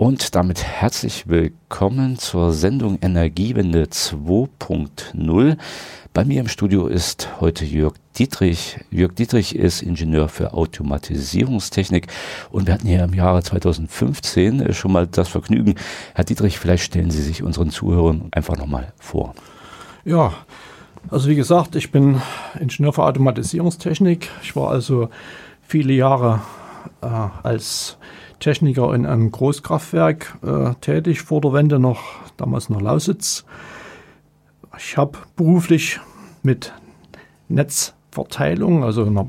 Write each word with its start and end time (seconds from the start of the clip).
Und 0.00 0.34
damit 0.34 0.64
herzlich 0.64 1.28
willkommen 1.28 2.16
zur 2.16 2.54
Sendung 2.54 2.98
Energiewende 3.02 3.84
2.0. 3.84 5.58
Bei 6.14 6.24
mir 6.24 6.40
im 6.40 6.48
Studio 6.48 6.86
ist 6.86 7.28
heute 7.38 7.66
Jörg 7.66 7.92
Dietrich. 8.18 8.78
Jörg 8.90 9.12
Dietrich 9.12 9.54
ist 9.54 9.82
Ingenieur 9.82 10.30
für 10.30 10.54
Automatisierungstechnik 10.54 12.06
und 12.50 12.66
wir 12.66 12.72
hatten 12.72 12.88
hier 12.88 13.04
im 13.04 13.12
Jahre 13.12 13.42
2015 13.42 14.62
äh, 14.62 14.72
schon 14.72 14.90
mal 14.90 15.06
das 15.06 15.28
Vergnügen. 15.28 15.74
Herr 16.14 16.24
Dietrich, 16.24 16.58
vielleicht 16.58 16.84
stellen 16.84 17.10
Sie 17.10 17.20
sich 17.20 17.42
unseren 17.42 17.68
Zuhörern 17.68 18.28
einfach 18.32 18.56
nochmal 18.56 18.94
vor. 18.96 19.34
Ja, 20.06 20.32
also 21.10 21.28
wie 21.28 21.36
gesagt, 21.36 21.76
ich 21.76 21.92
bin 21.92 22.22
Ingenieur 22.58 22.94
für 22.94 23.04
Automatisierungstechnik. 23.04 24.30
Ich 24.42 24.56
war 24.56 24.70
also 24.70 25.10
viele 25.60 25.92
Jahre 25.92 26.40
äh, 27.02 27.06
als 27.42 27.98
Techniker 28.40 28.94
in 28.94 29.06
einem 29.06 29.30
Großkraftwerk 29.30 30.38
äh, 30.42 30.74
tätig, 30.80 31.22
vor 31.22 31.40
der 31.40 31.52
Wende 31.52 31.78
noch, 31.78 32.00
damals 32.36 32.68
noch 32.68 32.80
Lausitz. 32.80 33.44
Ich 34.78 34.96
habe 34.96 35.18
beruflich 35.36 36.00
mit 36.42 36.72
Netzverteilung, 37.48 38.82
also 38.82 39.04
einer 39.04 39.26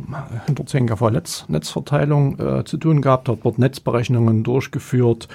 110 0.48 0.88
kV 0.88 1.10
Netz, 1.10 1.46
Netzverteilung 1.48 2.40
äh, 2.40 2.64
zu 2.64 2.78
tun 2.78 3.02
gehabt, 3.02 3.28
habe 3.28 3.40
dort 3.44 3.60
Netzberechnungen 3.60 4.44
durchgeführt 4.44 5.28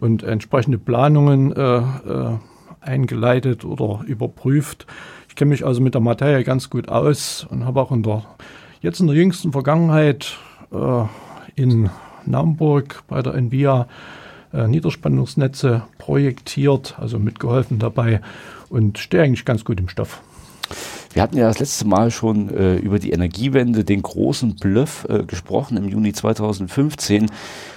und 0.00 0.24
entsprechende 0.24 0.78
Planungen 0.78 1.52
äh, 1.52 1.78
äh, 1.78 2.38
eingeleitet 2.80 3.64
oder 3.64 4.00
überprüft. 4.04 4.86
Ich 5.28 5.36
kenne 5.36 5.50
mich 5.50 5.64
also 5.64 5.80
mit 5.80 5.94
der 5.94 6.00
Materie 6.00 6.42
ganz 6.44 6.70
gut 6.70 6.88
aus 6.88 7.46
und 7.48 7.64
habe 7.64 7.80
auch 7.80 7.92
in 7.92 8.02
der, 8.02 8.24
jetzt 8.80 9.00
in 9.00 9.06
der 9.06 9.16
jüngsten 9.16 9.52
Vergangenheit 9.52 10.36
äh, 10.72 11.04
in 11.54 11.90
Naumburg 12.26 13.02
bei 13.08 13.22
der 13.22 13.34
Envia 13.34 13.86
äh, 14.52 14.66
Niederspannungsnetze 14.68 15.82
projektiert, 15.98 16.96
also 16.98 17.18
mitgeholfen 17.18 17.78
dabei 17.78 18.20
und 18.68 18.98
stehe 18.98 19.22
eigentlich 19.22 19.44
ganz 19.44 19.64
gut 19.64 19.80
im 19.80 19.88
Stoff. 19.88 20.22
Wir 21.12 21.22
hatten 21.22 21.36
ja 21.36 21.46
das 21.46 21.58
letzte 21.58 21.86
Mal 21.86 22.10
schon 22.10 22.48
äh, 22.48 22.76
über 22.76 22.98
die 22.98 23.10
Energiewende, 23.10 23.84
den 23.84 24.00
großen 24.00 24.56
Bluff 24.56 25.06
äh, 25.10 25.24
gesprochen 25.24 25.76
im 25.76 25.88
Juni 25.88 26.12
2015. 26.14 27.30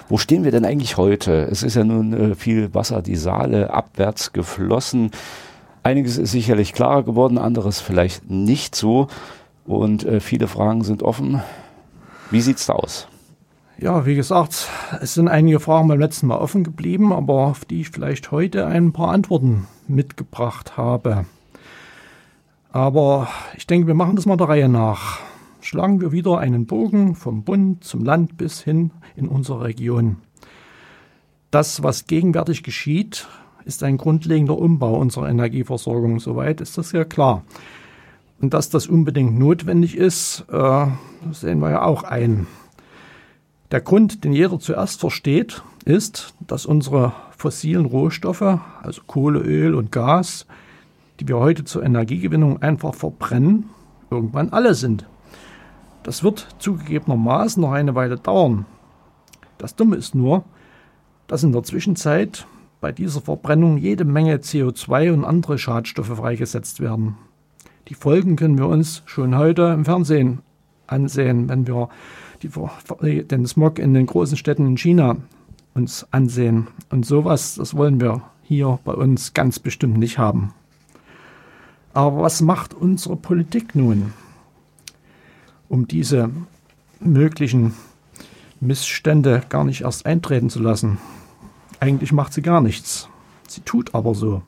Wo 0.07 0.17
stehen 0.17 0.45
wir 0.45 0.51
denn 0.51 0.63
eigentlich 0.63 0.95
heute? 0.95 1.47
Es 1.51 1.61
ist 1.61 1.75
ja 1.75 1.83
nun 1.83 2.13
äh, 2.13 2.35
viel 2.35 2.73
Wasser 2.73 3.01
die 3.01 3.17
Saale 3.17 3.71
abwärts 3.71 4.31
geflossen. 4.31 5.11
Einiges 5.83 6.17
ist 6.17 6.31
sicherlich 6.31 6.73
klarer 6.73 7.03
geworden, 7.03 7.37
anderes 7.37 7.81
vielleicht 7.81 8.29
nicht 8.29 8.75
so. 8.75 9.07
Und 9.65 10.05
äh, 10.05 10.19
viele 10.21 10.47
Fragen 10.47 10.83
sind 10.83 11.03
offen. 11.03 11.41
Wie 12.31 12.41
sieht's 12.41 12.67
da 12.67 12.73
aus? 12.73 13.07
Ja, 13.77 14.05
wie 14.05 14.15
gesagt, 14.15 14.69
es 15.01 15.15
sind 15.15 15.27
einige 15.27 15.59
Fragen 15.59 15.89
beim 15.89 15.99
letzten 15.99 16.27
Mal 16.27 16.37
offen 16.37 16.63
geblieben, 16.63 17.11
aber 17.11 17.33
auf 17.33 17.65
die 17.65 17.81
ich 17.81 17.89
vielleicht 17.89 18.31
heute 18.31 18.67
ein 18.67 18.93
paar 18.93 19.09
Antworten 19.09 19.67
mitgebracht 19.89 20.77
habe. 20.77 21.25
Aber 22.71 23.27
ich 23.57 23.67
denke, 23.67 23.87
wir 23.87 23.93
machen 23.93 24.15
das 24.15 24.25
mal 24.25 24.37
der 24.37 24.47
Reihe 24.47 24.69
nach. 24.69 25.19
Schlagen 25.59 25.99
wir 25.99 26.13
wieder 26.13 26.37
einen 26.37 26.65
Bogen 26.67 27.15
vom 27.15 27.43
Bund 27.43 27.83
zum 27.83 28.05
Land 28.05 28.37
bis 28.37 28.61
hin 28.61 28.91
in 29.17 29.27
unsere 29.27 29.65
Region. 29.65 30.17
Das, 31.51 31.83
was 31.83 32.07
gegenwärtig 32.07 32.63
geschieht, 32.63 33.27
ist 33.65 33.83
ein 33.83 33.97
grundlegender 33.97 34.57
Umbau 34.57 34.95
unserer 34.95 35.27
Energieversorgung. 35.27 36.21
Soweit 36.21 36.61
ist 36.61 36.77
das 36.77 36.93
ja 36.93 37.03
klar. 37.03 37.43
Und 38.39 38.53
dass 38.53 38.69
das 38.69 38.87
unbedingt 38.87 39.37
notwendig 39.37 39.97
ist, 39.97 40.45
äh, 40.49 40.87
sehen 41.33 41.59
wir 41.59 41.71
ja 41.71 41.81
auch 41.81 42.03
ein. 42.03 42.47
Der 43.71 43.81
Grund, 43.81 44.23
den 44.23 44.33
jeder 44.33 44.59
zuerst 44.59 44.99
versteht, 44.99 45.63
ist, 45.85 46.35
dass 46.39 46.65
unsere 46.65 47.13
fossilen 47.35 47.85
Rohstoffe, 47.85 48.59
also 48.81 49.01
Kohle, 49.07 49.39
Öl 49.39 49.73
und 49.73 49.91
Gas, 49.91 50.45
die 51.19 51.27
wir 51.27 51.37
heute 51.37 51.63
zur 51.63 51.83
Energiegewinnung 51.83 52.61
einfach 52.61 52.93
verbrennen, 52.93 53.69
irgendwann 54.11 54.49
alle 54.49 54.75
sind. 54.75 55.07
Das 56.03 56.23
wird 56.23 56.47
zugegebenermaßen 56.59 57.61
noch 57.61 57.71
eine 57.71 57.95
Weile 57.95 58.17
dauern. 58.17 58.65
Das 59.57 59.75
Dumme 59.75 59.95
ist 59.95 60.13
nur, 60.13 60.43
dass 61.27 61.43
in 61.43 61.51
der 61.51 61.63
Zwischenzeit 61.63 62.45
bei 62.81 62.91
dieser 62.91 63.21
Verbrennung 63.21 63.77
jede 63.77 64.05
Menge 64.05 64.35
CO2 64.37 65.11
und 65.11 65.25
andere 65.25 65.57
Schadstoffe 65.57 66.15
freigesetzt 66.15 66.81
werden. 66.81 67.17
Die 67.87 67.95
Folgen 67.95 68.35
können 68.35 68.59
wir 68.59 68.67
uns 68.67 69.01
schon 69.05 69.35
heute 69.35 69.63
im 69.73 69.85
Fernsehen 69.85 70.41
ansehen, 70.85 71.49
wenn 71.49 71.65
wir 71.65 71.89
die, 73.01 73.23
den 73.23 73.45
Smog 73.45 73.79
in 73.79 73.93
den 73.93 74.05
großen 74.05 74.37
Städten 74.37 74.67
in 74.67 74.77
China 74.77 75.17
uns 75.73 76.07
ansehen. 76.11 76.67
Und 76.89 77.05
sowas, 77.05 77.55
das 77.55 77.75
wollen 77.75 77.99
wir 77.99 78.21
hier 78.43 78.79
bei 78.83 78.93
uns 78.93 79.33
ganz 79.33 79.59
bestimmt 79.59 79.97
nicht 79.97 80.17
haben. 80.17 80.53
Aber 81.93 82.21
was 82.23 82.41
macht 82.41 82.73
unsere 82.73 83.15
Politik 83.15 83.75
nun, 83.75 84.13
um 85.69 85.87
diese 85.87 86.29
möglichen 86.99 87.73
Missstände 88.59 89.43
gar 89.49 89.63
nicht 89.63 89.81
erst 89.81 90.05
eintreten 90.05 90.49
zu 90.49 90.59
lassen? 90.59 90.97
Eigentlich 91.79 92.11
macht 92.11 92.33
sie 92.33 92.41
gar 92.41 92.61
nichts. 92.61 93.09
Sie 93.47 93.61
tut 93.61 93.93
aber 93.95 94.15
so. 94.15 94.41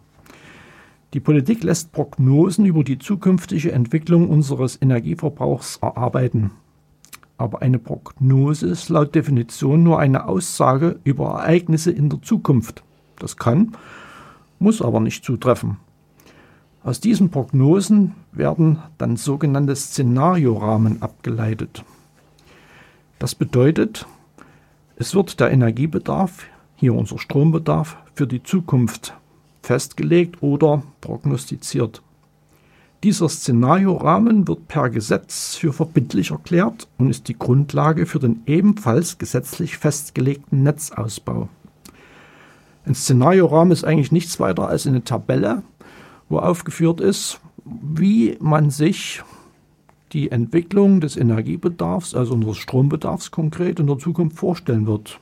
Die 1.13 1.19
Politik 1.21 1.63
lässt 1.63 1.93
Prognosen 1.93 2.65
über 2.65 2.83
die 2.83 2.99
zukünftige 2.99 3.71
Entwicklung 3.71 4.29
unseres 4.29 4.81
Energieverbrauchs 4.81 5.77
erarbeiten. 5.77 6.51
Aber 7.37 7.61
eine 7.61 7.79
Prognose 7.79 8.67
ist 8.67 8.89
laut 8.89 9.13
Definition 9.13 9.83
nur 9.83 9.99
eine 9.99 10.27
Aussage 10.27 10.99
über 11.03 11.29
Ereignisse 11.31 11.91
in 11.91 12.09
der 12.09 12.21
Zukunft. 12.21 12.83
Das 13.19 13.37
kann, 13.37 13.73
muss 14.59 14.81
aber 14.81 14.99
nicht 14.99 15.23
zutreffen. 15.23 15.77
Aus 16.83 16.99
diesen 16.99 17.29
Prognosen 17.29 18.15
werden 18.31 18.79
dann 18.97 19.17
sogenannte 19.17 19.75
Szenariorahmen 19.75 21.01
abgeleitet. 21.01 21.83
Das 23.19 23.35
bedeutet, 23.35 24.05
es 24.95 25.13
wird 25.13 25.39
der 25.39 25.51
Energiebedarf, 25.51 26.45
hier 26.75 26.95
unser 26.95 27.19
Strombedarf, 27.19 27.97
für 28.15 28.25
die 28.25 28.41
Zukunft 28.41 29.13
festgelegt 29.61 30.41
oder 30.41 30.81
prognostiziert. 31.01 32.01
Dieser 33.07 33.29
Szenariorahmen 33.29 34.49
wird 34.49 34.67
per 34.67 34.89
Gesetz 34.89 35.55
für 35.55 35.71
verbindlich 35.71 36.31
erklärt 36.31 36.89
und 36.97 37.09
ist 37.09 37.29
die 37.29 37.39
Grundlage 37.39 38.05
für 38.05 38.19
den 38.19 38.41
ebenfalls 38.45 39.17
gesetzlich 39.17 39.77
festgelegten 39.77 40.63
Netzausbau. 40.63 41.47
Ein 42.85 42.95
Szenariorahmen 42.95 43.71
ist 43.71 43.85
eigentlich 43.85 44.11
nichts 44.11 44.41
weiter 44.41 44.67
als 44.67 44.85
eine 44.87 45.05
Tabelle, 45.05 45.63
wo 46.27 46.39
aufgeführt 46.39 46.99
ist, 46.99 47.39
wie 47.63 48.35
man 48.41 48.71
sich 48.71 49.23
die 50.11 50.29
Entwicklung 50.29 50.99
des 50.99 51.15
Energiebedarfs, 51.15 52.13
also 52.13 52.33
unseres 52.33 52.57
Strombedarfs 52.57 53.31
konkret 53.31 53.79
in 53.79 53.87
der 53.87 53.99
Zukunft 53.99 54.35
vorstellen 54.35 54.85
wird. 54.85 55.21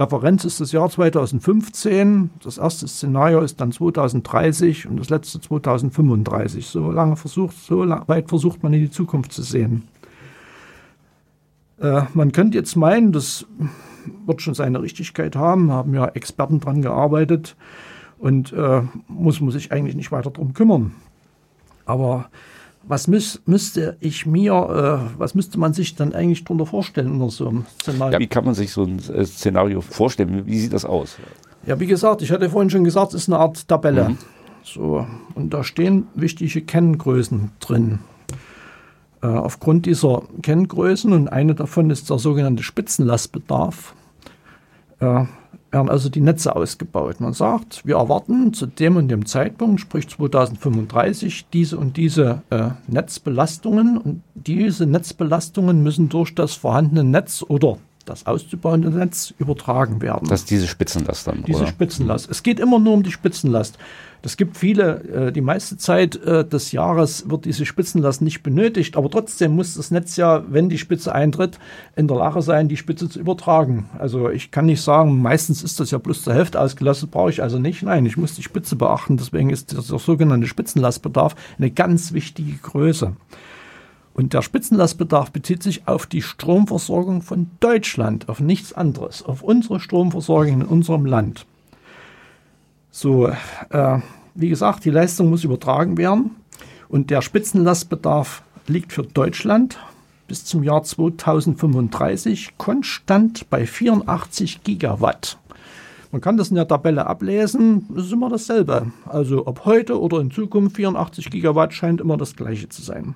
Referenz 0.00 0.44
ist 0.46 0.60
das 0.60 0.72
Jahr 0.72 0.88
2015, 0.88 2.30
das 2.42 2.56
erste 2.56 2.88
Szenario 2.88 3.40
ist 3.40 3.60
dann 3.60 3.70
2030 3.70 4.86
und 4.86 4.98
das 4.98 5.10
letzte 5.10 5.40
2035. 5.40 6.66
So 6.66 6.90
lange 6.90 7.16
versucht, 7.16 7.54
so 7.56 7.86
weit 8.06 8.30
versucht 8.30 8.62
man 8.62 8.72
in 8.72 8.80
die 8.80 8.90
Zukunft 8.90 9.32
zu 9.32 9.42
sehen. 9.42 9.86
Äh, 11.80 12.02
man 12.14 12.32
könnte 12.32 12.56
jetzt 12.56 12.76
meinen, 12.76 13.12
das 13.12 13.46
wird 14.24 14.40
schon 14.40 14.54
seine 14.54 14.80
Richtigkeit 14.80 15.36
haben, 15.36 15.70
haben 15.70 15.92
ja 15.94 16.06
Experten 16.06 16.60
dran 16.60 16.80
gearbeitet 16.80 17.54
und 18.18 18.54
äh, 18.54 18.82
muss 19.06 19.42
man 19.42 19.50
sich 19.50 19.70
eigentlich 19.70 19.96
nicht 19.96 20.12
weiter 20.12 20.30
darum 20.30 20.54
kümmern. 20.54 20.94
Aber 21.84 22.30
was 22.82 23.08
müß, 23.08 23.42
müsste 23.46 23.96
ich 24.00 24.26
mir, 24.26 24.52
äh, 24.52 25.18
was 25.18 25.34
müsste 25.34 25.58
man 25.58 25.72
sich 25.72 25.94
dann 25.94 26.12
eigentlich 26.12 26.44
darunter 26.44 26.66
vorstellen 26.66 27.12
unter 27.12 27.30
so 27.30 27.48
einem 27.48 27.66
Szenario? 27.80 28.12
Ja, 28.14 28.18
wie 28.18 28.26
kann 28.26 28.44
man 28.44 28.54
sich 28.54 28.72
so 28.72 28.84
ein 28.84 28.98
äh, 28.98 29.24
Szenario 29.24 29.80
vorstellen? 29.80 30.46
Wie 30.46 30.58
sieht 30.58 30.72
das 30.72 30.84
aus? 30.84 31.16
Ja, 31.66 31.78
wie 31.78 31.86
gesagt, 31.86 32.22
ich 32.22 32.30
hatte 32.30 32.48
vorhin 32.48 32.70
schon 32.70 32.84
gesagt, 32.84 33.14
es 33.14 33.22
ist 33.22 33.28
eine 33.28 33.38
Art 33.38 33.68
Tabelle. 33.68 34.10
Mhm. 34.10 34.18
So, 34.64 35.06
und 35.34 35.52
da 35.52 35.64
stehen 35.64 36.06
wichtige 36.14 36.62
Kenngrößen 36.62 37.52
drin. 37.60 38.00
Äh, 39.22 39.26
aufgrund 39.26 39.86
dieser 39.86 40.22
Kenngrößen, 40.42 41.12
und 41.12 41.28
eine 41.28 41.54
davon 41.54 41.90
ist 41.90 42.08
der 42.08 42.18
sogenannte 42.18 42.62
Spitzenlastbedarf, 42.62 43.94
äh, 45.00 45.24
werden 45.70 45.88
also 45.88 46.08
die 46.08 46.20
Netze 46.20 46.54
ausgebaut. 46.54 47.20
Man 47.20 47.32
sagt, 47.32 47.86
wir 47.86 47.96
erwarten 47.96 48.52
zu 48.52 48.66
dem 48.66 48.96
und 48.96 49.08
dem 49.08 49.26
Zeitpunkt, 49.26 49.80
sprich 49.80 50.08
2035, 50.08 51.46
diese 51.52 51.78
und 51.78 51.96
diese 51.96 52.42
äh, 52.50 52.70
Netzbelastungen. 52.86 53.98
Und 53.98 54.22
diese 54.34 54.86
Netzbelastungen 54.86 55.82
müssen 55.82 56.08
durch 56.08 56.34
das 56.34 56.54
vorhandene 56.54 57.04
Netz 57.04 57.44
oder 57.46 57.78
das 58.04 58.26
auszubauende 58.26 58.90
Netz 58.90 59.32
übertragen 59.38 60.00
werden. 60.02 60.28
Das 60.28 60.40
ist 60.40 60.50
diese 60.50 60.66
Spitzenlast 60.66 61.26
dann, 61.26 61.44
Diese 61.44 61.60
oder? 61.60 61.68
Spitzenlast. 61.68 62.30
Es 62.30 62.42
geht 62.42 62.58
immer 62.60 62.78
nur 62.78 62.94
um 62.94 63.02
die 63.02 63.12
Spitzenlast. 63.12 63.78
Es 64.22 64.36
gibt 64.36 64.56
viele, 64.58 65.02
äh, 65.04 65.32
die 65.32 65.40
meiste 65.40 65.76
Zeit 65.78 66.16
äh, 66.16 66.44
des 66.44 66.72
Jahres 66.72 67.30
wird 67.30 67.46
diese 67.46 67.64
Spitzenlast 67.64 68.20
nicht 68.20 68.42
benötigt, 68.42 68.96
aber 68.96 69.10
trotzdem 69.10 69.52
muss 69.52 69.74
das 69.74 69.90
Netz 69.90 70.16
ja, 70.16 70.44
wenn 70.48 70.68
die 70.68 70.76
Spitze 70.76 71.14
eintritt, 71.14 71.58
in 71.96 72.06
der 72.06 72.18
Lage 72.18 72.42
sein, 72.42 72.68
die 72.68 72.76
Spitze 72.76 73.08
zu 73.08 73.18
übertragen. 73.18 73.88
Also 73.98 74.28
ich 74.28 74.50
kann 74.50 74.66
nicht 74.66 74.82
sagen, 74.82 75.22
meistens 75.22 75.62
ist 75.62 75.80
das 75.80 75.90
ja 75.90 75.98
bloß 75.98 76.22
zur 76.22 76.34
Hälfte 76.34 76.60
ausgelastet, 76.60 77.10
brauche 77.10 77.30
ich 77.30 77.42
also 77.42 77.58
nicht. 77.58 77.82
Nein, 77.82 78.04
ich 78.04 78.16
muss 78.16 78.34
die 78.34 78.42
Spitze 78.42 78.76
beachten. 78.76 79.16
Deswegen 79.16 79.50
ist 79.50 79.72
der 79.72 79.80
sogenannte 79.80 80.46
Spitzenlastbedarf 80.46 81.34
eine 81.58 81.70
ganz 81.70 82.12
wichtige 82.12 82.58
Größe. 82.58 83.14
Und 84.20 84.34
der 84.34 84.42
Spitzenlastbedarf 84.42 85.30
bezieht 85.30 85.62
sich 85.62 85.88
auf 85.88 86.04
die 86.04 86.20
Stromversorgung 86.20 87.22
von 87.22 87.46
Deutschland, 87.60 88.28
auf 88.28 88.38
nichts 88.38 88.74
anderes, 88.74 89.22
auf 89.22 89.42
unsere 89.42 89.80
Stromversorgung 89.80 90.60
in 90.60 90.66
unserem 90.66 91.06
Land. 91.06 91.46
So, 92.90 93.28
äh, 93.70 93.98
wie 94.34 94.50
gesagt, 94.50 94.84
die 94.84 94.90
Leistung 94.90 95.30
muss 95.30 95.42
übertragen 95.42 95.96
werden 95.96 96.32
und 96.90 97.08
der 97.08 97.22
Spitzenlastbedarf 97.22 98.42
liegt 98.66 98.92
für 98.92 99.04
Deutschland 99.04 99.78
bis 100.28 100.44
zum 100.44 100.64
Jahr 100.64 100.82
2035 100.82 102.58
konstant 102.58 103.48
bei 103.48 103.64
84 103.64 104.62
Gigawatt. 104.62 105.38
Man 106.12 106.20
kann 106.20 106.36
das 106.36 106.50
in 106.50 106.56
der 106.56 106.68
Tabelle 106.68 107.06
ablesen, 107.06 107.86
es 107.96 108.04
ist 108.04 108.12
immer 108.12 108.28
dasselbe. 108.28 108.92
Also 109.06 109.46
ob 109.46 109.64
heute 109.64 109.98
oder 109.98 110.20
in 110.20 110.30
Zukunft 110.30 110.76
84 110.76 111.30
Gigawatt 111.30 111.72
scheint 111.72 112.02
immer 112.02 112.18
das 112.18 112.36
gleiche 112.36 112.68
zu 112.68 112.82
sein. 112.82 113.14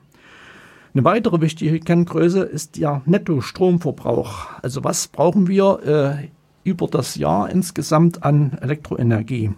Eine 0.95 1.05
weitere 1.05 1.41
wichtige 1.41 1.81
Kenngröße 1.81 2.45
ist 2.45 2.79
der 2.79 3.03
Nettostromverbrauch. 3.05 4.47
Also 4.63 4.85
was 4.85 5.09
brauchen 5.09 5.49
wir 5.49 5.81
äh, 5.85 6.29
über 6.63 6.87
das 6.87 7.17
Jahr 7.17 7.51
insgesamt 7.51 8.23
an 8.23 8.57
Elektroenergie? 8.61 9.51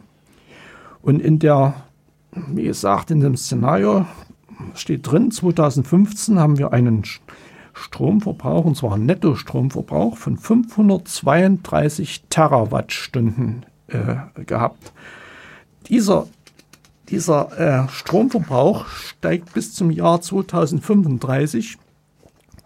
Und 1.03 1.21
in 1.21 1.39
der, 1.39 1.75
wie 2.33 2.63
gesagt, 2.63 3.11
in 3.11 3.21
dem 3.21 3.37
Szenario 3.37 4.07
steht 4.73 5.13
drin, 5.13 5.31
2015 5.31 6.39
haben 6.39 6.57
wir 6.57 6.73
einen 6.73 7.03
Stromverbrauch, 7.75 8.65
und 8.65 8.79
zwar 8.79 8.95
einen 8.95 9.05
Nettostromverbrauch 9.05 10.17
von 10.17 10.39
532 10.39 12.25
Terawattstunden 12.31 13.67
äh, 13.89 14.17
gehabt. 14.47 14.91
Dieser, 15.91 16.29
dieser 17.09 17.85
äh, 17.85 17.89
Stromverbrauch 17.89 18.87
steigt 18.89 19.55
bis 19.55 19.75
zum 19.75 19.91
Jahr 19.91 20.21
2035 20.21 21.79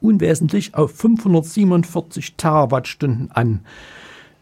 unwesentlich 0.01 0.75
auf 0.75 0.93
547 0.93 2.37
Terawattstunden 2.37 3.31
an. 3.33 3.61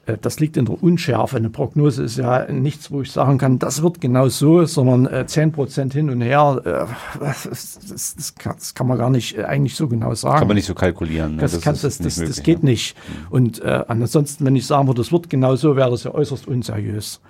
Äh, 0.08 0.16
das 0.20 0.40
liegt 0.40 0.56
in 0.56 0.64
der 0.64 0.82
Unschärfe. 0.82 1.36
Eine 1.36 1.50
Prognose 1.50 2.02
ist 2.02 2.16
ja 2.16 2.50
nichts, 2.50 2.90
wo 2.90 3.02
ich 3.02 3.12
sagen 3.12 3.38
kann, 3.38 3.58
das 3.58 3.82
wird 3.82 4.00
genau 4.00 4.28
so, 4.28 4.64
sondern 4.64 5.06
äh, 5.06 5.26
10 5.26 5.52
Prozent 5.52 5.92
hin 5.92 6.10
und 6.10 6.20
her, 6.20 6.60
äh, 6.64 7.20
das, 7.20 7.48
das, 7.88 8.14
das, 8.16 8.34
kann, 8.34 8.54
das, 8.56 8.74
man 8.84 8.98
gar 8.98 9.10
nicht 9.10 9.36
äh, 9.36 9.44
eigentlich 9.44 9.74
so 9.74 9.88
genau 9.88 10.14
sagen. 10.14 10.38
Kann 10.38 10.48
man 10.48 10.56
nicht 10.56 10.66
so 10.66 10.74
kalkulieren. 10.74 11.36
Ne? 11.36 11.42
Das, 11.42 11.60
kann, 11.60 11.76
das, 11.80 11.98
das, 11.98 12.18
möglich, 12.18 12.42
geht 12.42 12.58
ja. 12.60 12.64
nicht. 12.64 12.96
Und 13.30 13.62
äh, 13.62 13.84
ansonsten, 13.88 14.44
wenn 14.44 14.56
ich 14.56 14.66
sagen 14.66 14.86
würde, 14.86 15.00
das 15.00 15.12
wird 15.12 15.30
genau 15.30 15.56
so, 15.56 15.76
wäre 15.76 15.90
das 15.90 16.04
ja 16.04 16.14
äußerst 16.14 16.48
unseriös. 16.48 17.20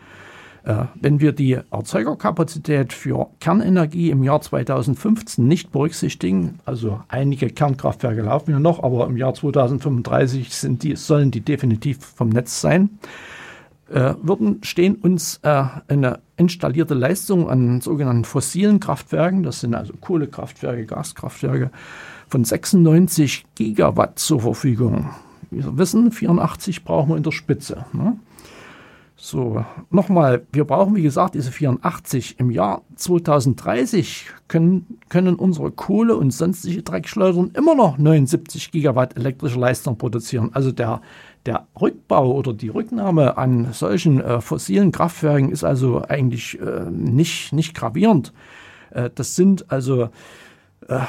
Äh, 0.65 0.85
wenn 1.01 1.21
wir 1.21 1.33
die 1.33 1.59
Erzeugerkapazität 1.71 2.93
für 2.93 3.29
Kernenergie 3.41 4.11
im 4.11 4.23
Jahr 4.23 4.41
2015 4.41 5.47
nicht 5.47 5.73
berücksichtigen, 5.73 6.61
also 6.65 7.01
einige 7.09 7.49
Kernkraftwerke 7.49 8.23
laufen 8.23 8.51
ja 8.51 8.61
noch, 8.61 8.83
aber 8.83 9.07
im 9.07 9.17
Jahr 9.17 9.35
2035 9.35 10.55
sind 10.55 10.83
die, 10.83 10.97
sollen 10.97 11.31
die 11.31 11.41
definitiv 11.41 11.99
vom 11.99 12.31
Netz 12.31 12.61
sein, 12.61 12.91
äh, 13.91 14.15
würden 14.21 14.61
stehen 14.63 14.97
uns 14.97 15.41
äh, 15.43 15.65
eine 15.89 16.21
installierte 16.37 16.95
Leistung 16.95 17.49
an 17.49 17.81
sogenannten 17.81 18.25
fossilen 18.25 18.81
Kraftwerken, 18.81 19.43
das 19.43 19.61
sind 19.61 19.75
also 19.75 19.95
Kohlekraftwerke, 19.95 20.85
Gaskraftwerke, 20.85 21.71
von 22.29 22.45
96 22.45 23.47
Gigawatt 23.55 24.19
zur 24.19 24.41
Verfügung. 24.41 25.11
Wie 25.51 25.65
wir 25.65 25.79
wissen, 25.79 26.13
84 26.13 26.85
brauchen 26.85 27.11
wir 27.11 27.17
in 27.17 27.23
der 27.23 27.33
Spitze. 27.33 27.87
Ne? 27.95 28.19
So, 29.21 29.65
nochmal, 29.91 30.47
wir 30.53 30.65
brauchen 30.65 30.95
wie 30.95 31.03
gesagt 31.03 31.35
diese 31.35 31.51
84. 31.51 32.39
Im 32.39 32.53
Jahr 32.53 32.83
2030 32.95 34.27
können, 34.47 35.01
können 35.09 35.35
unsere 35.35 35.73
Kohle 35.73 36.15
und 36.17 36.31
sonstige 36.31 36.85
Dreckschleudern 36.85 37.51
immer 37.55 37.75
noch 37.75 37.99
79 37.99 38.71
Gigawatt 38.71 39.17
elektrische 39.17 39.59
Leistung 39.59 39.99
produzieren. 39.99 40.51
Also 40.53 40.71
der, 40.71 41.03
der 41.47 41.67
Rückbau 41.81 42.31
oder 42.33 42.53
die 42.53 42.69
Rücknahme 42.69 43.37
an 43.37 43.73
solchen 43.73 44.21
äh, 44.21 44.41
fossilen 44.41 44.93
Kraftwerken 44.93 45.51
ist 45.51 45.65
also 45.65 46.01
eigentlich 46.09 46.61
äh, 46.61 46.89
nicht, 46.89 47.53
nicht 47.53 47.75
gravierend. 47.75 48.33
Äh, 48.91 49.11
das 49.13 49.35
sind 49.35 49.69
also 49.73 50.11
äh, 50.87 51.01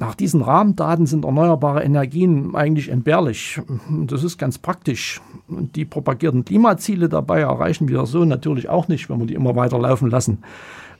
nach 0.00 0.14
diesen 0.14 0.40
Rahmendaten 0.40 1.04
sind 1.04 1.26
erneuerbare 1.26 1.84
Energien 1.84 2.56
eigentlich 2.56 2.88
entbehrlich. 2.88 3.60
Das 4.06 4.24
ist 4.24 4.38
ganz 4.38 4.56
praktisch. 4.56 5.20
Und 5.46 5.76
die 5.76 5.84
propagierten 5.84 6.46
Klimaziele 6.46 7.10
dabei 7.10 7.40
erreichen 7.40 7.86
wir 7.86 8.06
so 8.06 8.24
natürlich 8.24 8.70
auch 8.70 8.88
nicht, 8.88 9.10
wenn 9.10 9.18
wir 9.20 9.26
die 9.26 9.34
immer 9.34 9.54
weiter 9.56 9.78
laufen 9.78 10.08
lassen. 10.10 10.38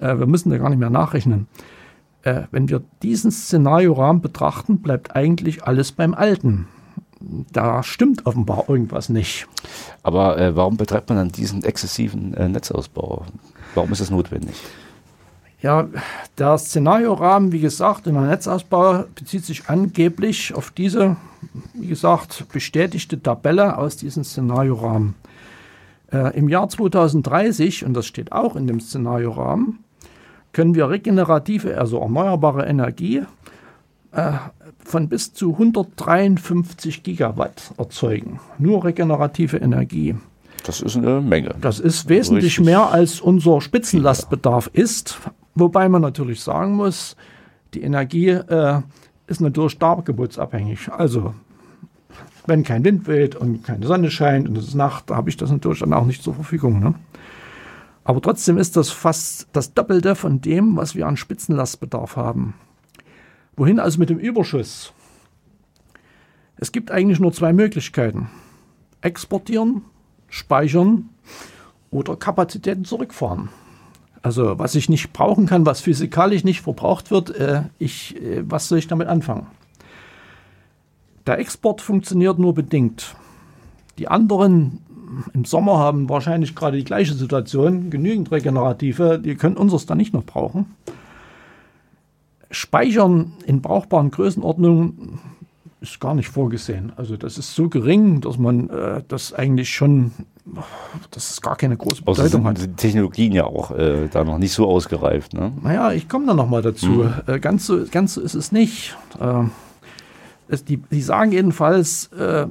Äh, 0.01 0.19
wir 0.19 0.27
müssen 0.27 0.51
da 0.51 0.59
gar 0.59 0.69
nicht 0.69 0.79
mehr 0.79 0.91
nachrechnen. 0.91 1.49
Äh, 2.25 2.43
wenn 2.51 2.69
wir 2.69 2.83
diesen 3.03 3.31
Szenariorahmen 3.31 4.21
betrachten, 4.21 4.83
bleibt 4.83 5.17
eigentlich 5.17 5.65
alles 5.65 5.93
beim 5.93 6.13
Alten. 6.13 6.69
Da 7.21 7.83
stimmt 7.83 8.27
offenbar 8.27 8.65
irgendwas 8.69 9.09
nicht. 9.09 9.47
Aber 10.03 10.39
äh, 10.39 10.55
warum 10.57 10.77
betreibt 10.77 11.09
man 11.09 11.17
dann 11.17 11.33
diesen 11.33 11.65
exzessiven 11.65 12.35
äh, 12.35 12.51
Netzausbau? 12.51 13.25
Warum 13.75 13.93
ist 13.93 14.03
das 14.03 14.11
notwendig? 14.11 14.57
Ja, 15.63 15.89
der 16.39 16.57
Szenariorahmen, 16.57 17.53
wie 17.53 17.61
gesagt, 17.61 18.07
in 18.07 18.15
der 18.15 18.23
Netzausbau 18.23 19.05
bezieht 19.15 19.45
sich 19.45 19.69
angeblich 19.69 20.55
auf 20.55 20.71
diese, 20.71 21.17
wie 21.75 21.89
gesagt, 21.89 22.47
bestätigte 22.51 23.23
Tabelle 23.23 23.77
aus 23.77 23.99
diesem 23.99 24.25
Szenariorahmen. 24.25 25.15
Äh, 26.13 26.37
Im 26.37 26.49
Jahr 26.49 26.69
2030, 26.69 27.85
und 27.85 27.93
das 27.95 28.07
steht 28.07 28.33
auch 28.33 28.57
in 28.57 28.67
dem 28.67 28.81
Szenariorahmen, 28.81 29.81
können 30.53 30.75
wir 30.75 30.89
regenerative, 30.89 31.79
also 31.79 32.01
erneuerbare 32.01 32.67
Energie 32.67 33.23
äh, 34.13 34.33
von 34.83 35.09
bis 35.09 35.35
zu 35.35 35.53
153 35.53 37.03
Gigawatt 37.03 37.73
erzeugen. 37.77 38.41
Nur 38.59 38.85
regenerative 38.85 39.59
Energie. 39.59 40.17
Das 40.65 40.81
ist 40.81 40.97
eine 40.97 41.21
Menge. 41.21 41.55
Das 41.61 41.81
ist 41.81 42.09
wesentlich 42.09 42.59
Richtig 42.59 42.65
mehr 42.65 42.91
als 42.91 43.21
unser 43.21 43.61
Spitzenlastbedarf 43.61 44.71
ist. 44.73 45.19
Wobei 45.55 45.89
man 45.89 46.03
natürlich 46.03 46.41
sagen 46.41 46.75
muss, 46.75 47.17
die 47.75 47.83
Energie 47.83 48.29
äh, 48.29 48.81
ist 49.27 49.41
natürlich 49.41 49.73
starkgeburtsabhängig. 49.73 50.91
Also 50.93 51.35
wenn 52.47 52.65
kein 52.65 52.85
Wind 52.85 53.07
weht 53.07 53.37
und 53.37 53.63
keine 53.65 53.87
Sonne 53.87 54.11
scheint 54.11 54.49
und 54.49 54.57
es 54.57 54.69
ist 54.69 54.75
Nacht, 54.75 55.11
habe 55.11 55.31
ich 55.31 55.37
das 55.37 55.51
natürlich 55.51 55.81
dann 55.81 55.93
auch 55.93 56.07
nicht 56.07 56.23
zur 56.23 56.35
Verfügung. 56.35 56.81
Ne? 56.81 56.95
Aber 58.05 58.21
trotzdem 58.21 58.59
ist 58.59 58.77
das 58.77 58.91
fast 58.91 59.49
das 59.53 59.75
Doppelte 59.75 60.15
von 60.15 60.41
dem, 60.41 60.77
was 60.77 60.95
wir 60.95 61.07
an 61.07 61.17
Spitzenlastbedarf 61.17 62.17
haben. 62.17 62.55
Wohin 63.57 63.79
also 63.79 63.99
mit 63.99 64.11
dem 64.11 64.19
Überschuss? 64.19 64.93
Es 66.57 66.73
gibt 66.73 66.91
eigentlich 66.91 67.21
nur 67.21 67.33
zwei 67.33 67.53
Möglichkeiten. 67.53 68.29
Exportieren, 69.01 69.83
speichern 70.29 71.11
oder 71.91 72.17
Kapazitäten 72.17 72.85
zurückfahren. 72.85 73.51
Also 74.23 74.59
was 74.59 74.75
ich 74.75 74.89
nicht 74.89 75.13
brauchen 75.13 75.47
kann, 75.47 75.65
was 75.65 75.81
physikalisch 75.81 76.45
nicht 76.45 76.61
verbraucht 76.61 77.11
wird, 77.11 77.31
äh, 77.31 77.63
ich, 77.79 78.17
äh, 78.23 78.43
was 78.49 78.69
soll 78.69 78.79
ich 78.79 78.87
damit 78.87 79.09
anfangen? 79.09 79.47
Der 81.27 81.39
Export 81.39 81.81
funktioniert 81.81 82.39
nur 82.39 82.55
bedingt. 82.55 83.15
Die 83.99 84.09
anderen 84.09 84.81
im 85.35 85.45
Sommer 85.45 85.79
haben 85.79 86.09
wahrscheinlich 86.09 86.55
gerade 86.55 86.77
die 86.77 86.85
gleiche 86.85 87.15
Situation, 87.15 87.91
genügend 87.91 88.31
Regenerative, 88.31 89.19
die 89.19 89.35
können 89.35 89.57
unseres 89.57 89.87
dann 89.87 89.99
nicht 89.99 90.15
noch 90.15 90.25
brauchen. 90.25 90.67
Speichern 92.51 93.33
in 93.47 93.63
brauchbaren 93.63 94.11
Größenordnungen 94.11 95.19
ist 95.81 96.01
gar 96.01 96.15
nicht 96.15 96.29
vorgesehen. 96.29 96.93
Also 96.97 97.17
das 97.17 97.39
ist 97.39 97.55
so 97.55 97.69
gering, 97.69 98.21
dass 98.21 98.39
man 98.39 98.69
äh, 98.71 99.03
das 99.09 99.33
eigentlich 99.33 99.71
schon, 99.71 100.13
dass 101.11 101.31
es 101.31 101.41
gar 101.41 101.57
keine 101.57 101.77
große 101.77 102.03
Bedeutung 102.03 102.45
hat. 102.45 102.59
Die 102.59 102.73
Technologien 102.73 103.33
ja 103.33 103.45
auch 103.45 103.71
äh, 103.71 104.09
da 104.09 104.25
noch 104.25 104.39
nicht 104.39 104.53
so 104.53 104.69
ausgereift. 104.69 105.35
Ne? 105.35 105.53
Naja, 105.63 105.93
ich 105.93 106.09
komme 106.09 106.27
da 106.27 106.35
nochmal 106.35 106.63
dazu. 106.63 106.87
Mhm. 106.87 107.15
Äh, 107.27 107.41
ganz, 107.41 107.67
so, 107.67 107.85
ganz 107.91 108.15
so 108.15 108.21
ist 108.21 108.35
es 108.35 108.53
nicht. 108.53 108.97
Äh, 109.21 109.45
es, 110.49 110.65
die, 110.65 110.79
die 110.79 111.03
sagen 111.03 111.33
jedenfalls, 111.33 112.07
äh, 112.13 112.47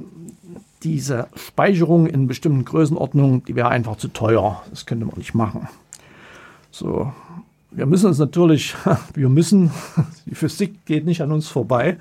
diese 0.82 1.28
Speicherung 1.36 2.06
in 2.06 2.26
bestimmten 2.26 2.64
Größenordnungen, 2.64 3.44
die 3.44 3.54
wäre 3.54 3.68
einfach 3.68 3.96
zu 3.96 4.08
teuer. 4.08 4.62
Das 4.70 4.86
könnte 4.86 5.04
man 5.04 5.18
nicht 5.18 5.34
machen. 5.34 5.68
So, 6.70 7.12
wir 7.70 7.86
müssen 7.86 8.06
uns 8.06 8.18
natürlich, 8.18 8.74
wir 9.14 9.28
müssen, 9.28 9.70
die 10.26 10.34
Physik 10.34 10.86
geht 10.86 11.04
nicht 11.04 11.22
an 11.22 11.32
uns 11.32 11.48
vorbei. 11.48 11.98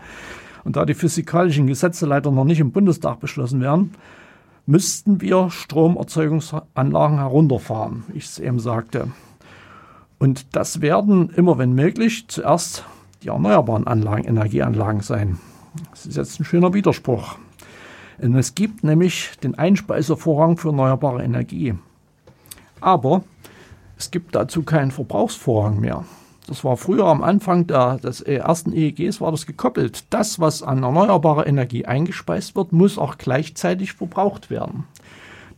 Und 0.64 0.76
da 0.76 0.86
die 0.86 0.94
physikalischen 0.94 1.68
Gesetze 1.68 2.06
leider 2.06 2.32
noch 2.32 2.44
nicht 2.44 2.60
im 2.60 2.72
Bundestag 2.72 3.20
beschlossen 3.20 3.62
werden, 3.62 3.92
müssten 4.70 5.20
wir 5.20 5.50
Stromerzeugungsanlagen 5.50 7.18
herunterfahren, 7.18 8.04
ich 8.14 8.26
es 8.26 8.38
eben 8.38 8.60
sagte. 8.60 9.08
Und 10.20 10.56
das 10.56 10.80
werden 10.80 11.32
immer, 11.32 11.58
wenn 11.58 11.74
möglich, 11.74 12.28
zuerst 12.28 12.86
die 13.24 13.30
erneuerbaren 13.30 13.88
Anlagen, 13.88 14.26
Energieanlagen 14.26 15.02
sein. 15.02 15.40
Das 15.90 16.06
ist 16.06 16.18
jetzt 16.18 16.40
ein 16.40 16.46
schöner 16.46 16.72
Widerspruch. 16.76 17.38
Und 18.20 18.36
es 18.36 18.54
gibt 18.54 18.84
nämlich 18.84 19.32
den 19.42 19.58
Einspeisevorrang 19.58 20.58
für 20.58 20.70
erneuerbare 20.70 21.24
Energie. 21.24 21.74
Aber 22.80 23.24
es 23.98 24.12
gibt 24.12 24.36
dazu 24.36 24.62
keinen 24.62 24.92
Verbrauchsvorrang 24.92 25.80
mehr. 25.80 26.06
Das 26.50 26.64
war 26.64 26.78
früher 26.78 27.06
am 27.06 27.22
Anfang 27.22 27.68
der, 27.68 28.00
des 28.00 28.22
ersten 28.22 28.74
EEGs 28.74 29.22
war 29.22 29.30
das 29.30 29.46
gekoppelt. 29.46 30.06
Das, 30.10 30.40
was 30.40 30.64
an 30.64 30.82
erneuerbarer 30.82 31.46
Energie 31.46 31.86
eingespeist 31.86 32.56
wird, 32.56 32.74
muss 32.74 32.98
auch 32.98 33.20
gleichzeitig 33.20 33.94
verbraucht 33.94 34.50
werden. 34.50 34.86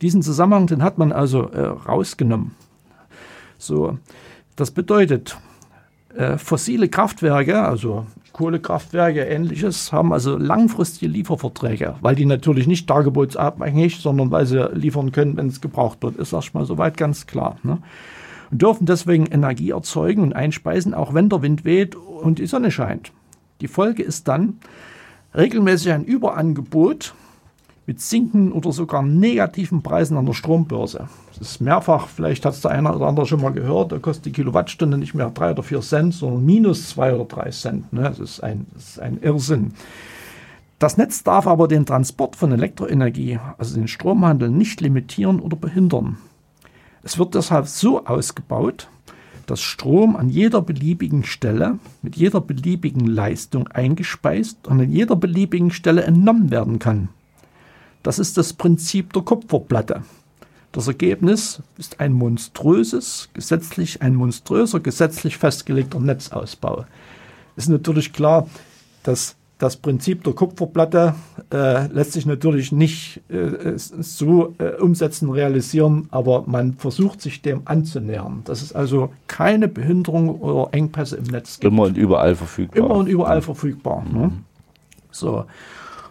Diesen 0.02 0.20
Zusammenhang, 0.20 0.66
den 0.66 0.82
hat 0.82 0.98
man 0.98 1.10
also 1.10 1.48
äh, 1.48 1.62
rausgenommen. 1.62 2.54
So, 3.56 3.96
das 4.54 4.70
bedeutet, 4.70 5.38
äh, 6.14 6.36
fossile 6.36 6.90
Kraftwerke, 6.90 7.62
also 7.62 8.04
Kohlekraftwerke, 8.34 9.24
ähnliches, 9.24 9.92
haben 9.92 10.12
also 10.12 10.36
langfristige 10.36 11.10
Lieferverträge, 11.10 11.94
weil 12.02 12.16
die 12.16 12.26
natürlich 12.26 12.66
nicht 12.66 12.90
dargebotsabhängig, 12.90 13.98
sondern 14.02 14.30
weil 14.30 14.44
sie 14.44 14.62
liefern 14.74 15.10
können, 15.10 15.38
wenn 15.38 15.46
es 15.46 15.62
gebraucht 15.62 16.02
wird. 16.02 16.16
Ist 16.16 16.34
erstmal 16.34 16.66
soweit 16.66 16.98
ganz 16.98 17.26
klar. 17.26 17.56
Ne? 17.62 17.78
Und 18.52 18.60
dürfen 18.60 18.84
deswegen 18.84 19.26
Energie 19.26 19.70
erzeugen 19.70 20.22
und 20.22 20.34
einspeisen, 20.34 20.92
auch 20.92 21.14
wenn 21.14 21.30
der 21.30 21.40
Wind 21.40 21.64
weht 21.64 21.96
und 21.96 22.38
die 22.38 22.46
Sonne 22.46 22.70
scheint. 22.70 23.10
Die 23.62 23.66
Folge 23.66 24.02
ist 24.02 24.28
dann 24.28 24.58
regelmäßig 25.34 25.90
ein 25.90 26.04
Überangebot 26.04 27.14
mit 27.86 28.02
sinkenden 28.02 28.52
oder 28.52 28.70
sogar 28.70 29.02
negativen 29.02 29.82
Preisen 29.82 30.18
an 30.18 30.26
der 30.26 30.34
Strombörse. 30.34 31.08
Das 31.38 31.52
ist 31.52 31.60
mehrfach, 31.62 32.08
vielleicht 32.08 32.44
hat 32.44 32.52
es 32.52 32.60
der 32.60 32.72
eine 32.72 32.94
oder 32.94 33.06
andere 33.06 33.24
schon 33.24 33.40
mal 33.40 33.52
gehört, 33.52 33.90
da 33.90 33.98
kostet 33.98 34.26
die 34.26 34.32
Kilowattstunde 34.32 34.98
nicht 34.98 35.14
mehr 35.14 35.30
drei 35.30 35.52
oder 35.52 35.62
vier 35.62 35.80
Cent, 35.80 36.12
sondern 36.12 36.44
minus 36.44 36.90
zwei 36.90 37.14
oder 37.14 37.24
drei 37.24 37.50
Cent. 37.50 37.90
Ne? 37.90 38.02
Das, 38.02 38.18
ist 38.18 38.44
ein, 38.44 38.66
das 38.74 38.90
ist 38.90 39.00
ein 39.00 39.18
Irrsinn. 39.22 39.72
Das 40.78 40.98
Netz 40.98 41.22
darf 41.22 41.46
aber 41.46 41.68
den 41.68 41.86
Transport 41.86 42.36
von 42.36 42.52
Elektroenergie, 42.52 43.38
also 43.56 43.76
den 43.76 43.88
Stromhandel, 43.88 44.50
nicht 44.50 44.82
limitieren 44.82 45.40
oder 45.40 45.56
behindern. 45.56 46.18
Es 47.02 47.18
wird 47.18 47.34
deshalb 47.34 47.66
so 47.66 48.04
ausgebaut, 48.06 48.88
dass 49.46 49.60
Strom 49.60 50.16
an 50.16 50.28
jeder 50.28 50.62
beliebigen 50.62 51.24
Stelle 51.24 51.78
mit 52.00 52.16
jeder 52.16 52.40
beliebigen 52.40 53.06
Leistung 53.06 53.68
eingespeist 53.68 54.66
und 54.68 54.80
an 54.80 54.90
jeder 54.90 55.16
beliebigen 55.16 55.70
Stelle 55.70 56.04
entnommen 56.04 56.50
werden 56.50 56.78
kann. 56.78 57.08
Das 58.02 58.18
ist 58.18 58.38
das 58.38 58.52
Prinzip 58.52 59.12
der 59.12 59.22
Kupferplatte. 59.22 60.02
Das 60.72 60.86
Ergebnis 60.86 61.60
ist 61.76 62.00
ein 62.00 62.12
monströses, 62.12 63.28
gesetzlich, 63.34 64.00
ein 64.00 64.14
monströser, 64.14 64.80
gesetzlich 64.80 65.36
festgelegter 65.36 66.00
Netzausbau. 66.00 66.86
Ist 67.56 67.68
natürlich 67.68 68.12
klar, 68.12 68.48
dass 69.02 69.36
das 69.62 69.76
Prinzip 69.76 70.24
der 70.24 70.32
Kupferplatte 70.32 71.14
äh, 71.52 71.86
lässt 71.86 72.14
sich 72.14 72.26
natürlich 72.26 72.72
nicht 72.72 73.20
äh, 73.30 73.74
so 73.76 74.56
äh, 74.58 74.80
umsetzen, 74.80 75.30
realisieren, 75.30 76.08
aber 76.10 76.42
man 76.48 76.74
versucht 76.74 77.20
sich 77.20 77.42
dem 77.42 77.62
anzunähern. 77.66 78.42
Das 78.44 78.60
ist 78.60 78.74
also 78.74 79.12
keine 79.28 79.68
Behinderung 79.68 80.40
oder 80.40 80.74
Engpässe 80.74 81.16
im 81.16 81.26
Netz 81.26 81.60
gibt. 81.60 81.72
Immer 81.72 81.84
und 81.84 81.96
überall 81.96 82.34
verfügbar. 82.34 82.84
Immer 82.84 82.96
und 82.96 83.06
überall 83.06 83.36
ja. 83.36 83.40
verfügbar. 83.40 84.04
Ne? 84.12 84.18
Mhm. 84.18 84.44
So. 85.12 85.44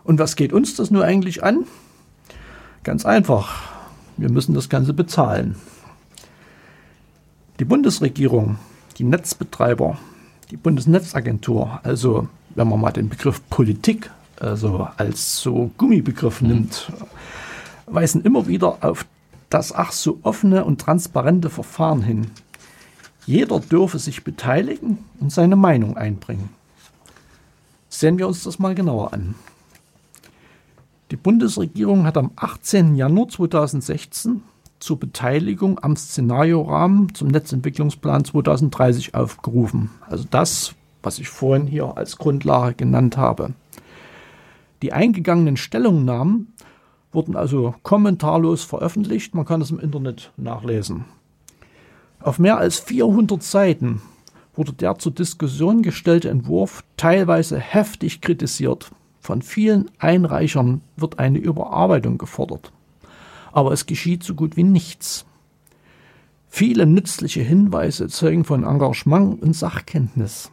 Und 0.05 0.17
was 0.17 0.37
geht 0.37 0.53
uns 0.53 0.77
das 0.77 0.89
nur 0.89 1.03
eigentlich 1.03 1.43
an? 1.43 1.65
Ganz 2.83 3.05
einfach. 3.05 3.63
Wir 4.15 4.31
müssen 4.31 4.55
das 4.55 4.69
Ganze 4.69 4.93
bezahlen. 4.93 5.57
Die 7.59 7.65
Bundesregierung, 7.65 8.59
die 8.97 9.03
Netzbetreiber, 9.03 9.97
die 10.51 10.57
Bundesnetzagentur, 10.57 11.81
also 11.83 12.29
wenn 12.55 12.67
man 12.67 12.79
mal 12.79 12.91
den 12.91 13.09
Begriff 13.09 13.41
Politik 13.49 14.11
also 14.39 14.87
als 14.97 15.37
so 15.37 15.71
Gummibegriff 15.77 16.41
nimmt, 16.41 16.91
weisen 17.85 18.23
immer 18.23 18.47
wieder 18.47 18.77
auf 18.81 19.05
das 19.49 19.73
ach 19.73 19.91
so 19.91 20.19
offene 20.23 20.65
und 20.65 20.81
transparente 20.81 21.49
Verfahren 21.49 22.01
hin. 22.01 22.31
Jeder 23.25 23.59
dürfe 23.59 23.99
sich 23.99 24.23
beteiligen 24.23 24.97
und 25.19 25.31
seine 25.31 25.55
Meinung 25.55 25.97
einbringen. 25.97 26.49
Sehen 27.89 28.17
wir 28.17 28.27
uns 28.27 28.43
das 28.43 28.57
mal 28.57 28.73
genauer 28.73 29.13
an. 29.13 29.35
Die 31.11 31.17
Bundesregierung 31.17 32.05
hat 32.05 32.17
am 32.17 32.31
18. 32.37 32.95
Januar 32.95 33.27
2016 33.27 34.41
zur 34.79 34.97
Beteiligung 34.97 35.77
am 35.83 35.95
Szenariorahmen 35.95 37.13
zum 37.13 37.27
Netzentwicklungsplan 37.27 38.25
2030 38.25 39.13
aufgerufen. 39.13 39.91
Also 40.09 40.25
das, 40.29 40.73
was 41.03 41.19
ich 41.19 41.29
vorhin 41.29 41.67
hier 41.67 41.97
als 41.97 42.17
Grundlage 42.17 42.75
genannt 42.75 43.17
habe. 43.17 43.53
Die 44.81 44.93
eingegangenen 44.93 45.57
Stellungnahmen 45.57 46.53
wurden 47.11 47.35
also 47.35 47.75
kommentarlos 47.83 48.63
veröffentlicht. 48.63 49.35
Man 49.35 49.45
kann 49.45 49.61
es 49.61 49.71
im 49.71 49.79
Internet 49.79 50.31
nachlesen. 50.37 51.05
Auf 52.19 52.39
mehr 52.39 52.57
als 52.57 52.79
400 52.79 53.41
Seiten 53.41 54.01
wurde 54.53 54.73
der 54.73 54.97
zur 54.97 55.11
Diskussion 55.11 55.81
gestellte 55.81 56.29
Entwurf 56.29 56.83
teilweise 56.97 57.59
heftig 57.59 58.21
kritisiert. 58.21 58.91
Von 59.19 59.41
vielen 59.41 59.89
Einreichern 59.99 60.81
wird 60.97 61.19
eine 61.19 61.37
Überarbeitung 61.37 62.17
gefordert. 62.17 62.71
Aber 63.51 63.71
es 63.71 63.85
geschieht 63.85 64.23
so 64.23 64.33
gut 64.33 64.57
wie 64.57 64.63
nichts. 64.63 65.25
Viele 66.47 66.85
nützliche 66.85 67.41
Hinweise 67.41 68.07
zeugen 68.07 68.43
von 68.43 68.63
Engagement 68.63 69.41
und 69.41 69.55
Sachkenntnis. 69.55 70.51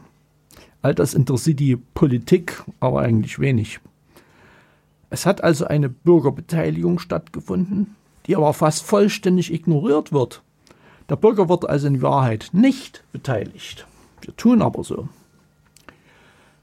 All 0.83 0.95
das 0.95 1.15
interessiert 1.15 1.61
die 1.61 1.77
Politik 1.77 2.63
aber 2.81 3.01
eigentlich 3.01 3.39
wenig. 3.39 3.81
Es 5.11 5.27
hat 5.27 5.43
also 5.43 5.67
eine 5.67 5.89
Bürgerbeteiligung 5.89 6.99
stattgefunden, 6.99 7.97
die 8.27 8.37
aber 8.37 8.53
fast 8.53 8.85
vollständig 8.85 9.53
ignoriert 9.53 10.13
wird. 10.13 10.43
Der 11.09 11.17
Bürger 11.17 11.49
wird 11.49 11.69
also 11.69 11.87
in 11.87 12.03
Wahrheit 12.03 12.51
nicht 12.53 13.03
beteiligt. 13.13 13.87
Wir 14.21 14.37
tun 14.37 14.61
aber 14.61 14.85
so. 14.85 15.09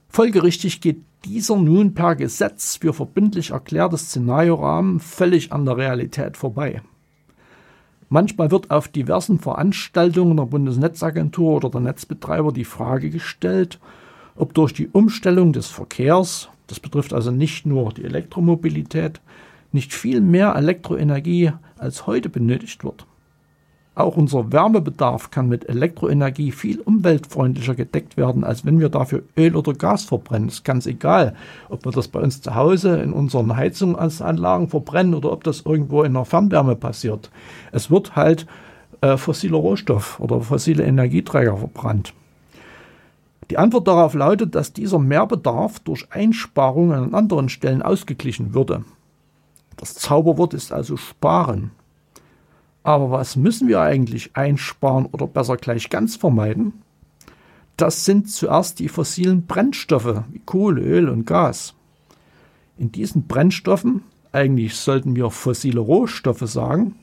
Folgerichtig 0.09 0.79
geht 0.79 1.01
dieser 1.25 1.57
nun 1.57 1.95
per 1.95 2.15
Gesetz 2.15 2.77
für 2.77 2.93
verbindlich 2.93 3.49
erklärte 3.49 3.97
Szenariorahmen 3.97 4.99
völlig 4.99 5.51
an 5.51 5.65
der 5.65 5.77
Realität 5.77 6.37
vorbei. 6.37 6.81
Manchmal 8.09 8.51
wird 8.51 8.69
auf 8.69 8.87
diversen 8.87 9.39
Veranstaltungen 9.39 10.37
der 10.37 10.45
Bundesnetzagentur 10.45 11.55
oder 11.55 11.69
der 11.71 11.81
Netzbetreiber 11.81 12.51
die 12.51 12.63
Frage 12.63 13.09
gestellt, 13.09 13.79
ob 14.35 14.53
durch 14.53 14.73
die 14.73 14.87
Umstellung 14.87 15.53
des 15.53 15.67
Verkehrs, 15.67 16.49
das 16.67 16.79
betrifft 16.79 17.13
also 17.13 17.31
nicht 17.31 17.65
nur 17.65 17.93
die 17.93 18.03
Elektromobilität, 18.03 19.21
nicht 19.71 19.93
viel 19.93 20.21
mehr 20.21 20.55
Elektroenergie 20.55 21.51
als 21.77 22.07
heute 22.07 22.29
benötigt 22.29 22.83
wird. 22.83 23.05
Auch 23.95 24.17
unser 24.17 24.51
Wärmebedarf 24.51 25.31
kann 25.31 25.47
mit 25.47 25.69
Elektroenergie 25.69 26.51
viel 26.51 26.81
umweltfreundlicher 26.81 27.75
gedeckt 27.75 28.17
werden, 28.17 28.43
als 28.43 28.65
wenn 28.65 28.81
wir 28.81 28.89
dafür 28.89 29.23
Öl 29.37 29.55
oder 29.55 29.73
Gas 29.73 30.03
verbrennen. 30.03 30.49
Ist 30.49 30.65
ganz 30.65 30.85
egal, 30.85 31.33
ob 31.69 31.85
wir 31.85 31.93
das 31.93 32.09
bei 32.09 32.19
uns 32.19 32.41
zu 32.41 32.55
Hause 32.55 32.97
in 32.97 33.13
unseren 33.13 33.55
Heizungsanlagen 33.55 34.67
verbrennen 34.67 35.13
oder 35.13 35.31
ob 35.31 35.45
das 35.45 35.61
irgendwo 35.61 36.03
in 36.03 36.13
der 36.13 36.25
Fernwärme 36.25 36.75
passiert. 36.75 37.31
Es 37.71 37.89
wird 37.89 38.17
halt 38.17 38.47
äh, 38.99 39.15
fossiler 39.15 39.57
Rohstoff 39.57 40.19
oder 40.19 40.41
fossile 40.41 40.83
Energieträger 40.83 41.55
verbrannt. 41.55 42.13
Die 43.49 43.57
Antwort 43.57 43.87
darauf 43.87 44.13
lautet, 44.13 44.55
dass 44.55 44.73
dieser 44.73 44.99
Mehrbedarf 44.99 45.79
durch 45.79 46.07
Einsparungen 46.11 47.03
an 47.03 47.13
anderen 47.13 47.49
Stellen 47.49 47.81
ausgeglichen 47.81 48.53
würde. 48.53 48.83
Das 49.77 49.93
Zauberwort 49.93 50.53
ist 50.53 50.71
also 50.71 50.97
sparen. 50.97 51.71
Aber 52.83 53.11
was 53.11 53.35
müssen 53.35 53.67
wir 53.67 53.81
eigentlich 53.81 54.35
einsparen 54.35 55.05
oder 55.07 55.27
besser 55.27 55.57
gleich 55.57 55.89
ganz 55.89 56.15
vermeiden? 56.15 56.73
Das 57.77 58.05
sind 58.05 58.29
zuerst 58.29 58.79
die 58.79 58.87
fossilen 58.87 59.45
Brennstoffe 59.45 60.23
wie 60.31 60.39
Kohle, 60.45 60.81
Öl 60.81 61.09
und 61.09 61.25
Gas. 61.25 61.73
In 62.77 62.91
diesen 62.91 63.27
Brennstoffen, 63.27 64.03
eigentlich 64.31 64.75
sollten 64.75 65.15
wir 65.15 65.29
fossile 65.29 65.79
Rohstoffe 65.79 66.43
sagen, 66.45 66.95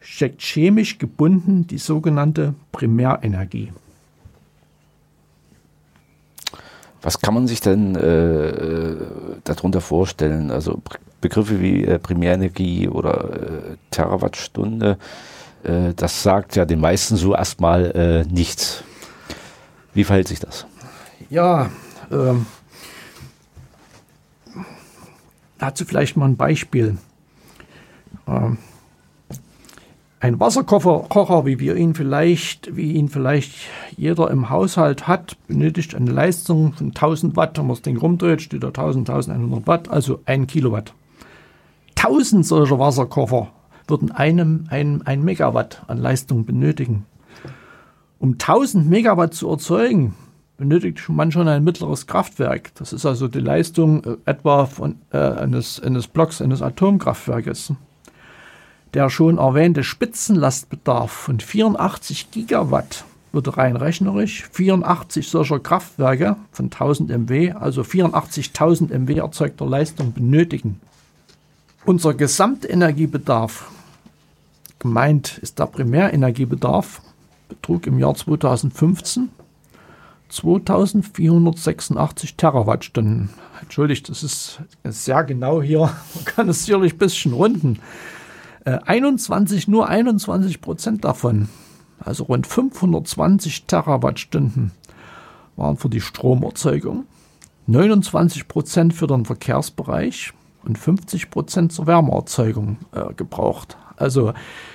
steckt 0.00 0.40
chemisch 0.40 0.98
gebunden 0.98 1.66
die 1.66 1.78
sogenannte 1.78 2.54
Primärenergie. 2.72 3.72
Was 7.02 7.20
kann 7.20 7.34
man 7.34 7.46
sich 7.46 7.60
denn 7.60 7.94
äh, 7.94 8.48
äh 8.48 8.96
darunter 9.44 9.80
vorstellen? 9.80 10.50
Also 10.50 10.80
Begriffe 11.20 11.60
wie 11.60 11.84
äh, 11.84 11.98
Primärenergie 11.98 12.88
oder 12.88 13.32
äh, 13.32 13.76
Terawattstunde, 13.90 14.98
äh, 15.64 15.94
das 15.94 16.22
sagt 16.22 16.56
ja 16.56 16.64
den 16.64 16.80
meisten 16.80 17.16
so 17.16 17.34
erstmal 17.34 17.90
äh, 17.92 18.24
nichts. 18.32 18.84
Wie 19.94 20.04
verhält 20.04 20.28
sich 20.28 20.40
das? 20.40 20.66
Ja, 21.30 21.70
ähm, 22.10 22.46
dazu 25.58 25.84
vielleicht 25.84 26.16
mal 26.16 26.26
ein 26.26 26.36
Beispiel. 26.36 26.98
Ähm, 28.26 28.58
ein 30.20 30.40
Wasserkocher, 30.40 31.46
wie 31.46 31.60
wir 31.60 31.76
ihn 31.76 31.94
vielleicht, 31.94 32.74
wie 32.74 32.92
ihn 32.92 33.08
vielleicht 33.08 33.52
jeder 33.96 34.30
im 34.30 34.50
Haushalt 34.50 35.06
hat, 35.06 35.36
benötigt 35.46 35.94
eine 35.94 36.10
Leistung 36.10 36.72
von 36.72 36.88
1000 36.88 37.36
Watt. 37.36 37.56
Wenn 37.56 37.66
man 37.66 37.76
das 37.76 37.82
Ding 37.82 37.96
rumdreht, 37.96 38.42
steht 38.42 38.64
da 38.64 38.68
1000, 38.68 39.08
1100 39.08 39.66
Watt, 39.66 39.88
also 39.88 40.20
ein 40.26 40.46
Kilowatt. 40.46 40.92
1000 41.96 42.44
solcher 42.44 42.78
Wasserkocher 42.78 43.48
würden 43.86 44.10
einem, 44.10 44.66
einem 44.70 45.02
ein 45.04 45.22
Megawatt 45.22 45.82
an 45.86 45.98
Leistung 45.98 46.44
benötigen. 46.44 47.06
Um 48.18 48.32
1000 48.32 48.88
Megawatt 48.88 49.34
zu 49.34 49.48
erzeugen, 49.48 50.14
benötigt 50.56 51.08
man 51.08 51.30
schon 51.30 51.46
ein 51.46 51.62
mittleres 51.62 52.08
Kraftwerk. 52.08 52.74
Das 52.74 52.92
ist 52.92 53.06
also 53.06 53.28
die 53.28 53.38
Leistung 53.38 54.02
äh, 54.04 54.16
etwa 54.24 54.66
von, 54.66 54.96
äh, 55.12 55.18
eines, 55.18 55.80
eines 55.80 56.08
Blocks 56.08 56.42
eines 56.42 56.60
Atomkraftwerkes. 56.60 57.72
Der 58.94 59.10
schon 59.10 59.38
erwähnte 59.38 59.84
Spitzenlastbedarf 59.84 61.10
von 61.10 61.40
84 61.40 62.30
Gigawatt 62.30 63.04
würde 63.32 63.56
rein 63.56 63.76
rechnerisch 63.76 64.48
84 64.52 65.28
solcher 65.28 65.60
Kraftwerke 65.60 66.36
von 66.50 66.66
1000 66.66 67.10
MW, 67.10 67.52
also 67.52 67.82
84.000 67.82 68.98
MW 68.98 69.18
erzeugter 69.18 69.66
Leistung 69.66 70.12
benötigen. 70.12 70.80
Unser 71.84 72.14
Gesamtenergiebedarf, 72.14 73.70
gemeint 74.78 75.38
ist 75.38 75.58
der 75.58 75.66
Primärenergiebedarf, 75.66 77.02
betrug 77.48 77.86
im 77.86 77.98
Jahr 77.98 78.14
2015 78.14 79.30
2486 80.30 82.36
Terawattstunden. 82.36 83.30
Entschuldigt, 83.62 84.10
das 84.10 84.22
ist 84.22 84.60
sehr 84.84 85.24
genau 85.24 85.62
hier. 85.62 85.80
Man 86.14 86.24
kann 86.26 86.50
es 86.50 86.66
sicherlich 86.66 86.94
ein 86.94 86.98
bisschen 86.98 87.32
runden. 87.32 87.78
21, 88.84 89.66
äh, 89.66 89.70
nur 89.70 89.88
21 89.88 90.60
Prozent 90.60 91.04
davon, 91.04 91.48
also 91.98 92.24
rund 92.24 92.46
520 92.46 93.66
Terawattstunden, 93.66 94.72
waren 95.56 95.76
für 95.76 95.88
die 95.88 96.00
Stromerzeugung, 96.00 97.04
29 97.66 98.48
Prozent 98.48 98.94
für 98.94 99.06
den 99.06 99.24
Verkehrsbereich 99.24 100.32
und 100.64 100.78
50 100.78 101.30
Prozent 101.30 101.72
zur 101.72 101.86
Wärmeerzeugung 101.86 102.78
äh, 102.92 103.12
gebraucht. 103.14 103.76
Also 103.96 104.32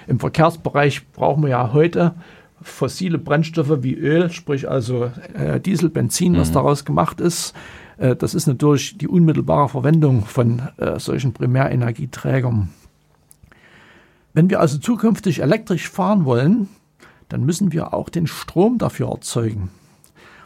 im 0.08 0.20
Verkehrsbereich 0.20 1.12
brauchen 1.12 1.44
wir 1.44 1.50
ja 1.50 1.74
heute 1.74 2.16
fossile 2.62 3.18
Brennstoffe 3.18 3.84
wie 3.84 3.94
Öl, 3.94 4.30
sprich 4.32 4.70
also 4.70 5.12
äh, 5.34 5.60
Diesel, 5.60 5.90
Benzin, 5.90 6.38
was 6.38 6.50
mhm. 6.50 6.54
daraus 6.54 6.86
gemacht 6.86 7.22
ist. 7.22 7.54
Äh, 7.98 8.16
das 8.16 8.36
ist 8.36 8.48
natürlich 8.48 8.98
die 8.98 9.08
unmittelbare 9.08 9.70
Verwendung 9.70 10.26
von 10.26 10.62
äh, 10.78 11.00
solchen 11.00 11.34
Primärenergieträgern. 11.34 12.70
Wenn 14.34 14.50
wir 14.50 14.60
also 14.60 14.78
zukünftig 14.80 15.42
elektrisch 15.42 15.90
fahren 15.90 16.26
wollen, 16.26 16.70
dann 17.30 17.46
müssen 17.46 17.72
wir 17.72 17.94
auch 17.94 18.10
den 18.10 18.28
Strom 18.28 18.78
dafür 18.78 19.10
erzeugen. 19.10 19.70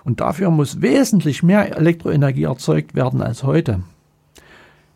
Und 0.03 0.19
dafür 0.19 0.51
muss 0.51 0.81
wesentlich 0.81 1.43
mehr 1.43 1.75
Elektroenergie 1.75 2.43
erzeugt 2.43 2.95
werden 2.95 3.21
als 3.21 3.43
heute. 3.43 3.81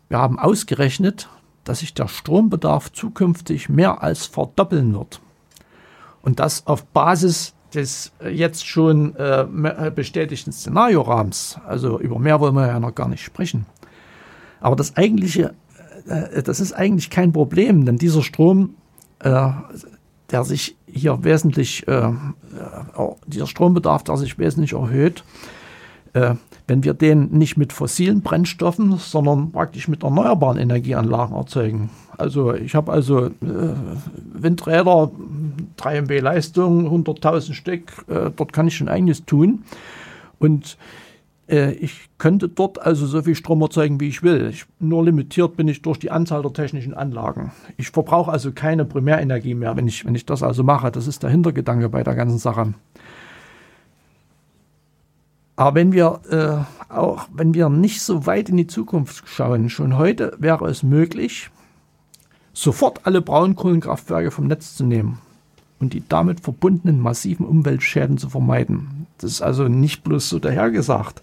Wir 0.08 0.18
haben 0.18 0.38
ausgerechnet, 0.38 1.28
dass 1.64 1.80
sich 1.80 1.94
der 1.94 2.08
Strombedarf 2.08 2.92
zukünftig 2.92 3.68
mehr 3.68 4.02
als 4.02 4.26
verdoppeln 4.26 4.94
wird. 4.94 5.20
Und 6.22 6.40
das 6.40 6.66
auf 6.66 6.84
Basis 6.86 7.54
des 7.74 8.12
jetzt 8.30 8.66
schon 8.66 9.16
äh, 9.16 9.90
bestätigten 9.94 10.52
Szenariorahmens. 10.52 11.58
Also 11.66 11.98
über 11.98 12.18
mehr 12.18 12.40
wollen 12.40 12.54
wir 12.54 12.66
ja 12.66 12.80
noch 12.80 12.94
gar 12.94 13.08
nicht 13.08 13.24
sprechen. 13.24 13.66
Aber 14.60 14.76
das 14.76 14.96
eigentliche, 14.96 15.54
äh, 16.06 16.42
das 16.42 16.60
ist 16.60 16.72
eigentlich 16.72 17.10
kein 17.10 17.32
Problem, 17.32 17.86
denn 17.86 17.98
dieser 17.98 18.22
Strom 18.22 18.70
äh, 18.70 18.81
der 20.32 20.44
sich 20.44 20.76
hier 20.86 21.24
wesentlich, 21.24 21.86
äh, 21.86 22.08
äh, 22.08 22.12
dieser 23.26 23.46
Strombedarf, 23.46 24.02
der 24.04 24.16
sich 24.16 24.38
wesentlich 24.38 24.72
erhöht, 24.72 25.24
äh, 26.14 26.34
wenn 26.66 26.84
wir 26.84 26.94
den 26.94 27.30
nicht 27.30 27.56
mit 27.56 27.72
fossilen 27.72 28.22
Brennstoffen, 28.22 28.96
sondern 28.98 29.52
praktisch 29.52 29.88
mit 29.88 30.02
erneuerbaren 30.02 30.58
Energieanlagen 30.58 31.36
erzeugen. 31.36 31.90
Also 32.16 32.54
ich 32.54 32.74
habe 32.74 32.92
also 32.92 33.26
äh, 33.26 33.30
Windräder, 34.32 35.10
3 35.76 35.96
MB 36.02 36.20
Leistung, 36.20 36.88
100.000 36.88 37.52
Stück, 37.52 38.04
äh, 38.08 38.30
dort 38.34 38.52
kann 38.52 38.68
ich 38.68 38.76
schon 38.76 38.88
einiges 38.88 39.24
tun. 39.24 39.64
Und 40.38 40.76
äh, 40.76 41.01
ich 41.52 42.08
könnte 42.16 42.48
dort 42.48 42.80
also 42.80 43.06
so 43.06 43.22
viel 43.22 43.34
Strom 43.34 43.60
erzeugen, 43.60 44.00
wie 44.00 44.08
ich 44.08 44.22
will. 44.22 44.48
Ich, 44.48 44.64
nur 44.78 45.04
limitiert 45.04 45.54
bin 45.56 45.68
ich 45.68 45.82
durch 45.82 45.98
die 45.98 46.10
Anzahl 46.10 46.40
der 46.40 46.54
technischen 46.54 46.94
Anlagen. 46.94 47.52
Ich 47.76 47.90
verbrauche 47.90 48.30
also 48.30 48.52
keine 48.52 48.86
Primärenergie 48.86 49.54
mehr, 49.54 49.76
wenn 49.76 49.86
ich, 49.86 50.06
wenn 50.06 50.14
ich 50.14 50.24
das 50.24 50.42
also 50.42 50.62
mache. 50.62 50.90
Das 50.90 51.06
ist 51.06 51.22
der 51.22 51.30
Hintergedanke 51.30 51.90
bei 51.90 52.02
der 52.02 52.14
ganzen 52.14 52.38
Sache. 52.38 52.72
Aber 55.56 55.74
wenn 55.74 55.92
wir 55.92 56.20
äh, 56.30 56.92
auch, 56.92 57.28
wenn 57.32 57.52
wir 57.52 57.68
nicht 57.68 58.00
so 58.00 58.24
weit 58.24 58.48
in 58.48 58.56
die 58.56 58.66
Zukunft 58.66 59.28
schauen, 59.28 59.68
schon 59.68 59.98
heute 59.98 60.34
wäre 60.38 60.66
es 60.68 60.82
möglich, 60.82 61.50
sofort 62.54 63.02
alle 63.04 63.20
Braunkohlenkraftwerke 63.20 64.30
vom 64.30 64.46
Netz 64.46 64.74
zu 64.74 64.84
nehmen 64.84 65.18
und 65.82 65.92
die 65.92 66.02
damit 66.08 66.40
verbundenen 66.40 67.00
massiven 67.00 67.44
Umweltschäden 67.44 68.16
zu 68.16 68.30
vermeiden. 68.30 69.06
Das 69.18 69.32
ist 69.32 69.42
also 69.42 69.68
nicht 69.68 70.04
bloß 70.04 70.28
so 70.28 70.38
dahergesagt. 70.38 71.22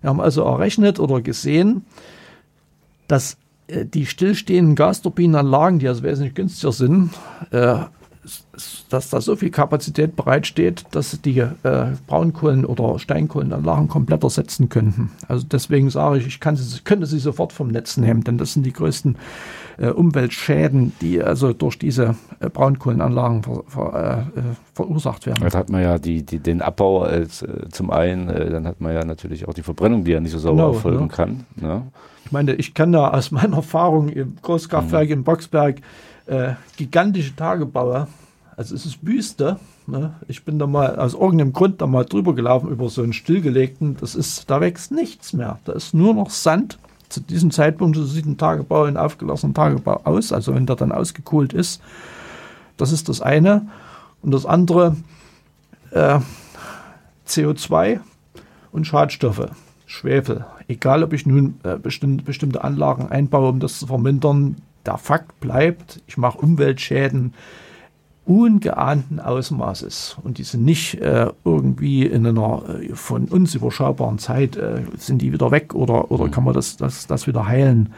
Wir 0.00 0.10
haben 0.10 0.20
also 0.20 0.44
errechnet 0.44 1.00
oder 1.00 1.20
gesehen, 1.20 1.84
dass 3.08 3.36
äh, 3.66 3.84
die 3.84 4.06
stillstehenden 4.06 4.76
Gasturbinenanlagen, 4.76 5.80
die 5.80 5.88
also 5.88 6.04
wesentlich 6.04 6.34
günstiger 6.34 6.72
sind, 6.72 7.10
äh, 7.50 7.80
dass 8.88 9.10
da 9.10 9.20
so 9.20 9.36
viel 9.36 9.50
Kapazität 9.50 10.14
bereitsteht, 10.14 10.84
dass 10.92 11.20
die 11.20 11.38
äh, 11.38 11.52
Braunkohlen- 12.06 12.66
oder 12.66 12.98
Steinkohlenanlagen 12.98 13.88
komplett 13.88 14.22
ersetzen 14.22 14.68
könnten. 14.68 15.10
Also 15.26 15.46
deswegen 15.50 15.90
sage 15.90 16.18
ich, 16.18 16.26
ich 16.26 16.38
sie, 16.40 16.80
könnte 16.84 17.06
sie 17.06 17.18
sofort 17.18 17.52
vom 17.52 17.68
Netz 17.68 17.96
nehmen, 17.96 18.22
denn 18.22 18.38
das 18.38 18.52
sind 18.52 18.64
die 18.64 18.72
größten 18.72 19.16
Umweltschäden, 19.86 20.92
die 21.00 21.22
also 21.22 21.52
durch 21.52 21.78
diese 21.78 22.16
äh, 22.40 22.48
Braunkohlenanlagen 22.48 23.42
ver, 23.42 23.62
ver, 23.66 24.26
äh, 24.34 24.40
verursacht 24.74 25.26
werden. 25.26 25.42
Jetzt 25.42 25.54
hat 25.54 25.70
man 25.70 25.82
ja 25.82 25.98
die, 25.98 26.24
die, 26.24 26.40
den 26.40 26.62
Abbau 26.62 27.02
als, 27.02 27.42
äh, 27.42 27.68
zum 27.70 27.90
einen, 27.90 28.28
äh, 28.28 28.50
dann 28.50 28.66
hat 28.66 28.80
man 28.80 28.92
ja 28.92 29.04
natürlich 29.04 29.46
auch 29.46 29.54
die 29.54 29.62
Verbrennung, 29.62 30.04
die 30.04 30.12
ja 30.12 30.20
nicht 30.20 30.32
so 30.32 30.38
sauber 30.38 30.62
genau, 30.62 30.74
erfolgen 30.74 31.04
ne? 31.04 31.08
kann. 31.08 31.46
Ne? 31.56 31.82
Ich 32.24 32.32
meine, 32.32 32.54
ich 32.54 32.74
kann 32.74 32.92
da 32.92 33.10
aus 33.10 33.30
meiner 33.30 33.56
Erfahrung 33.56 34.08
im 34.08 34.36
Großkraftwerk 34.42 35.06
mhm. 35.06 35.12
in 35.14 35.24
Boxberg 35.24 35.76
äh, 36.26 36.54
gigantische 36.76 37.34
Tagebaue. 37.34 38.08
Also 38.56 38.74
es 38.74 38.84
ist 38.84 39.06
Wüste. 39.06 39.58
Ne? 39.86 40.14
Ich 40.26 40.44
bin 40.44 40.58
da 40.58 40.66
mal 40.66 40.98
aus 40.98 41.14
irgendeinem 41.14 41.52
Grund 41.52 41.80
da 41.80 41.86
mal 41.86 42.04
drüber 42.04 42.34
gelaufen 42.34 42.68
über 42.68 42.88
so 42.88 43.02
einen 43.02 43.12
stillgelegten. 43.12 43.96
Das 44.00 44.14
ist, 44.14 44.50
da 44.50 44.60
wächst 44.60 44.90
nichts 44.90 45.32
mehr. 45.32 45.60
Da 45.64 45.72
ist 45.72 45.94
nur 45.94 46.14
noch 46.14 46.30
Sand. 46.30 46.78
Zu 47.08 47.20
diesem 47.20 47.50
Zeitpunkt 47.50 47.96
so 47.96 48.04
sieht 48.04 48.26
ein 48.26 48.36
Tagebau, 48.36 48.84
ein 48.84 48.96
aufgelassener 48.96 49.54
Tagebau 49.54 50.00
aus. 50.04 50.32
Also 50.32 50.54
wenn 50.54 50.66
der 50.66 50.76
dann 50.76 50.92
ausgekohlt 50.92 51.52
ist. 51.52 51.80
Das 52.76 52.92
ist 52.92 53.08
das 53.08 53.20
eine. 53.20 53.68
Und 54.22 54.32
das 54.32 54.46
andere 54.46 54.96
äh, 55.90 56.20
CO2 57.26 58.00
und 58.72 58.86
Schadstoffe. 58.86 59.50
Schwefel. 59.86 60.44
Egal, 60.68 61.02
ob 61.02 61.14
ich 61.14 61.24
nun 61.24 61.60
äh, 61.62 61.76
bestimmte, 61.76 62.22
bestimmte 62.22 62.62
Anlagen 62.62 63.08
einbaue, 63.08 63.48
um 63.48 63.60
das 63.60 63.78
zu 63.78 63.86
vermindern, 63.86 64.56
der 64.84 64.98
Fakt 64.98 65.40
bleibt, 65.40 66.02
ich 66.06 66.18
mache 66.18 66.38
Umweltschäden 66.38 67.32
ungeahnten 68.28 69.20
Ausmaßes 69.20 70.18
und 70.22 70.36
die 70.36 70.42
sind 70.42 70.62
nicht 70.62 71.00
äh, 71.00 71.30
irgendwie 71.44 72.04
in 72.04 72.26
einer 72.26 72.62
äh, 72.68 72.94
von 72.94 73.24
uns 73.24 73.54
überschaubaren 73.54 74.18
Zeit 74.18 74.56
äh, 74.56 74.82
sind 74.98 75.22
die 75.22 75.32
wieder 75.32 75.50
weg 75.50 75.74
oder, 75.74 76.10
oder 76.10 76.26
mhm. 76.26 76.30
kann 76.30 76.44
man 76.44 76.52
das, 76.52 76.76
das, 76.76 77.06
das 77.06 77.26
wieder 77.26 77.46
heilen. 77.46 77.94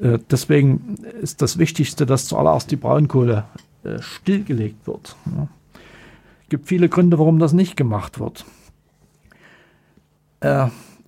Äh, 0.00 0.18
deswegen 0.28 0.96
ist 1.20 1.42
das 1.42 1.58
Wichtigste, 1.58 2.06
dass 2.06 2.26
zuallererst 2.26 2.72
die 2.72 2.76
Braunkohle 2.76 3.44
äh, 3.84 4.02
stillgelegt 4.02 4.84
wird. 4.88 5.14
Ja. 5.26 5.46
Es 6.42 6.48
gibt 6.48 6.66
viele 6.66 6.88
Gründe, 6.88 7.20
warum 7.20 7.38
das 7.38 7.52
nicht 7.52 7.76
gemacht 7.76 8.18
wird. 8.18 8.44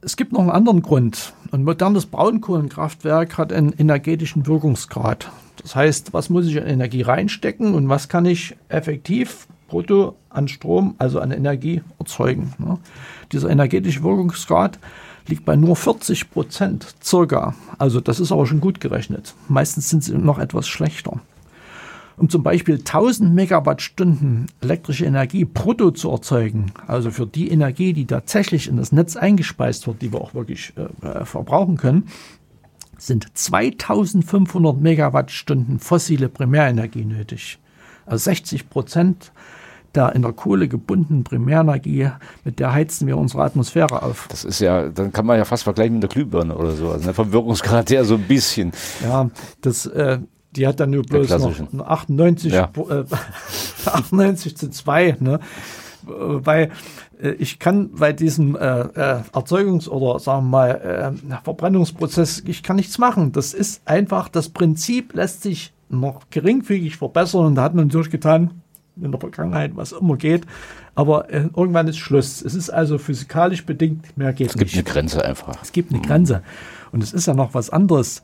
Es 0.05 0.17
gibt 0.17 0.33
noch 0.33 0.41
einen 0.41 0.51
anderen 0.51 0.83
Grund. 0.83 1.33
Ein 1.51 1.65
modernes 1.65 2.05
Braunkohlenkraftwerk 2.05 3.39
hat 3.39 3.55
einen 3.55 3.73
energetischen 3.73 4.47
Wirkungsgrad. 4.47 5.31
Das 5.63 5.75
heißt, 5.75 6.13
was 6.13 6.29
muss 6.29 6.47
ich 6.47 6.59
an 6.59 6.67
Energie 6.67 7.01
reinstecken 7.01 7.75
und 7.75 7.89
was 7.89 8.11
kann 8.11 8.27
ich 8.27 8.55
effektiv 8.69 9.49
brutto 9.67 10.15
an 10.29 10.49
Strom, 10.49 10.95
also 10.99 11.21
an 11.21 11.31
Energie 11.31 11.81
erzeugen. 11.99 12.53
Dieser 13.33 13.49
energetische 13.49 14.03
Wirkungsgrad 14.03 14.79
liegt 15.27 15.47
bei 15.47 15.57
nur 15.57 15.75
40 15.75 16.31
Prozent 16.31 16.95
circa. 17.03 17.55
Also 17.79 18.01
das 18.01 18.21
ist 18.21 18.31
aber 18.31 18.47
schon 18.47 18.61
gut 18.61 18.81
gerechnet. 18.81 19.35
Meistens 19.49 19.89
sind 19.89 20.05
sie 20.05 20.19
noch 20.19 20.39
etwas 20.39 20.69
schlechter 20.69 21.21
um 22.17 22.29
zum 22.29 22.43
Beispiel 22.43 22.77
1000 22.77 23.35
Megawattstunden 23.35 24.47
elektrische 24.61 25.05
Energie 25.05 25.45
brutto 25.45 25.91
zu 25.91 26.11
erzeugen, 26.11 26.73
also 26.87 27.11
für 27.11 27.27
die 27.27 27.51
Energie, 27.51 27.93
die 27.93 28.07
tatsächlich 28.07 28.69
in 28.69 28.77
das 28.77 28.93
Netz 28.93 29.17
eingespeist 29.17 29.87
wird, 29.87 30.03
die 30.03 30.13
wir 30.13 30.21
auch 30.21 30.35
wirklich 30.35 30.73
äh, 30.77 31.07
äh 31.07 31.25
verbrauchen 31.25 31.77
können, 31.77 32.09
sind 32.99 33.27
2500 33.37 34.81
Megawattstunden 34.81 35.79
fossile 35.79 36.29
Primärenergie 36.29 37.05
nötig. 37.05 37.59
Also 38.07 38.25
60 38.25 38.71
Prozent 38.71 39.33
der 39.95 40.15
in 40.15 40.23
der 40.23 40.33
Kohle 40.33 40.69
gebundenen 40.69 41.25
Primärenergie, 41.25 42.11
mit 42.45 42.59
der 42.59 42.73
heizen 42.73 43.07
wir 43.07 43.17
unsere 43.17 43.45
Atmosphäre 43.45 44.03
auf. 44.03 44.27
Das 44.29 44.45
ist 44.45 44.61
ja, 44.61 44.89
dann 44.89 45.13
kann 45.13 45.27
man 45.27 45.39
ja 45.39 45.45
fast 45.45 45.65
vergleichen 45.65 45.95
mit 45.95 46.03
der 46.03 46.11
Glühbirne 46.11 46.57
oder 46.57 46.73
so. 46.73 46.91
Also 46.91 47.13
vom 47.13 47.33
Wirkungsgrad 47.33 47.91
her 47.91 48.05
so 48.05 48.15
ein 48.15 48.23
bisschen. 48.23 48.73
Ja, 49.03 49.31
das, 49.61 49.87
äh, 49.87 50.19
die 50.57 50.67
hat 50.67 50.81
dann 50.81 50.91
nur 50.91 51.03
bloß 51.03 51.31
noch 51.73 51.87
98, 51.87 52.53
ja. 52.53 52.71
äh, 52.77 53.05
98 53.87 54.57
zu 54.57 54.71
2, 54.71 55.17
ne? 55.21 55.41
Weil 56.07 56.71
äh, 57.21 57.31
ich 57.33 57.59
kann 57.59 57.91
bei 57.93 58.13
diesem 58.13 58.57
äh, 58.57 58.59
äh, 58.59 59.23
Erzeugungs- 59.33 59.89
oder 59.89 60.19
sagen 60.19 60.47
wir 60.47 60.51
mal 60.51 61.15
äh, 61.31 61.35
Verbrennungsprozess, 61.43 62.43
ich 62.47 62.63
kann 62.63 62.77
nichts 62.77 62.99
machen. 62.99 63.33
Das 63.33 63.55
ist 63.55 63.83
einfach, 63.87 64.29
das 64.29 64.51
Prinzip 64.51 65.15
lässt 65.15 65.43
sich 65.43 65.73
noch 65.89 66.23
geringfügig 66.31 66.97
verbessern 66.97 67.47
und 67.47 67.55
da 67.55 67.63
hat 67.63 67.75
man 67.75 67.89
durchgetan, 67.89 68.63
in 68.97 69.11
der 69.11 69.21
Vergangenheit, 69.21 69.73
was 69.75 69.93
immer 69.93 70.17
geht. 70.17 70.47
Aber 70.95 71.31
äh, 71.31 71.49
irgendwann 71.57 71.89
ist 71.89 71.99
Schluss. 71.99 72.43
Es 72.43 72.55
ist 72.55 72.71
also 72.71 72.99
physikalisch 72.99 73.67
bedingt, 73.67 74.17
mehr 74.17 74.33
geht 74.33 74.47
nicht. 74.47 74.55
Es 74.55 74.59
gibt 74.59 74.71
nicht. 74.71 74.87
eine 74.87 74.93
Grenze 74.93 75.25
einfach. 75.25 75.61
Es 75.63 75.73
gibt 75.73 75.91
eine 75.91 75.99
mhm. 75.99 76.05
Grenze. 76.05 76.43
Und 76.93 77.03
es 77.03 77.13
ist 77.13 77.27
ja 77.27 77.35
noch 77.35 77.55
was 77.55 77.71
anderes. 77.71 78.23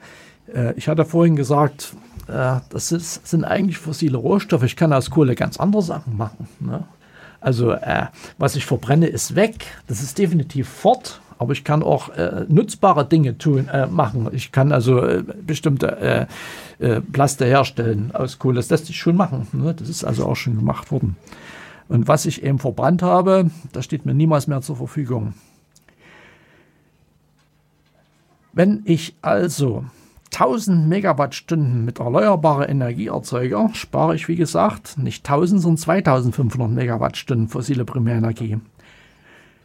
Äh, 0.53 0.75
ich 0.77 0.89
hatte 0.89 1.05
vorhin 1.05 1.35
gesagt, 1.35 1.95
das 2.31 2.93
ist, 2.93 3.27
sind 3.27 3.45
eigentlich 3.45 3.79
fossile 3.79 4.17
Rohstoffe. 4.17 4.63
Ich 4.65 4.77
kann 4.77 4.93
aus 4.93 5.11
Kohle 5.11 5.35
ganz 5.35 5.59
andere 5.59 5.83
Sachen 5.83 6.17
machen. 6.17 6.49
Ne? 6.61 6.85
Also 7.41 7.73
äh, 7.73 8.07
was 8.39 8.57
ich 8.57 8.67
verbrenne, 8.67 9.07
ist 9.07 9.35
weg. 9.35 9.67
Das 9.87 10.03
ist 10.03 10.19
definitiv 10.19 10.69
fort. 10.69 11.21
Aber 11.39 11.55
ich 11.55 11.65
kann 11.65 11.83
auch 11.83 12.11
äh, 12.11 12.45
nutzbare 12.49 13.07
Dinge 13.07 13.39
tun, 13.39 13.67
äh, 13.69 13.87
machen. 13.87 14.29
Ich 14.33 14.53
kann 14.53 14.73
also 14.73 15.03
äh, 15.03 15.25
bestimmte 15.47 16.29
äh, 16.81 16.87
äh, 16.87 17.01
Plaste 17.01 17.47
herstellen 17.47 18.11
aus 18.13 18.39
Kohle. 18.39 18.57
Das 18.57 18.69
lässt 18.69 18.87
sich 18.87 18.99
schon 18.99 19.17
machen. 19.17 19.49
Ne? 19.53 19.73
Das 19.73 19.89
ist 19.89 20.05
also 20.05 20.27
auch 20.27 20.37
schon 20.37 20.57
gemacht 20.57 20.93
worden. 20.93 21.17
Und 21.89 22.09
was 22.09 22.27
ich 22.27 22.43
eben 22.43 22.59
verbrannt 22.59 23.03
habe, 23.03 23.51
das 23.73 23.87
steht 23.87 24.05
mir 24.05 24.13
niemals 24.13 24.49
mehr 24.49 24.61
zur 24.61 24.77
Verfügung. 24.77 25.33
Wenn 28.53 28.83
ich 28.85 29.15
also 29.23 29.87
1000 30.33 30.89
Megawattstunden 30.89 31.85
mit 31.85 31.99
erneuerbarer 31.99 32.69
Energie 32.69 33.09
erzeuge, 33.09 33.69
spare 33.73 34.15
ich, 34.15 34.29
wie 34.29 34.37
gesagt, 34.37 34.97
nicht 34.99 35.29
1000, 35.29 35.61
sondern 35.61 35.79
2500 35.79 36.71
Megawattstunden 36.71 37.49
fossile 37.49 37.85
Primärenergie. 37.85 38.59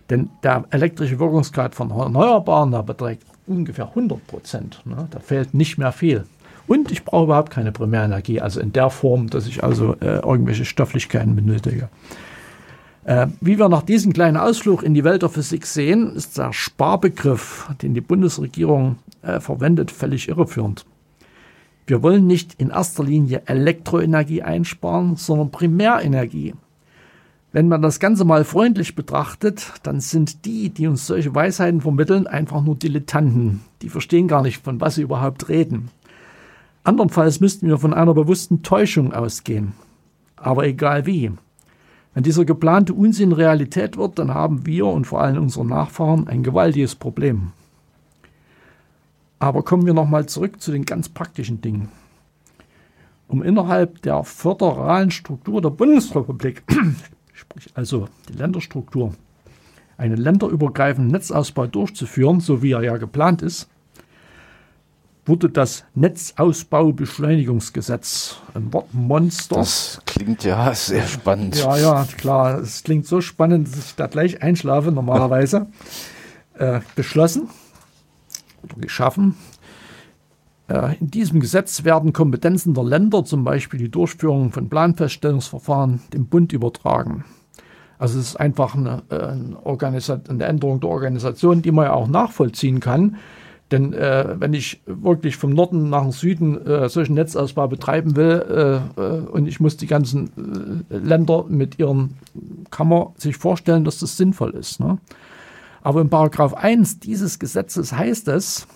Denn 0.10 0.30
der 0.44 0.66
elektrische 0.70 1.20
Wirkungsgrad 1.20 1.76
von 1.76 1.92
Erneuerbaren 1.92 2.72
da 2.72 2.82
beträgt 2.82 3.24
ungefähr 3.48 3.90
100 3.90 4.26
Prozent. 4.28 4.82
Ne? 4.86 5.08
Da 5.10 5.20
fehlt 5.20 5.54
nicht 5.54 5.78
mehr 5.78 5.92
viel. 5.92 6.26
Und 6.68 6.92
ich 6.92 7.06
brauche 7.06 7.26
überhaupt 7.26 7.52
keine 7.52 7.72
Primärenergie, 7.72 8.42
also 8.42 8.60
in 8.60 8.74
der 8.74 8.90
Form, 8.90 9.30
dass 9.30 9.48
ich 9.48 9.64
also 9.64 9.96
äh, 10.00 10.20
irgendwelche 10.20 10.66
Stofflichkeiten 10.66 11.36
benötige. 11.36 11.90
Äh, 13.06 13.28
wie 13.40 13.60
wir 13.60 13.70
nach 13.70 13.84
diesem 13.84 14.14
kleinen 14.14 14.36
Ausflug 14.36 14.82
in 14.82 14.96
die 14.96 15.04
Welt 15.04 15.22
der 15.22 15.30
Physik 15.30 15.68
sehen, 15.68 16.16
ist 16.16 16.40
der 16.40 16.52
Sparbegriff, 16.54 17.70
den 17.84 17.94
die 17.94 18.02
Bundesregierung 18.02 18.98
äh, 19.22 19.40
verwendet, 19.40 19.92
völlig 19.92 20.28
irreführend. 20.28 20.86
Wir 21.86 22.02
wollen 22.02 22.26
nicht 22.26 22.56
in 22.56 22.72
erster 22.72 23.04
Linie 23.04 23.44
Elektroenergie 23.46 24.42
einsparen, 24.42 25.18
sondern 25.18 25.52
Primärenergie. 25.52 26.56
Wenn 27.52 27.68
man 27.68 27.84
das 27.84 28.00
Ganze 28.00 28.26
mal 28.26 28.44
freundlich 28.44 28.96
betrachtet, 28.96 29.72
dann 29.84 30.00
sind 30.00 30.44
die, 30.46 30.72
die 30.72 30.88
uns 30.88 31.06
solche 31.06 31.34
Weisheiten 31.34 31.82
vermitteln, 31.82 32.26
einfach 32.26 32.64
nur 32.64 32.76
Dilettanten. 32.76 33.62
Die 33.84 33.90
verstehen 33.90 34.28
gar 34.28 34.42
nicht, 34.42 34.64
von 34.64 34.82
was 34.82 34.96
sie 34.96 35.04
überhaupt 35.04 35.48
reden. 35.48 35.90
Andernfalls 36.84 37.40
müssten 37.40 37.68
wir 37.68 37.78
von 37.78 37.94
einer 37.94 38.16
bewussten 38.16 38.64
Täuschung 38.64 39.14
ausgehen. 39.14 39.74
Aber 40.36 40.66
egal 40.66 41.06
wie. 41.06 41.32
Wenn 42.16 42.24
dieser 42.24 42.46
geplante 42.46 42.94
Unsinn 42.94 43.34
Realität 43.34 43.98
wird, 43.98 44.18
dann 44.18 44.34
haben 44.34 44.66
wir 44.66 44.86
und 44.86 45.06
vor 45.06 45.22
allem 45.22 45.44
unsere 45.44 45.66
Nachfahren 45.66 46.30
ein 46.30 46.44
gewaltiges 46.44 46.96
Problem. 46.96 47.52
Aber 49.38 49.64
kommen 49.64 49.86
wir 49.86 49.94
nochmal 49.94 50.26
zurück 50.26 50.62
zu 50.62 50.72
den 50.72 50.86
ganz 50.86 51.10
praktischen 51.10 51.60
Dingen. 51.60 51.90
Um 53.28 53.44
innerhalb 53.44 54.02
der 54.04 54.24
föderalen 54.24 55.12
Struktur 55.12 55.62
der 55.62 55.72
Bundesrepublik, 55.72 56.64
sprich 57.34 57.68
also 57.74 58.08
die 58.30 58.38
Länderstruktur, 58.38 59.14
einen 59.98 60.18
länderübergreifenden 60.18 61.12
Netzausbau 61.12 61.68
durchzuführen, 61.68 62.40
so 62.40 62.64
wie 62.64 62.72
er 62.72 62.84
ja 62.84 62.96
geplant 62.96 63.42
ist, 63.42 63.70
wurde 65.26 65.50
das 65.50 65.86
Netzausbaubeschleunigungsgesetz, 65.96 68.38
ein 68.54 68.72
Wortmonster. 68.72 69.56
Das 69.56 70.00
klingt 70.06 70.44
ja 70.44 70.76
sehr 70.76 71.08
spannend. 71.08 71.58
Ja, 71.58 71.76
ja, 71.78 72.08
klar. 72.18 72.60
Es 72.60 72.84
klingt 72.84 73.08
so 73.08 73.22
spannend, 73.22 73.68
dass 73.68 73.88
ich 73.88 73.96
da 73.96 74.06
gleich 74.08 74.44
einschlafe 74.44 74.92
normalerweise. 74.92 75.66
äh, 76.58 76.82
beschlossen 76.96 77.50
oder 78.64 78.76
geschaffen. 78.78 79.36
Äh, 80.68 80.96
in 81.00 81.12
diesem 81.12 81.40
Gesetz 81.40 81.84
werden 81.84 82.14
Kompetenzen 82.14 82.74
der 82.74 82.84
Länder, 82.84 83.26
zum 83.26 83.44
Beispiel 83.44 83.80
die 83.80 83.92
Durchführung 83.92 84.52
von 84.52 84.70
Planfeststellungsverfahren, 84.70 86.02
dem 86.14 86.28
Bund 86.28 86.54
übertragen. 86.54 87.26
Also 87.98 88.20
es 88.20 88.30
ist 88.30 88.36
einfach 88.36 88.76
eine, 88.76 89.04
äh, 89.10 89.16
eine, 89.16 90.22
eine 90.30 90.44
Änderung 90.44 90.80
der 90.80 90.90
Organisation, 90.90 91.62
die 91.62 91.72
man 91.72 91.86
ja 91.86 91.94
auch 91.94 92.08
nachvollziehen 92.08 92.80
kann 92.80 93.18
denn 93.72 93.94
äh, 93.94 94.36
wenn 94.40 94.54
ich 94.54 94.82
wirklich 94.86 95.38
vom 95.38 95.50
Norden 95.52 95.90
nach 95.90 96.04
dem 96.04 96.12
Süden 96.12 96.66
äh, 96.66 96.88
solchen 96.88 97.16
Netzausbau 97.16 97.68
betreiben 97.68 98.16
will 98.16 98.46
äh, 98.98 99.02
äh 99.02 99.20
und 99.22 99.48
ich 99.48 99.60
muss 99.60 99.76
die 99.76 99.88
ganzen 99.88 100.86
äh, 100.90 100.98
Länder 100.98 101.46
mit 101.48 101.80
ihren, 101.80 102.18
man 102.78 103.08
sich 103.18 103.38
vorstellen, 103.38 103.84
dass 103.84 104.00
das 104.00 104.18
sinnvoll 104.18 104.52
ist. 104.52 104.80
Ne? 104.80 105.00
Aber 105.82 106.02
in 106.02 106.10
Paragraph 106.10 106.54
1 106.54 107.00
dieses 107.00 107.40
Gesetzes 107.40 107.92
heißt 107.92 108.28
es, 108.28 108.68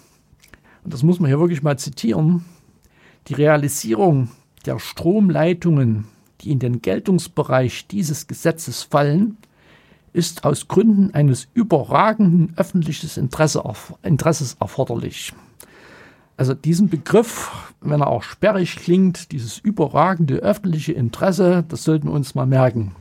und 0.83 0.93
das 0.93 1.03
muss 1.03 1.19
man 1.19 1.27
hier 1.27 1.39
wirklich 1.39 1.61
mal 1.61 1.77
zitieren, 1.77 2.45
die 3.27 3.35
Realisierung 3.35 4.29
der 4.65 4.79
Stromleitungen, 4.79 6.05
die 6.41 6.51
in 6.51 6.59
den 6.59 6.81
Geltungsbereich 6.81 7.87
dieses 7.87 8.27
Gesetzes 8.27 8.83
fallen, 8.83 9.37
ist 10.13 10.43
aus 10.43 10.67
Gründen 10.67 11.13
eines 11.13 11.47
überragenden 11.53 12.53
öffentlichen 12.57 13.09
Interesse, 13.19 13.63
Interesses 14.03 14.57
erforderlich. 14.59 15.33
Also 16.37 16.53
diesen 16.53 16.87
Begriff, 16.87 17.73
wenn 17.81 17.99
er 17.99 18.07
auch 18.07 18.23
sperrig 18.23 18.77
klingt, 18.77 19.33
dieses 19.33 19.59
überragende 19.59 20.35
öffentliche 20.37 20.93
Interesse, 20.93 21.65
das 21.67 21.83
sollten 21.83 22.07
wir 22.07 22.13
uns 22.13 22.33
mal 22.33 22.45
merken. 22.45 22.95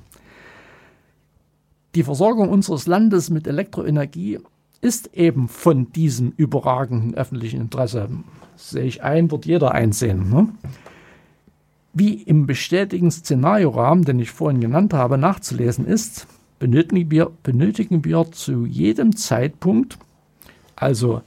Die 1.95 2.03
Versorgung 2.03 2.49
unseres 2.49 2.87
Landes 2.87 3.31
mit 3.31 3.47
Elektroenergie 3.47 4.41
ist 4.81 5.15
eben 5.15 5.49
von 5.49 5.93
diesem 5.93 6.33
überragenden 6.37 7.15
öffentlichen 7.15 7.61
Interesse. 7.61 8.09
Das 8.55 8.71
sehe 8.71 8.85
ich 8.85 9.03
ein, 9.03 9.31
wird 9.31 9.47
jeder 9.47 9.73
einsehen. 9.73 10.31
Ne? 10.31 10.49
Wie 11.93 12.15
im 12.15 12.47
bestätigten 12.47 13.11
Szenariorahmen, 13.11 14.05
den 14.05 14.19
ich 14.19 14.31
vorhin 14.31 14.61
genannt 14.61 14.93
habe, 14.95 15.17
nachzulesen 15.17 15.87
ist, 15.87 16.27
benötigen 16.59 17.11
wir, 17.11 17.31
benötigen 17.43 18.05
wir 18.05 18.31
zu 18.33 18.67
jedem 18.67 19.17
Zeitpunkt, 19.17 19.99
also 20.77 21.23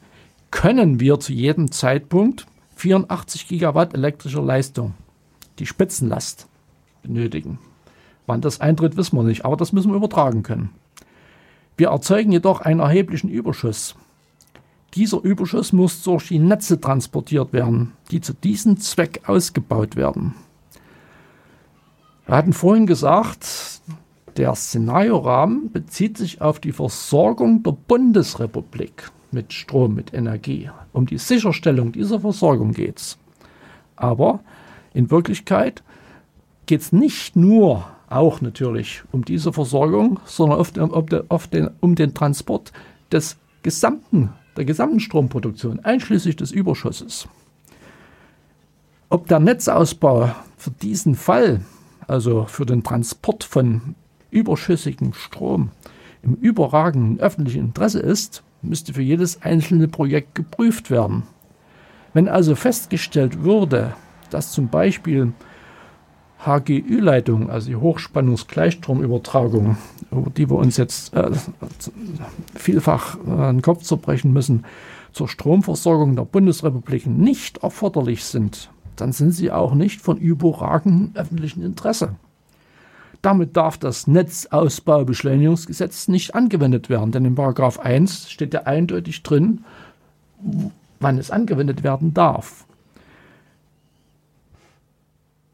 können 0.50 1.00
wir 1.00 1.20
zu 1.20 1.34
jedem 1.34 1.72
Zeitpunkt 1.72 2.46
84 2.76 3.48
Gigawatt 3.48 3.94
elektrischer 3.94 4.42
Leistung, 4.42 4.94
die 5.60 5.66
Spitzenlast, 5.66 6.48
benötigen. 7.04 7.60
Wann 8.26 8.42
das 8.42 8.62
eintritt, 8.62 8.98
wissen 8.98 9.18
wir 9.18 9.24
nicht, 9.24 9.46
aber 9.46 9.58
das 9.58 9.74
müssen 9.74 9.92
wir 9.92 9.98
übertragen 9.98 10.44
können. 10.44 10.70
Wir 11.78 11.90
erzeugen 11.90 12.32
jedoch 12.32 12.62
einen 12.62 12.80
erheblichen 12.80 13.30
Überschuss. 13.30 13.96
Dieser 14.94 15.22
Überschuss 15.22 15.72
muss 15.72 16.04
durch 16.04 16.28
die 16.28 16.40
Netze 16.40 16.82
transportiert 16.82 17.54
werden, 17.54 17.94
die 18.12 18.20
zu 18.20 18.34
diesem 18.34 18.78
Zweck 18.78 19.22
ausgebaut 19.26 19.96
werden. 19.96 20.36
Wir 22.26 22.36
hatten 22.36 22.54
vorhin 22.54 22.86
gesagt, 22.86 23.71
der 24.38 24.56
Szenariorahmen 24.56 25.72
bezieht 25.72 26.18
sich 26.18 26.42
auf 26.42 26.60
die 26.60 26.72
Versorgung 26.72 27.64
der 27.64 27.72
Bundesrepublik 27.72 29.12
mit 29.32 29.54
Strom, 29.54 29.96
mit 29.96 30.14
Energie. 30.14 30.70
Um 30.94 31.06
die 31.06 31.18
Sicherstellung 31.18 31.92
dieser 31.92 32.20
Versorgung 32.20 32.74
geht 32.74 33.00
es. 33.00 33.18
Aber 33.96 34.40
in 34.94 35.12
Wirklichkeit 35.12 35.84
geht 36.66 36.82
es 36.82 36.92
nicht 36.92 37.36
nur 37.36 37.86
auch 38.10 38.42
natürlich 38.42 39.04
um 39.12 39.24
diese 39.24 39.54
Versorgung, 39.54 40.20
sondern 40.26 40.60
oft, 40.60 40.78
oft 41.30 41.54
den, 41.54 41.70
um 41.80 41.96
den 41.96 42.14
Transport 42.14 42.74
des 43.12 43.38
gesamten, 43.64 44.34
der 44.58 44.66
gesamten 44.66 45.00
Stromproduktion, 45.00 45.80
einschließlich 45.80 46.36
des 46.36 46.52
Überschusses. 46.52 47.28
Ob 49.10 49.28
der 49.28 49.40
Netzausbau 49.40 50.32
für 50.58 50.72
diesen 50.72 51.16
Fall, 51.16 51.62
also 52.08 52.46
für 52.46 52.66
den 52.66 52.84
Transport 52.84 53.44
von 53.44 53.96
überschüssigen 54.32 55.14
Strom 55.14 55.70
im 56.24 56.36
überragenden 56.36 57.20
öffentlichen 57.20 57.66
Interesse 57.66 58.00
ist, 58.00 58.44
müsste 58.62 58.94
für 58.94 59.02
jedes 59.02 59.42
einzelne 59.42 59.88
Projekt 59.88 60.36
geprüft 60.36 60.92
werden. 60.92 61.24
Wenn 62.14 62.28
also 62.28 62.56
festgestellt 62.56 63.44
würde, 63.44 63.94
dass 64.30 64.52
zum 64.52 64.70
Beispiel 64.70 65.34
HGÜ-Leitung, 66.46 67.50
also 67.50 67.70
die 67.70 67.76
Hochspannungsgleichstromübertragung, 67.76 69.78
über 70.12 70.30
die 70.30 70.50
wir 70.50 70.58
uns 70.58 70.78
jetzt 70.78 71.14
äh, 71.14 71.32
vielfach 72.56 73.18
äh, 73.20 73.52
den 73.52 73.62
Kopf 73.62 73.84
zerbrechen 73.84 74.34
müssen, 74.34 74.66
zur 75.14 75.28
Stromversorgung 75.28 76.16
der 76.16 76.24
Bundesrepublik 76.24 77.06
nicht 77.06 77.60
erforderlich 77.60 78.24
sind, 78.24 78.72
dann 78.96 79.12
sind 79.12 79.32
sie 79.32 79.52
auch 79.52 79.74
nicht 79.74 80.02
von 80.02 80.18
überragendem 80.18 81.12
öffentlichen 81.16 81.64
Interesse. 81.64 82.16
Damit 83.22 83.56
darf 83.56 83.78
das 83.78 84.08
Netzausbaubeschleunigungsgesetz 84.08 86.08
nicht 86.08 86.34
angewendet 86.34 86.90
werden, 86.90 87.12
denn 87.12 87.26
in 87.26 87.36
Paragraph 87.36 87.80
1 87.80 88.32
steht 88.32 88.54
ja 88.54 88.64
eindeutig 88.64 89.22
drin, 89.22 89.64
wann 91.00 91.18
es 91.18 91.30
angewendet 91.30 91.84
werden 91.84 92.14
darf. 92.14 92.66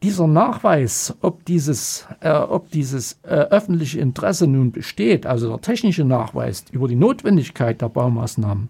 Dieser 0.04 0.28
Nachweis, 0.28 1.16
ob 1.22 1.44
dieses, 1.46 2.06
äh, 2.22 2.30
ob 2.30 2.70
dieses 2.70 3.14
äh, 3.24 3.30
öffentliche 3.30 4.00
Interesse 4.00 4.46
nun 4.46 4.72
besteht, 4.72 5.26
also 5.26 5.50
der 5.50 5.62
technische 5.62 6.06
Nachweis 6.06 6.66
über 6.72 6.88
die 6.88 6.96
Notwendigkeit 6.96 7.82
der 7.82 7.90
Baumaßnahmen, 7.90 8.70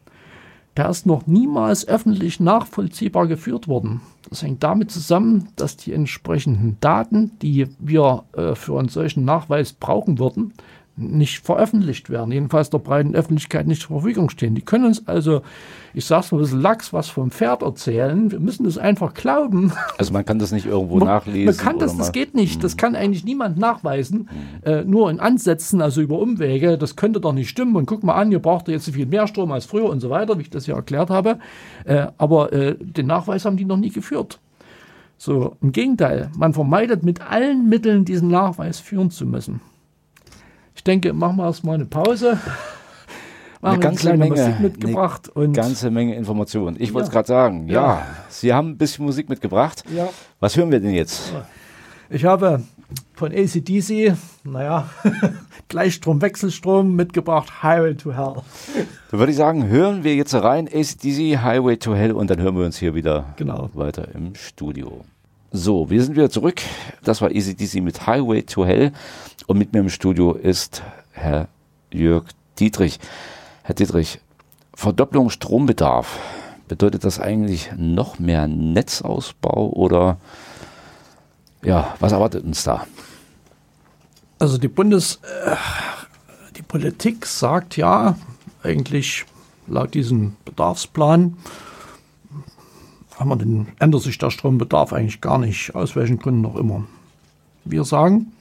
der 0.77 0.89
ist 0.89 1.05
noch 1.07 1.25
niemals 1.25 1.87
öffentlich 1.87 2.39
nachvollziehbar 2.39 3.27
geführt 3.27 3.67
worden. 3.67 4.01
Das 4.29 4.43
hängt 4.43 4.61
damit 4.63 4.91
zusammen, 4.91 5.49
dass 5.55 5.77
die 5.77 5.93
entsprechenden 5.93 6.77
Daten, 6.81 7.31
die 7.41 7.67
wir 7.79 8.23
äh, 8.33 8.55
für 8.55 8.77
einen 8.77 8.89
solchen 8.89 9.25
Nachweis 9.25 9.73
brauchen 9.73 10.19
würden, 10.19 10.53
nicht 10.97 11.45
veröffentlicht 11.45 12.09
werden, 12.09 12.31
jedenfalls 12.31 12.69
der 12.71 12.79
breiten 12.79 13.15
Öffentlichkeit 13.15 13.67
nicht 13.67 13.83
zur 13.83 13.99
Verfügung 13.99 14.29
stehen. 14.29 14.55
Die 14.55 14.61
können 14.61 14.85
uns 14.85 15.07
also, 15.07 15.43
ich 15.93 16.05
sag's 16.05 16.31
mal 16.31 16.39
ein 16.39 16.41
bisschen 16.41 16.61
lax, 16.61 16.91
was 16.91 17.07
vom 17.07 17.29
Pferd 17.29 17.61
erzählen. 17.61 18.31
Wir 18.31 18.39
müssen 18.39 18.65
es 18.65 18.77
einfach 18.77 19.13
glauben. 19.13 19.71
Also 19.97 20.11
man 20.11 20.25
kann 20.25 20.39
das 20.39 20.51
nicht 20.51 20.65
irgendwo 20.65 20.97
man, 20.97 21.07
nachlesen. 21.07 21.45
Man 21.45 21.57
kann 21.57 21.79
das, 21.79 21.95
das 21.97 22.11
geht 22.11 22.33
nicht. 22.33 22.63
Das 22.63 22.73
hm. 22.73 22.77
kann 22.77 22.95
eigentlich 22.95 23.23
niemand 23.23 23.57
nachweisen. 23.57 24.29
Mhm. 24.63 24.71
Äh, 24.71 24.83
nur 24.83 25.09
in 25.11 25.19
Ansätzen, 25.19 25.81
also 25.81 26.01
über 26.01 26.19
Umwege. 26.19 26.77
Das 26.77 26.95
könnte 26.95 27.19
doch 27.19 27.33
nicht 27.33 27.49
stimmen. 27.49 27.75
Und 27.75 27.85
guck 27.85 28.03
mal 28.03 28.15
an, 28.15 28.31
ihr 28.31 28.39
braucht 28.39 28.67
jetzt 28.67 28.85
so 28.85 28.91
viel 28.91 29.05
mehr 29.05 29.27
Strom 29.27 29.51
als 29.51 29.65
früher 29.65 29.89
und 29.89 29.99
so 29.99 30.09
weiter, 30.09 30.37
wie 30.37 30.43
ich 30.43 30.49
das 30.49 30.65
ja 30.65 30.75
erklärt 30.75 31.09
habe. 31.09 31.37
Äh, 31.85 32.07
aber 32.17 32.51
äh, 32.53 32.75
den 32.79 33.05
Nachweis 33.05 33.45
haben 33.45 33.57
die 33.57 33.65
noch 33.65 33.77
nie 33.77 33.91
geführt. 33.91 34.39
So, 35.19 35.55
im 35.61 35.71
Gegenteil, 35.71 36.29
man 36.37 36.53
vermeidet 36.53 37.03
mit 37.03 37.21
allen 37.21 37.69
Mitteln, 37.69 38.05
diesen 38.05 38.29
Nachweis 38.29 38.79
führen 38.79 39.09
zu 39.09 39.25
müssen. 39.25 39.61
Ich 40.77 40.83
denke, 40.83 41.11
machen 41.11 41.37
wir 41.37 41.45
erstmal 41.45 41.75
eine 41.75 41.85
Pause. 41.85 42.39
Machen 43.61 43.73
eine 43.73 43.79
ganze 43.79 44.09
eine 44.11 44.19
Menge 44.19 44.35
Musik 44.35 44.59
mitgebracht 44.59 45.35
eine 45.35 45.45
und 45.45 45.53
ganze 45.53 45.89
Menge 45.89 46.15
Informationen. 46.15 46.77
Ich 46.79 46.89
ja. 46.89 46.93
wollte 46.93 47.07
es 47.07 47.11
gerade 47.11 47.27
sagen. 47.27 47.67
Ja. 47.67 47.81
ja. 47.81 48.07
Sie 48.29 48.53
haben 48.53 48.69
ein 48.69 48.77
bisschen 48.77 49.03
Musik 49.03 49.27
mitgebracht. 49.27 49.83
Ja. 49.93 50.07
Was 50.39 50.55
hören 50.55 50.71
wir 50.71 50.79
denn 50.79 50.93
jetzt? 50.93 51.33
Ich 52.11 52.23
habe 52.25 52.61
von 53.15 53.31
ACDC, 53.33 54.15
naja, 54.43 54.87
Gleichstrom, 55.67 56.21
Wechselstrom 56.21 56.95
mitgebracht, 56.95 57.63
Highway 57.63 57.95
to 57.95 58.13
Hell. 58.13 58.35
Da 59.11 59.17
würde 59.17 59.31
ich 59.31 59.37
sagen, 59.37 59.67
hören 59.67 60.03
wir 60.03 60.15
jetzt 60.15 60.35
rein, 60.35 60.67
ACDC, 60.67 61.41
Highway 61.41 61.77
to 61.77 61.95
Hell 61.95 62.11
und 62.11 62.29
dann 62.29 62.39
hören 62.39 62.55
wir 62.55 62.65
uns 62.65 62.77
hier 62.77 62.93
wieder 62.93 63.33
genau. 63.35 63.71
weiter 63.73 64.13
im 64.13 64.35
Studio. 64.35 65.03
So, 65.57 65.89
wir 65.89 66.03
sind 66.03 66.15
wieder 66.15 66.29
zurück. 66.29 66.61
Das 67.03 67.19
war 67.19 67.29
ACDC 67.29 67.81
mit 67.81 68.05
Highway 68.05 68.43
to 68.43 68.63
Hell. 68.63 68.91
Und 69.47 69.57
mit 69.57 69.73
mir 69.73 69.79
im 69.79 69.89
Studio 69.89 70.33
ist 70.33 70.83
Herr 71.13 71.47
Jörg 71.91 72.25
Dietrich. 72.59 72.99
Herr 73.63 73.73
Dietrich, 73.73 74.19
Verdopplung 74.75 75.31
Strombedarf. 75.31 76.19
Bedeutet 76.67 77.03
das 77.05 77.19
eigentlich 77.19 77.71
noch 77.75 78.19
mehr 78.19 78.47
Netzausbau 78.47 79.71
oder 79.71 80.17
ja, 81.63 81.95
was 81.99 82.11
erwartet 82.11 82.43
uns 82.43 82.63
da? 82.63 82.85
Also 84.37 84.59
die 84.59 84.67
Bundes, 84.67 85.19
äh, 85.23 85.55
die 86.55 86.61
Politik 86.61 87.25
sagt 87.25 87.77
ja 87.77 88.15
eigentlich 88.61 89.25
laut 89.65 89.95
diesem 89.95 90.35
Bedarfsplan, 90.45 91.35
haben 93.17 93.29
wir 93.29 93.35
den, 93.35 93.67
ändert 93.79 94.03
sich 94.03 94.17
der 94.17 94.31
Strombedarf 94.31 94.93
eigentlich 94.93 95.21
gar 95.21 95.37
nicht, 95.37 95.75
aus 95.75 95.95
welchen 95.95 96.19
Gründen 96.19 96.45
auch 96.45 96.55
immer. 96.55 96.85
Wir 97.65 97.83
sagen, 97.83 98.31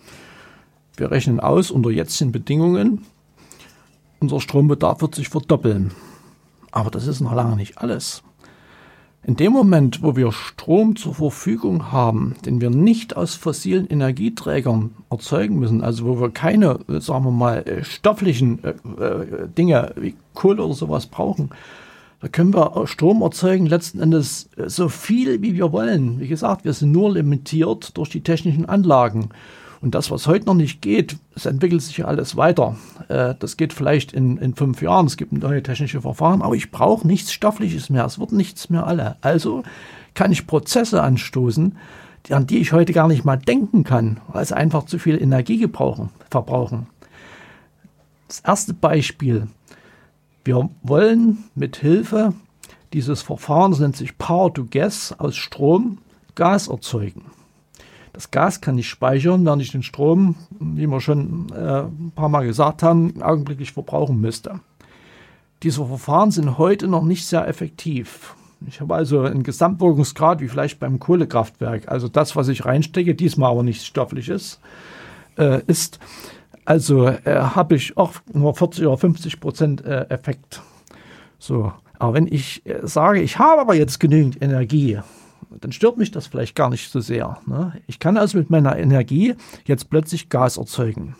wir 0.96 1.10
rechnen 1.10 1.40
aus 1.40 1.70
unter 1.70 1.90
jetzigen 1.90 2.32
Bedingungen, 2.32 3.04
unser 4.20 4.40
Strombedarf 4.40 5.02
wird 5.02 5.14
sich 5.14 5.28
verdoppeln. 5.28 5.92
Aber 6.72 6.90
das 6.90 7.06
ist 7.06 7.20
noch 7.20 7.34
lange 7.34 7.56
nicht 7.56 7.78
alles. 7.78 8.22
In 9.26 9.34
dem 9.34 9.52
Moment, 9.52 10.02
wo 10.02 10.14
wir 10.14 10.30
Strom 10.30 10.94
zur 10.94 11.14
Verfügung 11.14 11.90
haben, 11.90 12.36
den 12.44 12.60
wir 12.60 12.70
nicht 12.70 13.16
aus 13.16 13.34
fossilen 13.34 13.88
Energieträgern 13.88 14.92
erzeugen 15.10 15.58
müssen, 15.58 15.82
also 15.82 16.06
wo 16.06 16.20
wir 16.20 16.30
keine, 16.30 16.78
sagen 17.00 17.24
wir 17.24 17.32
mal, 17.32 17.66
äh, 17.66 17.82
stofflichen 17.82 18.62
äh, 18.62 18.70
äh, 19.02 19.48
Dinge 19.48 19.94
wie 19.96 20.14
Kohle 20.32 20.62
oder 20.62 20.74
sowas 20.74 21.06
brauchen, 21.06 21.50
da 22.26 22.30
können 22.32 22.54
wir 22.54 22.88
Strom 22.88 23.22
erzeugen, 23.22 23.66
letzten 23.66 24.00
Endes 24.00 24.50
äh, 24.56 24.68
so 24.68 24.88
viel, 24.88 25.42
wie 25.42 25.54
wir 25.54 25.70
wollen. 25.70 26.18
Wie 26.18 26.26
gesagt, 26.26 26.64
wir 26.64 26.72
sind 26.72 26.90
nur 26.90 27.12
limitiert 27.12 27.96
durch 27.96 28.08
die 28.08 28.22
technischen 28.22 28.68
Anlagen. 28.68 29.28
Und 29.80 29.94
das, 29.94 30.10
was 30.10 30.26
heute 30.26 30.46
noch 30.46 30.54
nicht 30.54 30.82
geht, 30.82 31.18
es 31.36 31.46
entwickelt 31.46 31.82
sich 31.82 31.98
ja 31.98 32.06
alles 32.06 32.36
weiter. 32.36 32.74
Äh, 33.06 33.36
das 33.38 33.56
geht 33.56 33.72
vielleicht 33.72 34.12
in, 34.12 34.38
in 34.38 34.56
fünf 34.56 34.82
Jahren, 34.82 35.06
es 35.06 35.16
gibt 35.16 35.30
neue 35.30 35.62
technische 35.62 36.00
Verfahren, 36.00 36.42
aber 36.42 36.56
ich 36.56 36.72
brauche 36.72 37.06
nichts 37.06 37.32
Stoffliches 37.32 37.90
mehr, 37.90 38.04
es 38.04 38.18
wird 38.18 38.32
nichts 38.32 38.70
mehr 38.70 38.88
alle. 38.88 39.18
Also 39.20 39.62
kann 40.14 40.32
ich 40.32 40.48
Prozesse 40.48 41.04
anstoßen, 41.04 41.78
an 42.28 42.46
die 42.48 42.58
ich 42.58 42.72
heute 42.72 42.92
gar 42.92 43.06
nicht 43.06 43.24
mal 43.24 43.36
denken 43.36 43.84
kann, 43.84 44.20
weil 44.26 44.44
sie 44.44 44.56
einfach 44.56 44.86
zu 44.86 44.98
viel 44.98 45.22
Energie 45.22 45.58
gebrauchen, 45.58 46.08
verbrauchen. 46.28 46.88
Das 48.26 48.40
erste 48.40 48.74
Beispiel. 48.74 49.46
Wir 50.46 50.70
wollen 50.84 51.38
mit 51.56 51.74
Hilfe 51.74 52.32
dieses 52.92 53.20
Verfahrens, 53.20 53.80
nennt 53.80 53.96
sich 53.96 54.16
Power 54.16 54.54
to 54.54 54.64
Gas, 54.70 55.12
aus 55.18 55.34
Strom 55.34 55.98
Gas 56.36 56.68
erzeugen. 56.68 57.24
Das 58.12 58.30
Gas 58.30 58.60
kann 58.60 58.78
ich 58.78 58.88
speichern, 58.88 59.44
während 59.44 59.60
ich 59.62 59.72
den 59.72 59.82
Strom, 59.82 60.36
wie 60.60 60.86
wir 60.86 61.00
schon 61.00 61.48
äh, 61.50 61.80
ein 61.80 62.12
paar 62.14 62.28
Mal 62.28 62.46
gesagt 62.46 62.84
haben, 62.84 63.20
augenblicklich 63.22 63.72
verbrauchen 63.72 64.20
müsste. 64.20 64.60
Diese 65.64 65.84
Verfahren 65.84 66.30
sind 66.30 66.58
heute 66.58 66.86
noch 66.86 67.02
nicht 67.02 67.26
sehr 67.26 67.48
effektiv. 67.48 68.36
Ich 68.68 68.80
habe 68.80 68.94
also 68.94 69.22
einen 69.22 69.42
Gesamtwirkungsgrad 69.42 70.40
wie 70.40 70.48
vielleicht 70.48 70.78
beim 70.78 71.00
Kohlekraftwerk. 71.00 71.88
Also 71.88 72.06
das, 72.06 72.36
was 72.36 72.46
ich 72.46 72.64
reinstecke, 72.64 73.16
diesmal 73.16 73.50
aber 73.50 73.64
nichts 73.64 73.84
Stoffliches, 73.84 74.60
äh, 75.38 75.60
ist, 75.66 75.98
also 76.66 77.06
äh, 77.06 77.20
habe 77.24 77.76
ich 77.76 77.96
auch 77.96 78.14
nur 78.32 78.54
40 78.54 78.86
oder 78.86 78.98
50 78.98 79.40
Prozent 79.40 79.84
äh, 79.84 80.02
Effekt. 80.08 80.60
So. 81.38 81.72
Aber 81.98 82.14
wenn 82.14 82.26
ich 82.26 82.66
äh, 82.66 82.80
sage, 82.82 83.22
ich 83.22 83.38
habe 83.38 83.60
aber 83.60 83.74
jetzt 83.74 84.00
genügend 84.00 84.42
Energie, 84.42 84.98
dann 85.60 85.72
stört 85.72 85.96
mich 85.96 86.10
das 86.10 86.26
vielleicht 86.26 86.54
gar 86.54 86.68
nicht 86.68 86.90
so 86.90 87.00
sehr. 87.00 87.38
Ne? 87.46 87.80
Ich 87.86 87.98
kann 87.98 88.16
also 88.16 88.36
mit 88.36 88.50
meiner 88.50 88.76
Energie 88.76 89.34
jetzt 89.64 89.88
plötzlich 89.88 90.28
Gas 90.28 90.56
erzeugen. 90.58 91.16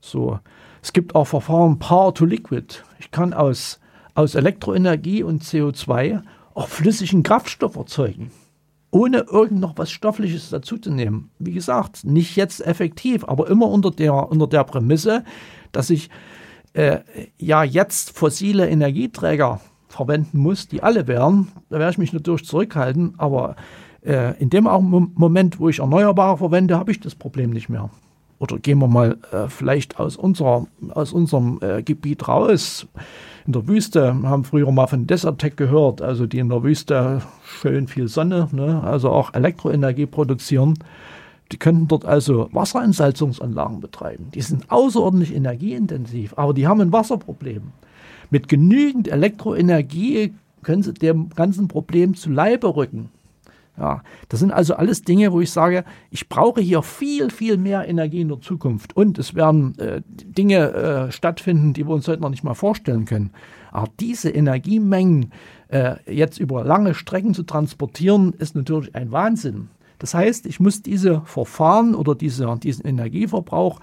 So. 0.00 0.38
Es 0.82 0.92
gibt 0.92 1.16
auch 1.16 1.24
Verfahren 1.24 1.80
Power 1.80 2.14
to 2.14 2.24
Liquid. 2.24 2.84
Ich 3.00 3.10
kann 3.10 3.32
aus, 3.32 3.80
aus 4.14 4.36
Elektroenergie 4.36 5.24
und 5.24 5.42
CO2 5.42 6.22
auch 6.54 6.68
flüssigen 6.68 7.22
Kraftstoff 7.22 7.76
erzeugen, 7.76 8.30
ohne 8.90 9.26
irgend 9.30 9.60
noch 9.60 9.76
was 9.76 9.90
Stoffliches 9.90 10.50
dazuzunehmen. 10.50 11.30
Wie 11.38 11.52
gesagt, 11.52 12.04
nicht 12.04 12.36
jetzt 12.36 12.64
effektiv, 12.64 13.24
aber 13.24 13.48
immer 13.48 13.68
unter 13.68 13.90
der, 13.90 14.30
unter 14.30 14.46
der 14.46 14.64
Prämisse, 14.64 15.24
dass 15.72 15.90
ich 15.90 16.08
äh, 16.72 17.00
ja 17.38 17.62
jetzt 17.64 18.16
fossile 18.16 18.68
Energieträger 18.68 19.60
verwenden 19.88 20.38
muss, 20.38 20.68
die 20.68 20.82
alle 20.82 21.06
wären, 21.06 21.48
da 21.70 21.78
werde 21.78 21.92
ich 21.92 21.98
mich 21.98 22.12
natürlich 22.12 22.44
zurückhalten, 22.44 23.14
aber 23.18 23.56
äh, 24.02 24.38
in 24.40 24.50
dem 24.50 24.64
Moment, 24.64 25.58
wo 25.58 25.68
ich 25.68 25.80
Erneuerbare 25.80 26.38
verwende, 26.38 26.78
habe 26.78 26.92
ich 26.92 27.00
das 27.00 27.14
Problem 27.14 27.50
nicht 27.50 27.68
mehr. 27.68 27.90
Oder 28.38 28.58
gehen 28.58 28.78
wir 28.78 28.88
mal 28.88 29.16
äh, 29.32 29.48
vielleicht 29.48 29.98
aus, 29.98 30.16
unserer, 30.16 30.66
aus 30.90 31.12
unserem 31.12 31.58
äh, 31.62 31.82
Gebiet 31.82 32.28
raus. 32.28 32.86
In 33.46 33.52
der 33.52 33.68
Wüste 33.68 34.12
haben 34.24 34.42
früher 34.42 34.72
mal 34.72 34.88
von 34.88 35.06
Desertec 35.06 35.56
gehört, 35.56 36.02
also 36.02 36.26
die 36.26 36.40
in 36.40 36.48
der 36.48 36.64
Wüste 36.64 37.22
schön 37.44 37.86
viel 37.86 38.08
Sonne, 38.08 38.48
ne, 38.50 38.82
also 38.82 39.10
auch 39.10 39.34
Elektroenergie 39.34 40.06
produzieren. 40.06 40.74
Die 41.52 41.56
könnten 41.56 41.86
dort 41.86 42.04
also 42.04 42.48
Wasserentsalzungsanlagen 42.50 43.78
betreiben. 43.78 44.32
Die 44.34 44.40
sind 44.40 44.68
außerordentlich 44.68 45.32
energieintensiv, 45.32 46.34
aber 46.36 46.54
die 46.54 46.66
haben 46.66 46.80
ein 46.80 46.90
Wasserproblem. 46.90 47.70
Mit 48.30 48.48
genügend 48.48 49.06
Elektroenergie 49.06 50.34
können 50.64 50.82
sie 50.82 50.92
dem 50.92 51.28
ganzen 51.30 51.68
Problem 51.68 52.16
zu 52.16 52.30
Leibe 52.30 52.74
rücken. 52.74 53.10
Ja, 53.78 54.02
das 54.30 54.40
sind 54.40 54.52
also 54.52 54.74
alles 54.74 55.02
Dinge, 55.02 55.32
wo 55.32 55.40
ich 55.40 55.50
sage, 55.50 55.84
ich 56.10 56.28
brauche 56.28 56.62
hier 56.62 56.82
viel, 56.82 57.30
viel 57.30 57.58
mehr 57.58 57.86
Energie 57.86 58.22
in 58.22 58.28
der 58.28 58.40
Zukunft. 58.40 58.96
Und 58.96 59.18
es 59.18 59.34
werden 59.34 59.78
äh, 59.78 60.00
Dinge 60.06 60.72
äh, 60.72 61.12
stattfinden, 61.12 61.74
die 61.74 61.86
wir 61.86 61.94
uns 61.94 62.08
heute 62.08 62.22
noch 62.22 62.30
nicht 62.30 62.44
mal 62.44 62.54
vorstellen 62.54 63.04
können. 63.04 63.32
Aber 63.72 63.88
diese 64.00 64.30
Energiemengen 64.30 65.32
äh, 65.68 65.96
jetzt 66.10 66.38
über 66.38 66.64
lange 66.64 66.94
Strecken 66.94 67.34
zu 67.34 67.42
transportieren, 67.42 68.32
ist 68.38 68.56
natürlich 68.56 68.94
ein 68.94 69.12
Wahnsinn. 69.12 69.68
Das 69.98 70.14
heißt, 70.14 70.46
ich 70.46 70.58
muss 70.60 70.82
diese 70.82 71.22
Verfahren 71.26 71.94
oder 71.94 72.14
diese, 72.14 72.54
diesen 72.62 72.86
Energieverbrauch 72.86 73.80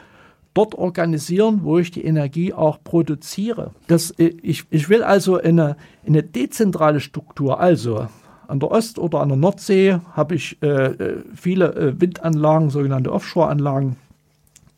dort 0.53 0.75
organisieren, 0.75 1.61
wo 1.63 1.79
ich 1.79 1.91
die 1.91 2.05
Energie 2.05 2.53
auch 2.53 2.83
produziere. 2.83 3.71
Das, 3.87 4.11
äh, 4.11 4.33
ich, 4.41 4.65
ich 4.69 4.89
will 4.89 5.03
also 5.03 5.37
eine, 5.37 5.77
eine 6.05 6.23
dezentrale 6.23 6.99
Struktur, 6.99 7.59
also 7.59 8.07
an 8.53 8.59
der 8.59 8.69
Ost- 8.69 8.99
oder 8.99 9.21
an 9.21 9.29
der 9.29 9.37
Nordsee 9.37 9.97
habe 10.15 10.35
ich 10.35 10.61
äh, 10.61 10.67
äh, 10.67 11.23
viele 11.35 11.73
äh, 11.73 11.99
Windanlagen, 11.99 12.69
sogenannte 12.69 13.11
Offshore-Anlagen, 13.11 13.95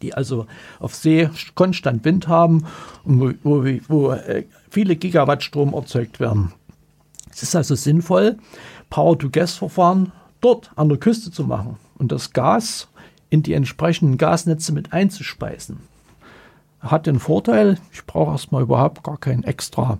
die 0.01 0.13
also 0.13 0.47
auf 0.79 0.95
See 0.95 1.29
konstant 1.55 2.05
Wind 2.05 2.29
haben 2.29 2.63
und 3.03 3.19
wo, 3.19 3.33
wo, 3.43 3.65
wo 3.89 4.11
äh, 4.11 4.45
viele 4.69 4.95
Gigawatt 4.95 5.43
Strom 5.43 5.73
erzeugt 5.73 6.21
werden. 6.21 6.53
Es 7.29 7.43
ist 7.43 7.53
also 7.53 7.75
sinnvoll, 7.75 8.37
Power-to-Gas-Verfahren 8.89 10.13
dort 10.39 10.71
an 10.77 10.87
der 10.87 10.97
Küste 10.97 11.29
zu 11.31 11.43
machen 11.43 11.75
und 11.97 12.13
das 12.13 12.31
Gas 12.31 12.87
in 13.29 13.43
die 13.43 13.53
entsprechenden 13.53 14.17
Gasnetze 14.17 14.71
mit 14.71 14.93
einzuspeisen. 14.93 15.79
Hat 16.79 17.07
den 17.07 17.19
Vorteil, 17.19 17.77
ich 17.91 18.05
brauche 18.05 18.31
erstmal 18.31 18.61
überhaupt 18.61 19.03
gar 19.03 19.17
keinen 19.17 19.43
extra 19.43 19.97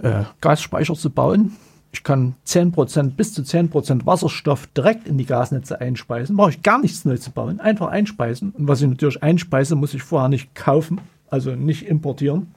äh, 0.00 0.22
Gasspeicher 0.40 0.94
zu 0.94 1.10
bauen. 1.10 1.58
Ich 1.92 2.04
kann 2.04 2.34
10%, 2.46 3.10
bis 3.10 3.34
zu 3.34 3.42
10% 3.42 4.06
Wasserstoff 4.06 4.68
direkt 4.68 5.08
in 5.08 5.18
die 5.18 5.26
Gasnetze 5.26 5.80
einspeisen. 5.80 6.36
Brauche 6.36 6.50
ich 6.50 6.62
gar 6.62 6.80
nichts 6.80 7.04
neu 7.04 7.16
zu 7.16 7.32
bauen. 7.32 7.58
Einfach 7.60 7.88
einspeisen. 7.88 8.52
Und 8.56 8.68
was 8.68 8.80
ich 8.80 8.88
natürlich 8.88 9.22
einspeise, 9.22 9.74
muss 9.74 9.94
ich 9.94 10.02
vorher 10.02 10.28
nicht 10.28 10.54
kaufen, 10.54 11.00
also 11.30 11.54
nicht 11.56 11.86
importieren. 11.86 12.54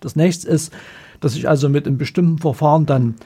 Das 0.00 0.14
nächste 0.14 0.48
ist, 0.48 0.72
dass 1.20 1.34
ich 1.34 1.48
also 1.48 1.68
mit 1.68 1.86
einem 1.86 1.98
bestimmten 1.98 2.38
Verfahren 2.38 2.86
dann 2.86 3.16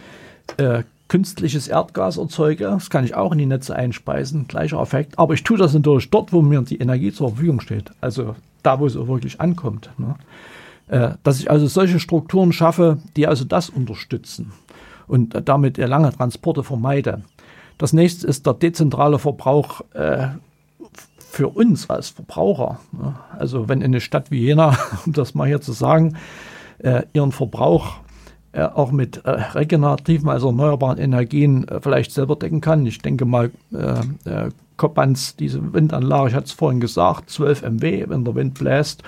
äh, 0.56 0.82
künstliches 1.08 1.68
Erdgas 1.68 2.16
erzeuge. 2.16 2.64
Das 2.64 2.88
kann 2.88 3.04
ich 3.04 3.14
auch 3.14 3.32
in 3.32 3.38
die 3.38 3.46
Netze 3.46 3.76
einspeisen, 3.76 4.48
gleicher 4.48 4.80
Effekt. 4.80 5.18
Aber 5.18 5.34
ich 5.34 5.44
tue 5.44 5.58
das 5.58 5.74
natürlich 5.74 6.08
dort, 6.08 6.32
wo 6.32 6.40
mir 6.40 6.62
die 6.62 6.78
Energie 6.78 7.12
zur 7.12 7.28
Verfügung 7.28 7.60
steht. 7.60 7.90
Also 8.00 8.34
da, 8.62 8.80
wo 8.80 8.86
es 8.86 8.96
auch 8.96 9.08
wirklich 9.08 9.42
ankommt. 9.42 9.90
Ne? 9.98 10.14
Äh, 10.88 11.16
dass 11.22 11.38
ich 11.38 11.50
also 11.50 11.66
solche 11.66 12.00
Strukturen 12.00 12.54
schaffe, 12.54 12.96
die 13.16 13.26
also 13.26 13.44
das 13.44 13.68
unterstützen 13.68 14.52
und 15.06 15.36
damit 15.48 15.78
lange 15.78 16.12
Transporte 16.12 16.62
vermeide. 16.62 17.22
Das 17.78 17.92
nächste 17.92 18.26
ist 18.26 18.46
der 18.46 18.54
dezentrale 18.54 19.18
Verbrauch 19.18 19.80
äh, 19.94 20.28
für 21.18 21.48
uns 21.48 21.88
als 21.88 22.10
Verbraucher. 22.10 22.78
Also 23.38 23.68
wenn 23.68 23.82
eine 23.82 24.00
Stadt 24.00 24.30
wie 24.30 24.40
Jena, 24.40 24.76
um 25.06 25.12
das 25.12 25.34
mal 25.34 25.48
hier 25.48 25.60
zu 25.60 25.72
sagen, 25.72 26.16
äh, 26.78 27.02
ihren 27.12 27.32
Verbrauch 27.32 27.94
äh, 28.52 28.64
auch 28.64 28.92
mit 28.92 29.24
äh, 29.24 29.30
regenerativen, 29.30 30.28
also 30.28 30.48
erneuerbaren 30.48 30.98
Energien 30.98 31.66
äh, 31.68 31.80
vielleicht 31.80 32.12
selber 32.12 32.36
decken 32.36 32.60
kann. 32.60 32.84
Ich 32.84 32.98
denke 32.98 33.24
mal, 33.24 33.50
äh, 33.72 34.50
Koppans, 34.76 35.36
diese 35.36 35.72
Windanlage, 35.72 36.28
ich 36.28 36.34
hatte 36.34 36.46
es 36.46 36.52
vorhin 36.52 36.80
gesagt, 36.80 37.30
12 37.30 37.62
MW, 37.62 38.04
wenn 38.08 38.24
der 38.24 38.34
Wind 38.34 38.54
bläst, 38.54 39.02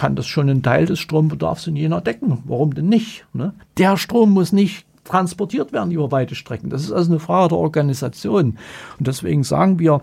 kann 0.00 0.16
das 0.16 0.26
schon 0.26 0.48
einen 0.48 0.62
Teil 0.62 0.86
des 0.86 0.98
Strombedarfs 0.98 1.66
in 1.66 1.76
Jena 1.76 2.00
decken. 2.00 2.38
Warum 2.46 2.72
denn 2.72 2.88
nicht? 2.88 3.26
Ne? 3.34 3.52
Der 3.76 3.98
Strom 3.98 4.30
muss 4.30 4.50
nicht 4.50 4.86
transportiert 5.04 5.74
werden 5.74 5.90
über 5.90 6.10
weite 6.10 6.34
Strecken. 6.34 6.70
Das 6.70 6.80
ist 6.80 6.90
also 6.90 7.10
eine 7.10 7.20
Frage 7.20 7.50
der 7.50 7.58
Organisation. 7.58 8.56
Und 8.98 9.06
deswegen 9.06 9.44
sagen 9.44 9.78
wir, 9.78 10.00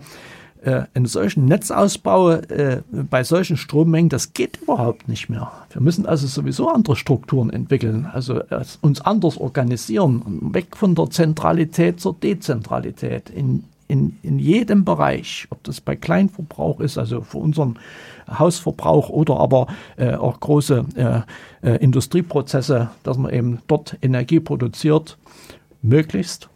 äh, 0.62 0.82
einen 0.94 1.06
solchen 1.06 1.46
Netzausbau 1.46 2.30
äh, 2.30 2.82
bei 2.92 3.24
solchen 3.24 3.56
Strommengen, 3.56 4.08
das 4.08 4.34
geht 4.34 4.58
überhaupt 4.62 5.08
nicht 5.08 5.28
mehr. 5.28 5.50
Wir 5.72 5.82
müssen 5.82 6.06
also 6.06 6.28
sowieso 6.28 6.68
andere 6.68 6.94
Strukturen 6.94 7.50
entwickeln, 7.50 8.06
also 8.06 8.38
äh, 8.38 8.64
uns 8.80 9.00
anders 9.00 9.36
organisieren, 9.36 10.22
weg 10.54 10.76
von 10.76 10.94
der 10.94 11.10
Zentralität 11.10 11.98
zur 11.98 12.14
Dezentralität 12.14 13.30
in, 13.30 13.64
in, 13.88 14.18
in 14.22 14.38
jedem 14.38 14.84
Bereich, 14.84 15.46
ob 15.50 15.64
das 15.64 15.80
bei 15.80 15.96
Kleinverbrauch 15.96 16.80
ist, 16.80 16.98
also 16.98 17.22
für 17.22 17.38
unseren 17.38 17.78
Hausverbrauch 18.30 19.08
oder 19.08 19.38
aber 19.38 19.66
äh, 19.96 20.14
auch 20.14 20.38
große 20.38 20.84
äh, 20.94 21.66
äh, 21.66 21.76
Industrieprozesse, 21.82 22.90
dass 23.02 23.16
man 23.16 23.32
eben 23.32 23.60
dort 23.66 23.96
Energie 24.02 24.40
produziert, 24.40 25.16
möglichst 25.80 26.48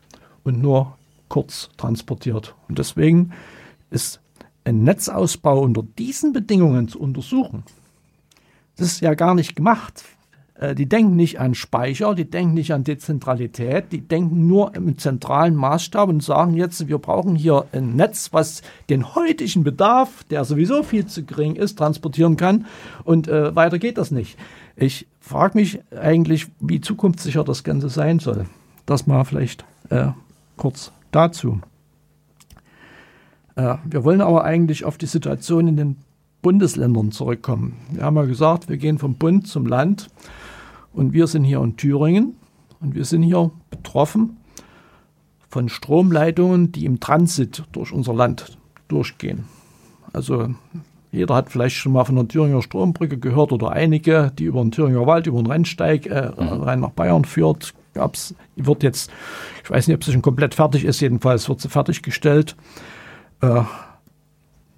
und 0.44 0.60
nur 0.60 0.96
kurz 1.28 1.70
transportiert. 1.78 2.54
Und 2.68 2.78
deswegen 2.78 3.32
ist 3.90 4.20
ein 4.64 4.84
Netzausbau 4.84 5.60
unter 5.60 5.82
diesen 5.98 6.32
Bedingungen 6.32 6.88
zu 6.88 7.00
untersuchen. 7.00 7.64
Das 8.76 8.88
ist 8.88 9.00
ja 9.00 9.14
gar 9.14 9.34
nicht 9.34 9.56
gemacht. 9.56 10.04
Äh, 10.62 10.74
die 10.76 10.88
denken 10.88 11.16
nicht 11.16 11.40
an 11.40 11.54
Speicher, 11.54 12.14
die 12.14 12.30
denken 12.30 12.54
nicht 12.54 12.72
an 12.72 12.84
Dezentralität, 12.84 13.86
die 13.90 14.00
denken 14.00 14.46
nur 14.46 14.74
im 14.76 14.96
zentralen 14.96 15.56
Maßstab 15.56 16.08
und 16.08 16.22
sagen 16.22 16.54
jetzt, 16.54 16.86
wir 16.86 16.98
brauchen 16.98 17.34
hier 17.34 17.64
ein 17.72 17.96
Netz, 17.96 18.28
was 18.32 18.62
den 18.88 19.14
heutigen 19.16 19.64
Bedarf, 19.64 20.22
der 20.30 20.44
sowieso 20.44 20.84
viel 20.84 21.06
zu 21.06 21.24
gering 21.24 21.56
ist, 21.56 21.78
transportieren 21.78 22.36
kann 22.36 22.66
und 23.04 23.26
äh, 23.26 23.54
weiter 23.56 23.78
geht 23.78 23.98
das 23.98 24.12
nicht. 24.12 24.38
Ich 24.76 25.06
frage 25.20 25.58
mich 25.58 25.80
eigentlich, 26.00 26.46
wie 26.60 26.80
zukunftssicher 26.80 27.42
das 27.42 27.64
Ganze 27.64 27.88
sein 27.88 28.20
soll. 28.20 28.46
Das 28.86 29.06
mal 29.06 29.24
vielleicht 29.24 29.64
äh, 29.90 30.08
kurz 30.56 30.92
dazu. 31.10 31.60
Äh, 33.56 33.76
wir 33.84 34.04
wollen 34.04 34.20
aber 34.20 34.44
eigentlich 34.44 34.84
auf 34.84 34.96
die 34.96 35.06
Situation 35.06 35.66
in 35.66 35.76
den 35.76 35.96
Bundesländern 36.40 37.12
zurückkommen. 37.12 37.76
Wir 37.90 38.04
haben 38.04 38.16
ja 38.16 38.24
gesagt, 38.24 38.68
wir 38.68 38.76
gehen 38.76 38.98
vom 38.98 39.14
Bund 39.14 39.46
zum 39.46 39.66
Land 39.66 40.08
und 40.92 41.12
wir 41.12 41.26
sind 41.26 41.44
hier 41.44 41.60
in 41.60 41.76
Thüringen 41.76 42.36
und 42.80 42.94
wir 42.94 43.04
sind 43.04 43.22
hier 43.22 43.50
betroffen 43.70 44.36
von 45.48 45.68
Stromleitungen, 45.68 46.72
die 46.72 46.84
im 46.84 47.00
Transit 47.00 47.64
durch 47.72 47.92
unser 47.92 48.14
Land 48.14 48.58
durchgehen. 48.88 49.44
Also 50.12 50.54
jeder 51.10 51.34
hat 51.34 51.50
vielleicht 51.50 51.76
schon 51.76 51.92
mal 51.92 52.04
von 52.04 52.16
der 52.16 52.26
Thüringer 52.26 52.62
Strombrücke 52.62 53.18
gehört 53.18 53.52
oder 53.52 53.70
einige, 53.70 54.32
die 54.38 54.44
über 54.44 54.62
den 54.62 54.70
Thüringer 54.70 55.06
Wald, 55.06 55.26
über 55.26 55.42
den 55.42 55.46
Rennsteig 55.46 56.06
äh, 56.06 56.32
mhm. 56.36 56.62
rein 56.62 56.80
nach 56.80 56.90
Bayern 56.90 57.24
führt. 57.24 57.74
Gab's, 57.92 58.34
wird 58.56 58.82
jetzt, 58.82 59.10
ich 59.62 59.70
weiß 59.70 59.86
nicht, 59.86 59.96
ob 59.96 60.04
sie 60.04 60.12
schon 60.12 60.22
komplett 60.22 60.54
fertig 60.54 60.86
ist, 60.86 61.00
jedenfalls 61.00 61.48
wird 61.50 61.60
sie 61.60 61.68
fertiggestellt. 61.68 62.56
Äh, 63.42 63.62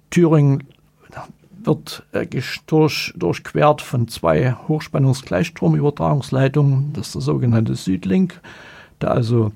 Thüringen 0.09 0.65
wird 1.65 2.03
äh, 2.11 2.27
durch, 2.67 3.13
durchquert 3.15 3.81
von 3.81 4.07
zwei 4.07 4.55
Hochspannungsgleichstromübertragungsleitungen. 4.67 6.93
Das 6.93 7.07
ist 7.07 7.15
der 7.15 7.21
sogenannte 7.21 7.73
Südlink, 7.75 8.39
der 9.01 9.11
also 9.11 9.51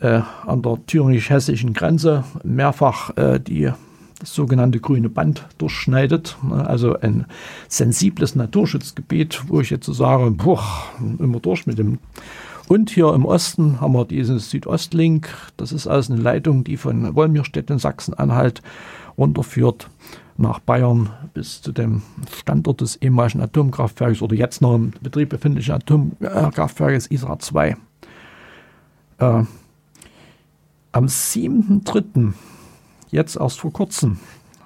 äh, 0.00 0.20
an 0.46 0.62
der 0.62 0.78
thüringisch-hessischen 0.86 1.74
Grenze 1.74 2.24
mehrfach 2.42 3.16
äh, 3.16 3.38
die, 3.38 3.70
das 4.18 4.34
sogenannte 4.34 4.80
grüne 4.80 5.08
Band 5.08 5.46
durchschneidet. 5.58 6.36
Also 6.50 6.98
ein 6.98 7.26
sensibles 7.68 8.34
Naturschutzgebiet, 8.34 9.44
wo 9.48 9.60
ich 9.60 9.70
jetzt 9.70 9.86
so 9.86 9.92
sage, 9.92 10.30
boah, 10.30 10.64
immer 11.18 11.40
durch 11.40 11.66
mit 11.66 11.78
dem 11.78 11.98
und 12.68 12.90
hier 12.90 13.12
im 13.12 13.24
Osten 13.24 13.80
haben 13.80 13.92
wir 13.92 14.04
diesen 14.04 14.38
Südostlink. 14.38 15.28
Das 15.56 15.72
ist 15.72 15.86
also 15.86 16.14
eine 16.14 16.22
Leitung, 16.22 16.64
die 16.64 16.76
von 16.76 17.14
Wolmirstedt 17.14 17.70
in 17.70 17.78
Sachsen-Anhalt 17.78 18.62
runterführt 19.16 19.90
nach 20.36 20.58
Bayern 20.60 21.10
bis 21.34 21.62
zu 21.62 21.72
dem 21.72 22.02
Standort 22.34 22.80
des 22.80 22.96
ehemaligen 22.96 23.40
Atomkraftwerkes 23.40 24.22
oder 24.22 24.34
jetzt 24.34 24.60
noch 24.62 24.74
im 24.74 24.92
Betrieb 25.00 25.30
befindlichen 25.30 25.74
Atomkraftwerkes 25.74 27.06
ISRA 27.06 27.38
2. 27.38 27.76
Äh, 29.18 29.44
am 30.92 31.06
7.3., 31.06 32.32
jetzt 33.10 33.36
erst 33.36 33.60
vor 33.60 33.72
kurzem, 33.72 34.18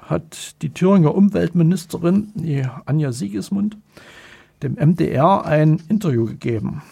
hat 0.02 0.62
die 0.62 0.70
Thüringer 0.70 1.14
Umweltministerin 1.14 2.32
die 2.34 2.64
Anja 2.84 3.12
Siegesmund 3.12 3.76
dem 4.62 4.74
MDR 4.74 5.44
ein 5.44 5.82
Interview 5.88 6.24
gegeben. 6.24 6.82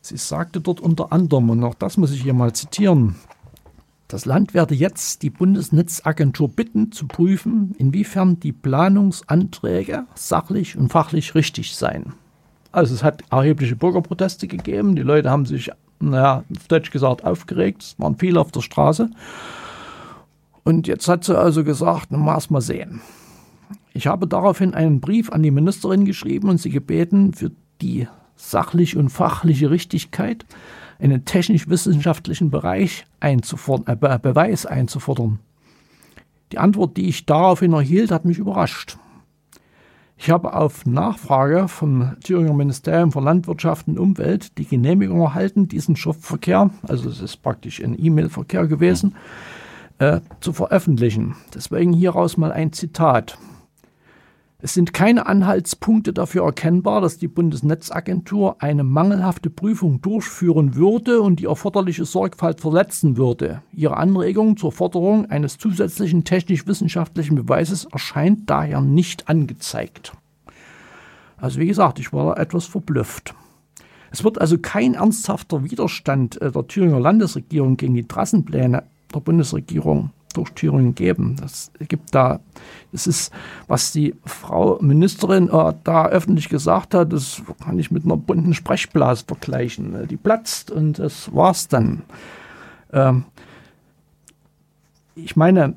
Sie 0.00 0.16
sagte 0.16 0.60
dort 0.60 0.80
unter 0.80 1.12
anderem, 1.12 1.50
und 1.50 1.64
auch 1.64 1.74
das 1.74 1.96
muss 1.96 2.12
ich 2.12 2.22
hier 2.22 2.34
mal 2.34 2.52
zitieren, 2.52 3.16
das 4.08 4.24
Land 4.24 4.54
werde 4.54 4.74
jetzt 4.74 5.22
die 5.22 5.30
Bundesnetzagentur 5.30 6.48
bitten, 6.48 6.92
zu 6.92 7.06
prüfen, 7.08 7.74
inwiefern 7.76 8.38
die 8.38 8.52
Planungsanträge 8.52 10.04
sachlich 10.14 10.76
und 10.76 10.90
fachlich 10.90 11.34
richtig 11.34 11.74
seien. 11.74 12.12
Also 12.70 12.94
es 12.94 13.02
hat 13.02 13.24
erhebliche 13.30 13.74
Bürgerproteste 13.74 14.46
gegeben. 14.46 14.94
Die 14.94 15.02
Leute 15.02 15.30
haben 15.30 15.46
sich, 15.46 15.70
naja, 15.98 16.44
auf 16.56 16.68
Deutsch 16.68 16.90
gesagt, 16.90 17.24
aufgeregt. 17.24 17.82
Es 17.82 17.98
waren 17.98 18.16
viele 18.16 18.40
auf 18.40 18.52
der 18.52 18.60
Straße. 18.60 19.10
Und 20.62 20.86
jetzt 20.86 21.08
hat 21.08 21.24
sie 21.24 21.36
also 21.36 21.64
gesagt, 21.64 22.08
na, 22.10 22.18
mal 22.18 22.40
mal 22.48 22.60
sehen. 22.60 23.00
Ich 23.92 24.06
habe 24.06 24.28
daraufhin 24.28 24.74
einen 24.74 25.00
Brief 25.00 25.32
an 25.32 25.42
die 25.42 25.50
Ministerin 25.50 26.04
geschrieben 26.04 26.48
und 26.48 26.60
sie 26.60 26.70
gebeten, 26.70 27.32
für 27.32 27.50
die 27.80 28.06
sachliche 28.36 28.98
und 28.98 29.08
fachliche 29.08 29.70
Richtigkeit 29.70 30.44
einen 30.98 31.24
technisch-wissenschaftlichen 31.24 32.50
Bereich 32.50 33.06
einzufordern, 33.20 33.94
äh, 33.94 33.96
Be 33.96 34.18
Beweis 34.20 34.66
einzufordern. 34.66 35.38
Die 36.52 36.58
Antwort, 36.58 36.96
die 36.96 37.08
ich 37.08 37.26
daraufhin 37.26 37.72
erhielt, 37.72 38.10
hat 38.10 38.24
mich 38.24 38.38
überrascht. 38.38 38.98
Ich 40.18 40.30
habe 40.30 40.54
auf 40.54 40.86
Nachfrage 40.86 41.68
vom 41.68 42.16
Thüringer 42.24 42.54
Ministerium 42.54 43.12
für 43.12 43.20
Landwirtschaft 43.20 43.86
und 43.86 43.98
Umwelt 43.98 44.56
die 44.56 44.64
Genehmigung 44.64 45.20
erhalten, 45.20 45.68
diesen 45.68 45.94
Schriftverkehr, 45.94 46.70
also 46.82 47.10
es 47.10 47.20
ist 47.20 47.42
praktisch 47.42 47.82
ein 47.82 48.02
E-Mail-Verkehr 48.02 48.66
gewesen, 48.66 49.14
äh, 49.98 50.20
zu 50.40 50.52
veröffentlichen. 50.54 51.36
Deswegen 51.54 51.92
hieraus 51.92 52.38
mal 52.38 52.50
ein 52.50 52.72
Zitat. 52.72 53.36
Es 54.58 54.72
sind 54.72 54.94
keine 54.94 55.26
Anhaltspunkte 55.26 56.14
dafür 56.14 56.44
erkennbar, 56.44 57.02
dass 57.02 57.18
die 57.18 57.28
Bundesnetzagentur 57.28 58.56
eine 58.62 58.84
mangelhafte 58.84 59.50
Prüfung 59.50 60.00
durchführen 60.00 60.74
würde 60.74 61.20
und 61.20 61.40
die 61.40 61.44
erforderliche 61.44 62.06
Sorgfalt 62.06 62.62
verletzen 62.62 63.18
würde. 63.18 63.60
Ihre 63.74 63.98
Anregung 63.98 64.56
zur 64.56 64.72
Forderung 64.72 65.26
eines 65.30 65.58
zusätzlichen 65.58 66.24
technisch-wissenschaftlichen 66.24 67.34
Beweises 67.34 67.84
erscheint 67.84 68.48
daher 68.48 68.80
nicht 68.80 69.28
angezeigt. 69.28 70.12
Also 71.36 71.60
wie 71.60 71.66
gesagt, 71.66 71.98
ich 71.98 72.14
war 72.14 72.34
da 72.34 72.40
etwas 72.40 72.64
verblüfft. 72.64 73.34
Es 74.10 74.24
wird 74.24 74.40
also 74.40 74.56
kein 74.56 74.94
ernsthafter 74.94 75.64
Widerstand 75.64 76.40
äh, 76.40 76.50
der 76.50 76.66
Thüringer 76.66 77.00
Landesregierung 77.00 77.76
gegen 77.76 77.92
die 77.92 78.08
Trassenpläne 78.08 78.84
der 79.14 79.20
Bundesregierung 79.20 80.12
durch 80.36 80.50
Thüringen 80.50 80.94
geben. 80.94 81.36
Das 81.40 81.70
gibt 81.88 82.14
da, 82.14 82.40
das 82.92 83.06
ist, 83.06 83.32
was 83.66 83.92
die 83.92 84.14
Frau 84.24 84.78
Ministerin 84.80 85.48
äh, 85.48 85.74
da 85.84 86.06
öffentlich 86.06 86.48
gesagt 86.48 86.94
hat, 86.94 87.12
das 87.12 87.42
kann 87.64 87.78
ich 87.78 87.90
mit 87.90 88.04
einer 88.04 88.16
bunten 88.16 88.54
Sprechblase 88.54 89.24
vergleichen. 89.26 90.06
Die 90.08 90.16
platzt 90.16 90.70
und 90.70 90.98
das 90.98 91.34
war's 91.34 91.68
dann. 91.68 92.02
Ähm, 92.92 93.24
ich 95.14 95.36
meine, 95.36 95.74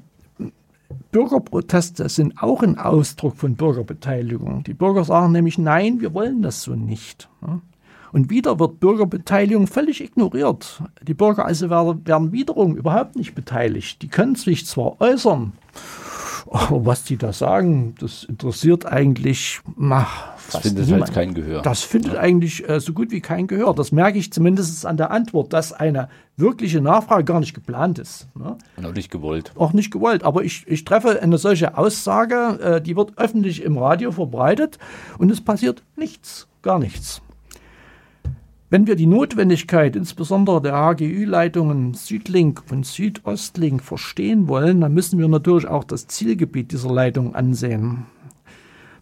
Bürgerproteste 1.12 2.10
sind 2.10 2.42
auch 2.42 2.62
ein 2.62 2.78
Ausdruck 2.78 3.38
von 3.38 3.56
Bürgerbeteiligung. 3.56 4.64
Die 4.64 4.74
Bürger 4.74 5.04
sagen 5.04 5.32
nämlich, 5.32 5.58
nein, 5.58 6.02
wir 6.02 6.14
wollen 6.14 6.42
das 6.42 6.64
so 6.64 6.76
nicht. 6.76 7.30
Und 8.12 8.30
wieder 8.30 8.60
wird 8.60 8.80
Bürgerbeteiligung 8.80 9.68
völlig 9.68 10.04
ignoriert. 10.04 10.82
Die 11.02 11.14
Bürger 11.14 11.46
also 11.46 11.70
werden 11.70 12.32
wiederum 12.32 12.76
überhaupt 12.76 13.16
nicht 13.16 13.36
beteiligt. 13.36 14.02
Die 14.02 14.08
können 14.08 14.36
sich 14.36 14.66
zwar 14.66 15.00
äußern, 15.00 15.54
aber 16.50 16.86
was 16.86 17.04
die 17.04 17.18
da 17.18 17.34
sagen, 17.34 17.96
das 18.00 18.24
interessiert 18.24 18.86
eigentlich. 18.86 19.62
Ach, 19.80 20.30
das 20.52 20.62
findet 20.62 20.86
niemand. 20.86 21.04
halt 21.04 21.14
kein 21.14 21.34
Gehör. 21.34 21.62
Das 21.62 21.82
findet 21.82 22.14
ja. 22.14 22.20
eigentlich 22.20 22.68
äh, 22.68 22.80
so 22.80 22.94
gut 22.94 23.12
wie 23.12 23.22
kein 23.22 23.48
Gehör. 23.48 23.74
Das 23.76 23.92
merke 23.92 24.18
ich 24.18 24.34
zumindest 24.34 24.86
an 24.86 24.98
der 24.98 25.12
Antwort, 25.12 25.54
dass 25.54 25.74
eine 25.74 26.10
wirkliche 26.38 26.82
Nachfrage 26.82 27.24
gar 27.24 27.40
nicht 27.40 27.54
geplant 27.54 28.00
ist. 28.00 28.28
Ne? 28.36 28.58
Und 28.78 28.86
auch 28.86 28.94
nicht 28.94 29.12
gewollt. 29.12 29.52
Auch 29.56 29.74
nicht 29.74 29.92
gewollt. 29.92 30.24
Aber 30.24 30.44
ich, 30.44 30.66
ich 30.68 30.86
treffe 30.86 31.22
eine 31.22 31.38
solche 31.38 31.78
Aussage, 31.78 32.60
äh, 32.62 32.82
die 32.82 32.96
wird 32.96 33.18
öffentlich 33.18 33.64
im 33.64 33.78
Radio 33.78 34.12
verbreitet 34.12 34.80
und 35.18 35.30
es 35.32 35.42
passiert 35.42 35.84
nichts, 35.96 36.48
gar 36.62 36.80
nichts. 36.80 37.22
Wenn 38.72 38.86
wir 38.86 38.96
die 38.96 39.08
Notwendigkeit 39.08 39.96
insbesondere 39.96 40.62
der 40.62 40.74
HGÜ-Leitungen 40.74 41.96
Südlink 41.96 42.62
und 42.70 42.86
Südostlink 42.86 43.82
verstehen 43.82 44.48
wollen, 44.48 44.82
dann 44.82 44.94
müssen 44.94 45.18
wir 45.18 45.28
natürlich 45.28 45.68
auch 45.68 45.84
das 45.84 46.06
Zielgebiet 46.06 46.72
dieser 46.72 46.94
Leitung 46.94 47.34
ansehen. 47.34 48.06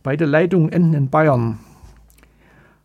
Beide 0.03 0.24
Leitungen 0.24 0.72
enden 0.72 0.93
in 0.93 1.09
Bayern. 1.09 1.59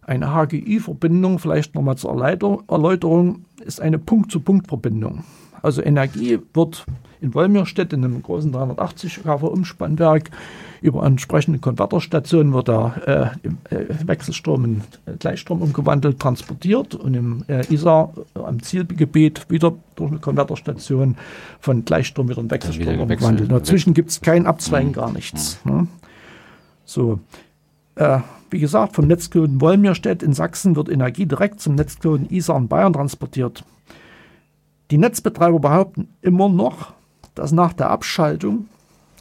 Eine 0.01 0.35
HGÜ-Verbindung, 0.35 1.39
vielleicht 1.39 1.76
nochmal 1.76 1.97
zur 1.97 2.11
Erläuterung, 2.11 3.45
ist 3.64 3.80
eine 3.80 4.01
Punkt-zu-Punkt-Verbindung. 4.01 5.22
Also 5.62 5.83
Energie 5.83 6.41
wird 6.53 6.85
in 7.23 7.35
Wolmirstedt 7.35 7.93
in 7.93 8.05
einem 8.05 8.23
großen 8.23 8.53
380 8.53 9.23
kV 9.23 9.47
Umspannwerk 9.47 10.31
über 10.81 11.05
entsprechende 11.07 11.61
Konverterstationen 11.61 12.53
wird 12.53 12.68
der 12.68 13.33
äh, 13.70 13.75
äh, 13.75 13.87
Wechselstrom 14.07 14.64
in 14.64 14.83
Gleichstrom 15.20 15.62
umgewandelt, 15.62 16.18
transportiert 16.18 16.97
und 16.97 17.14
im 17.14 17.45
äh, 17.49 17.64
Isar 17.73 18.12
äh, 18.35 18.41
am 18.41 18.61
Zielgebiet 18.61 19.49
wieder 19.49 19.75
durch 19.95 20.11
eine 20.11 20.20
Konverterstation 20.20 21.16
von 21.61 21.85
Gleichstrom 21.85 22.29
wieder 22.29 22.41
in 22.41 22.51
Wechselstrom 22.51 22.89
wieder 22.95 23.03
umgewandelt. 23.03 23.51
Dazwischen 23.51 23.95
gibt 23.95 24.11
es 24.11 24.20
kein 24.20 24.47
Abzweigen, 24.47 24.89
mhm. 24.91 24.95
gar 24.95 25.12
nichts. 25.12 25.61
Mhm. 25.64 25.73
Ne? 25.73 25.87
So. 26.85 27.20
Äh, 27.95 28.18
wie 28.51 28.61
gesagt, 28.61 28.95
vom 28.95 29.07
Netzknoten 29.07 29.61
Wolmirstedt 29.62 30.23
in 30.23 30.35
Sachsen 30.35 30.77
wird 30.77 30.91
Energie 30.91 31.25
direkt 31.25 31.61
zum 31.61 31.75
Netzknoten 31.75 32.29
Isar 32.29 32.59
in 32.59 32.68
Bayern 32.68 32.93
transportiert. 32.93 33.64
Die 34.91 34.99
Netzbetreiber 34.99 35.59
behaupten 35.59 36.09
immer 36.20 36.51
noch, 36.51 36.93
dass 37.35 37.53
nach 37.53 37.72
der 37.72 37.91
Abschaltung 37.91 38.68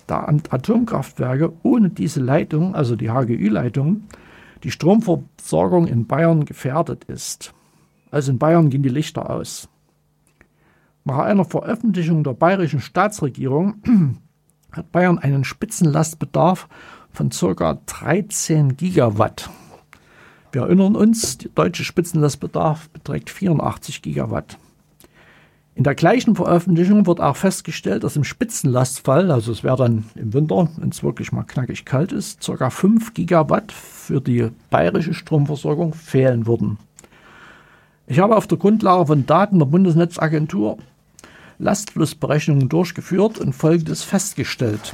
der 0.09 0.28
Atomkraftwerke 0.28 1.53
ohne 1.64 1.89
diese 1.89 2.20
Leitung, 2.20 2.76
also 2.76 2.95
die 2.95 3.09
HGÜ-Leitung, 3.09 4.03
die 4.64 4.72
Stromversorgung 4.72 5.88
in 5.88 6.05
Bayern 6.05 6.45
gefährdet 6.45 7.05
ist. 7.05 7.53
Also 8.12 8.32
in 8.32 8.39
Bayern 8.39 8.70
gehen 8.70 8.84
die 8.84 8.89
Lichter 8.89 9.30
aus. 9.30 9.70
Nach 11.03 11.20
einer 11.20 11.45
Veröffentlichung 11.45 12.24
der 12.24 12.34
bayerischen 12.34 12.82
Staatsregierung 12.82 14.20
hat 14.72 14.91
Bayern 14.91 15.18
einen 15.18 15.43
Spitzenlastbedarf 15.43 16.68
von 17.12 17.30
ca. 17.30 17.80
13 17.86 18.78
Gigawatt. 18.78 19.49
Wir 20.51 20.64
erinnern 20.64 20.95
uns, 20.95 21.38
der 21.38 21.49
deutsche 21.55 21.84
Spitzenlastbedarf 21.84 22.89
beträgt 22.89 23.30
84 23.30 24.01
Gigawatt. 24.01 24.57
In 25.74 25.86
der 25.86 25.95
gleichen 25.95 26.36
Veröffentlichung 26.36 27.07
wird 27.07 27.22
auch 27.22 27.38
festgestellt, 27.38 28.03
dass 28.03 28.17
im 28.17 28.26
Spitzenlastfall, 28.26 29.32
also 29.32 29.53
es 29.53 29.63
wäre 29.63 29.78
dann 29.78 30.05
im 30.15 30.34
Winter, 30.34 30.69
wenn 30.78 30.89
es 30.89 31.01
wirklich 31.01 31.32
mal 31.32 31.43
knackig 31.43 31.86
kalt 31.86 32.11
ist, 32.11 32.45
ca. 32.45 32.69
5 32.69 33.13
Gigawatt 33.13 33.72
für 33.72 34.19
die 34.19 34.49
bayerische 34.69 35.13
Stromversorgung 35.13 35.93
fehlen 35.93 36.45
würden. 36.45 36.78
Ich 38.05 38.19
habe 38.19 38.36
auf 38.36 38.47
der 38.47 38.57
Grundlage 38.57 39.05
von 39.05 39.26
Daten 39.26 39.59
der 39.59 39.65
Bundesnetzagentur 39.65 40.78
Lastflussberechnungen 41.57 42.67
durchgeführt 42.67 43.38
und 43.38 43.53
Folgendes 43.53 44.03
festgestellt. 44.03 44.93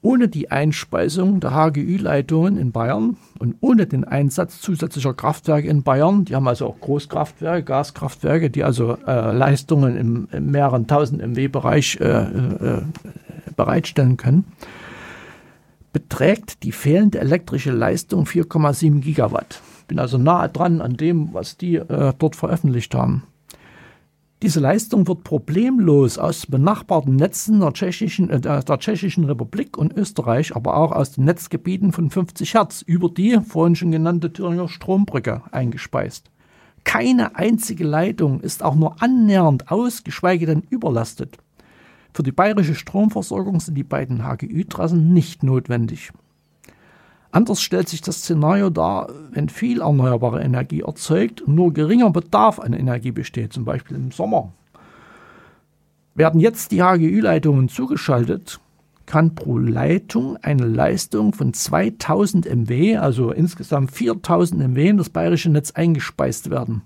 Ohne 0.00 0.28
die 0.28 0.50
Einspeisung 0.50 1.40
der 1.40 1.52
HGÜ-Leitungen 1.52 2.56
in 2.56 2.70
Bayern 2.70 3.16
und 3.40 3.56
ohne 3.60 3.86
den 3.86 4.04
Einsatz 4.04 4.60
zusätzlicher 4.60 5.12
Kraftwerke 5.12 5.66
in 5.66 5.82
Bayern, 5.82 6.24
die 6.24 6.36
haben 6.36 6.46
also 6.46 6.66
auch 6.66 6.80
Großkraftwerke, 6.80 7.64
Gaskraftwerke, 7.64 8.48
die 8.48 8.62
also 8.62 8.96
äh, 9.06 9.32
Leistungen 9.32 9.96
im, 9.96 10.28
im, 10.30 10.50
mehreren 10.52 10.86
tausend 10.86 11.20
MW-Bereich 11.20 11.98
äh, 12.00 12.04
äh, 12.04 12.82
bereitstellen 13.56 14.16
können, 14.16 14.44
beträgt 15.92 16.62
die 16.62 16.72
fehlende 16.72 17.18
elektrische 17.18 17.72
Leistung 17.72 18.24
4,7 18.24 19.00
Gigawatt. 19.00 19.60
Bin 19.88 19.98
also 19.98 20.16
nahe 20.16 20.48
dran 20.48 20.80
an 20.80 20.96
dem, 20.96 21.30
was 21.32 21.56
die 21.56 21.74
äh, 21.76 22.12
dort 22.16 22.36
veröffentlicht 22.36 22.94
haben. 22.94 23.24
Diese 24.40 24.60
Leistung 24.60 25.08
wird 25.08 25.24
problemlos 25.24 26.16
aus 26.16 26.46
benachbarten 26.46 27.16
Netzen 27.16 27.58
der 27.58 27.72
tschechischen, 27.72 28.30
äh, 28.30 28.40
der 28.40 28.78
tschechischen 28.78 29.24
Republik 29.24 29.76
und 29.76 29.92
Österreich, 29.96 30.54
aber 30.54 30.76
auch 30.76 30.92
aus 30.92 31.10
den 31.12 31.24
Netzgebieten 31.24 31.90
von 31.90 32.08
50 32.08 32.54
Hertz 32.54 32.82
über 32.82 33.08
die 33.08 33.40
vorhin 33.40 33.74
schon 33.74 33.90
genannte 33.90 34.32
Thüringer 34.32 34.68
Strombrücke 34.68 35.42
eingespeist. 35.50 36.30
Keine 36.84 37.34
einzige 37.34 37.82
Leitung 37.82 38.40
ist 38.40 38.62
auch 38.62 38.76
nur 38.76 39.02
annähernd 39.02 39.72
aus, 39.72 40.04
geschweige 40.04 40.46
denn 40.46 40.62
überlastet. 40.70 41.38
Für 42.14 42.22
die 42.22 42.32
bayerische 42.32 42.76
Stromversorgung 42.76 43.58
sind 43.58 43.74
die 43.74 43.82
beiden 43.82 44.24
HGÜ-Trassen 44.24 45.12
nicht 45.12 45.42
notwendig. 45.42 46.12
Anders 47.30 47.60
stellt 47.60 47.88
sich 47.88 48.00
das 48.00 48.18
Szenario 48.18 48.70
dar, 48.70 49.10
wenn 49.30 49.48
viel 49.48 49.80
erneuerbare 49.80 50.40
Energie 50.40 50.80
erzeugt 50.80 51.42
und 51.42 51.54
nur 51.54 51.72
geringer 51.72 52.10
Bedarf 52.10 52.58
an 52.58 52.72
Energie 52.72 53.10
besteht, 53.12 53.52
zum 53.52 53.64
Beispiel 53.64 53.96
im 53.96 54.10
Sommer. 54.12 54.52
Werden 56.14 56.40
jetzt 56.40 56.72
die 56.72 56.82
HGÜ-Leitungen 56.82 57.68
zugeschaltet, 57.68 58.60
kann 59.04 59.34
pro 59.34 59.58
Leitung 59.58 60.36
eine 60.38 60.66
Leistung 60.66 61.32
von 61.32 61.52
2000 61.52 62.46
MW, 62.46 62.96
also 62.96 63.30
insgesamt 63.30 63.92
4000 63.92 64.60
MW 64.60 64.88
in 64.88 64.96
das 64.96 65.10
bayerische 65.10 65.50
Netz 65.50 65.70
eingespeist 65.72 66.50
werden. 66.50 66.82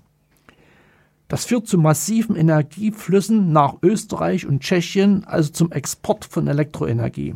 Das 1.29 1.45
führt 1.45 1.67
zu 1.67 1.77
massiven 1.77 2.35
Energieflüssen 2.35 3.51
nach 3.51 3.75
Österreich 3.81 4.45
und 4.45 4.61
Tschechien, 4.61 5.23
also 5.25 5.51
zum 5.51 5.71
Export 5.71 6.25
von 6.25 6.47
Elektroenergie. 6.47 7.33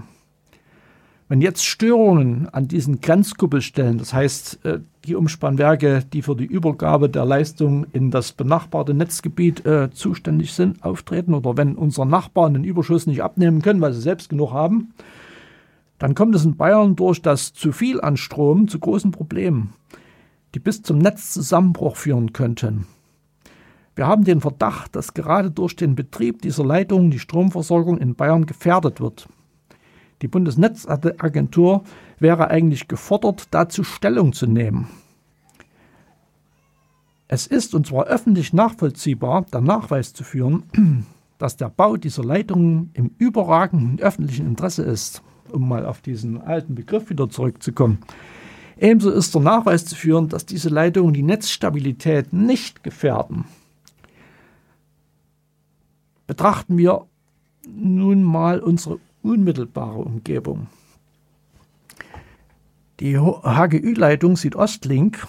Wenn 1.29 1.41
jetzt 1.41 1.65
Störungen 1.65 2.47
an 2.49 2.69
diesen 2.69 3.01
Grenzkuppelstellen, 3.01 3.97
das 3.97 4.13
heißt 4.13 4.63
äh, 4.65 4.79
die 5.03 5.15
Umspannwerke, 5.15 6.05
die 6.13 6.21
für 6.21 6.37
die 6.37 6.45
Übergabe 6.45 7.09
der 7.09 7.25
Leistung 7.25 7.85
in 7.91 8.11
das 8.11 8.31
benachbarte 8.31 8.93
Netzgebiet 8.93 9.65
äh, 9.65 9.91
zuständig 9.91 10.53
sind, 10.53 10.83
auftreten 10.83 11.33
oder 11.33 11.57
wenn 11.57 11.75
unsere 11.75 12.07
Nachbarn 12.07 12.53
den 12.53 12.63
Überschuss 12.63 13.07
nicht 13.07 13.23
abnehmen 13.23 13.61
können, 13.61 13.81
weil 13.81 13.91
sie 13.91 14.01
selbst 14.01 14.29
genug 14.29 14.53
haben, 14.53 14.93
dann 15.97 16.15
kommt 16.15 16.33
es 16.33 16.45
in 16.45 16.55
Bayern 16.55 16.95
durch 16.95 17.21
das 17.21 17.53
zu 17.53 17.73
viel 17.73 17.99
an 17.99 18.15
Strom 18.15 18.69
zu 18.69 18.79
großen 18.79 19.11
Problemen, 19.11 19.73
die 20.55 20.59
bis 20.59 20.81
zum 20.81 20.97
Netzzusammenbruch 20.97 21.97
führen 21.97 22.31
könnten. 22.31 22.87
Wir 23.95 24.07
haben 24.07 24.23
den 24.23 24.39
Verdacht, 24.39 24.95
dass 24.95 25.13
gerade 25.13 25.51
durch 25.51 25.75
den 25.75 25.95
Betrieb 25.95 26.41
dieser 26.41 26.63
Leitungen 26.63 27.11
die 27.11 27.19
Stromversorgung 27.19 27.97
in 27.97 28.15
Bayern 28.15 28.45
gefährdet 28.45 29.01
wird. 29.01 29.27
Die 30.21 30.27
Bundesnetzagentur 30.27 31.83
wäre 32.19 32.49
eigentlich 32.49 32.87
gefordert, 32.87 33.47
dazu 33.51 33.83
Stellung 33.83 34.33
zu 34.33 34.47
nehmen. 34.47 34.87
Es 37.27 37.45
ist, 37.45 37.75
und 37.75 37.87
zwar 37.87 38.05
öffentlich 38.05 38.53
nachvollziehbar, 38.53 39.45
der 39.51 39.61
Nachweis 39.61 40.13
zu 40.13 40.23
führen, 40.23 40.63
dass 41.37 41.57
der 41.57 41.69
Bau 41.69 41.97
dieser 41.97 42.23
Leitungen 42.23 42.89
im 42.93 43.11
überragenden 43.17 43.99
öffentlichen 43.99 44.47
Interesse 44.47 44.83
ist, 44.83 45.21
um 45.51 45.67
mal 45.67 45.85
auf 45.85 46.01
diesen 46.01 46.41
alten 46.41 46.73
Begriff 46.73 47.09
wieder 47.09 47.29
zurückzukommen. 47.29 47.99
Ebenso 48.79 49.11
ist 49.11 49.33
der 49.35 49.41
Nachweis 49.41 49.85
zu 49.85 49.95
führen, 49.95 50.29
dass 50.29 50.45
diese 50.45 50.69
Leitungen 50.69 51.13
die 51.13 51.23
Netzstabilität 51.23 52.31
nicht 52.31 52.83
gefährden. 52.83 53.45
Betrachten 56.27 56.77
wir 56.77 57.05
nun 57.67 58.23
mal 58.23 58.59
unsere 58.59 58.99
unmittelbare 59.27 59.99
Umgebung. 59.99 60.67
Die 62.99 63.17
HGÜ-Leitung 63.17 64.37
Südostlink, 64.37 65.27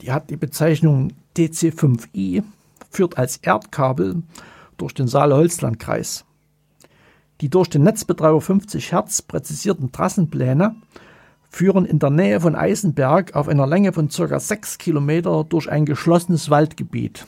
die 0.00 0.12
hat 0.12 0.30
die 0.30 0.36
Bezeichnung 0.36 1.12
DC5i, 1.36 2.44
führt 2.90 3.18
als 3.18 3.38
Erdkabel 3.38 4.22
durch 4.76 4.94
den 4.94 5.08
Saale-Holzland-Kreis. 5.08 6.24
Die 7.40 7.48
durch 7.48 7.68
den 7.68 7.82
Netzbetreiber 7.82 8.40
50 8.40 8.92
Hertz 8.92 9.22
präzisierten 9.22 9.90
Trassenpläne 9.90 10.76
führen 11.48 11.84
in 11.84 11.98
der 11.98 12.10
Nähe 12.10 12.40
von 12.40 12.54
Eisenberg 12.54 13.34
auf 13.34 13.48
einer 13.48 13.66
Länge 13.66 13.92
von 13.92 14.08
ca. 14.08 14.38
6 14.38 14.78
Kilometer 14.78 15.44
durch 15.44 15.68
ein 15.68 15.84
geschlossenes 15.84 16.48
Waldgebiet. 16.50 17.26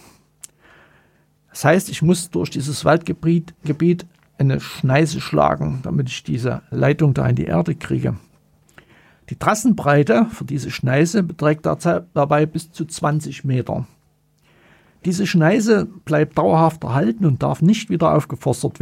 Das 1.50 1.64
heißt, 1.64 1.88
ich 1.88 2.02
muss 2.02 2.30
durch 2.30 2.50
dieses 2.50 2.84
Waldgebiet 2.84 3.54
Gebiet 3.64 4.06
eine 4.42 4.60
Schneise 4.60 5.20
schlagen, 5.20 5.80
damit 5.82 6.08
ich 6.08 6.22
diese 6.22 6.62
Leitung 6.70 7.14
da 7.14 7.26
in 7.26 7.36
die 7.36 7.44
Erde 7.44 7.74
kriege. 7.74 8.16
Die 9.30 9.36
Trassenbreite 9.36 10.26
für 10.30 10.44
diese 10.44 10.70
Schneise 10.70 11.22
beträgt 11.22 11.66
dabei 11.66 12.46
bis 12.46 12.72
zu 12.72 12.84
20 12.84 13.44
Meter. 13.44 13.86
Diese 15.04 15.26
Schneise 15.26 15.88
bleibt 16.04 16.38
dauerhaft 16.38 16.84
erhalten 16.84 17.24
und 17.24 17.42
darf 17.42 17.60
nicht 17.60 17.90
wieder 17.90 18.14
aufgeforstet 18.14 18.78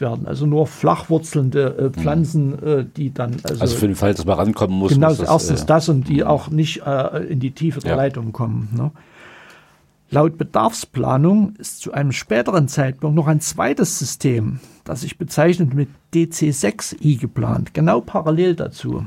werden. 0.00 0.26
Also 0.26 0.44
nur 0.44 0.66
flachwurzelnde 0.66 1.76
äh, 1.78 1.90
Pflanzen, 1.90 2.50
mhm. 2.50 2.66
äh, 2.66 2.84
die 2.84 3.14
dann. 3.14 3.36
Also, 3.44 3.60
also, 3.60 3.76
für 3.76 3.86
den 3.86 3.94
Fall, 3.94 4.12
dass 4.12 4.24
man 4.24 4.38
rankommen 4.38 4.76
muss. 4.76 4.92
Genau, 4.92 5.08
muss 5.08 5.18
das, 5.18 5.28
erstens 5.28 5.62
äh, 5.62 5.66
das 5.66 5.88
und 5.88 6.08
die 6.08 6.22
mhm. 6.22 6.26
auch 6.26 6.50
nicht 6.50 6.82
äh, 6.84 7.18
in 7.26 7.38
die 7.38 7.52
Tiefe 7.52 7.78
der 7.80 7.92
ja. 7.92 7.96
Leitung 7.96 8.32
kommen. 8.32 8.70
Ne? 8.76 8.90
Laut 10.08 10.38
Bedarfsplanung 10.38 11.56
ist 11.56 11.80
zu 11.80 11.92
einem 11.92 12.12
späteren 12.12 12.68
Zeitpunkt 12.68 13.16
noch 13.16 13.26
ein 13.26 13.40
zweites 13.40 13.98
System, 13.98 14.60
das 14.84 15.00
sich 15.00 15.18
bezeichnet 15.18 15.74
mit 15.74 15.88
DC6i 16.14 17.18
geplant, 17.18 17.74
genau 17.74 18.00
parallel 18.00 18.54
dazu. 18.54 19.04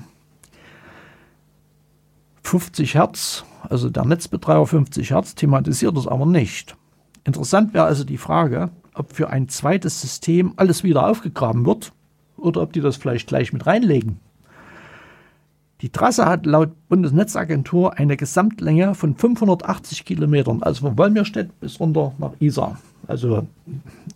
50 2.44 2.96
Hertz, 2.96 3.46
also 3.70 3.90
der 3.90 4.04
Netzbetreiber 4.04 4.68
50 4.68 5.12
Hertz, 5.12 5.36
thematisiert 5.36 5.96
das 5.96 6.08
aber 6.08 6.26
nicht. 6.26 6.76
Interessant 7.24 7.74
wäre 7.74 7.86
also 7.86 8.04
die 8.04 8.18
Frage, 8.18 8.70
ob 8.94 9.14
für 9.14 9.30
ein 9.30 9.48
zweites 9.48 10.02
System 10.02 10.54
alles 10.58 10.84
wieder 10.84 11.08
aufgegraben 11.08 11.66
wird 11.66 11.94
oder 12.36 12.62
ob 12.62 12.74
die 12.74 12.82
das 12.82 12.98
vielleicht 12.98 13.28
gleich 13.28 13.54
mit 13.54 13.66
reinlegen. 13.66 14.20
Die 15.82 15.90
Trasse 15.90 16.26
hat 16.26 16.46
laut 16.46 16.72
Bundesnetzagentur 16.90 17.98
eine 17.98 18.18
Gesamtlänge 18.18 18.96
von 18.96 19.16
580 19.16 20.04
Kilometern, 20.04 20.62
also 20.62 20.88
von 20.88 20.98
Wolmirstedt 20.98 21.58
bis 21.62 21.80
runter 21.80 22.14
nach 22.18 22.34
Isar. 22.40 22.78
Also 23.08 23.48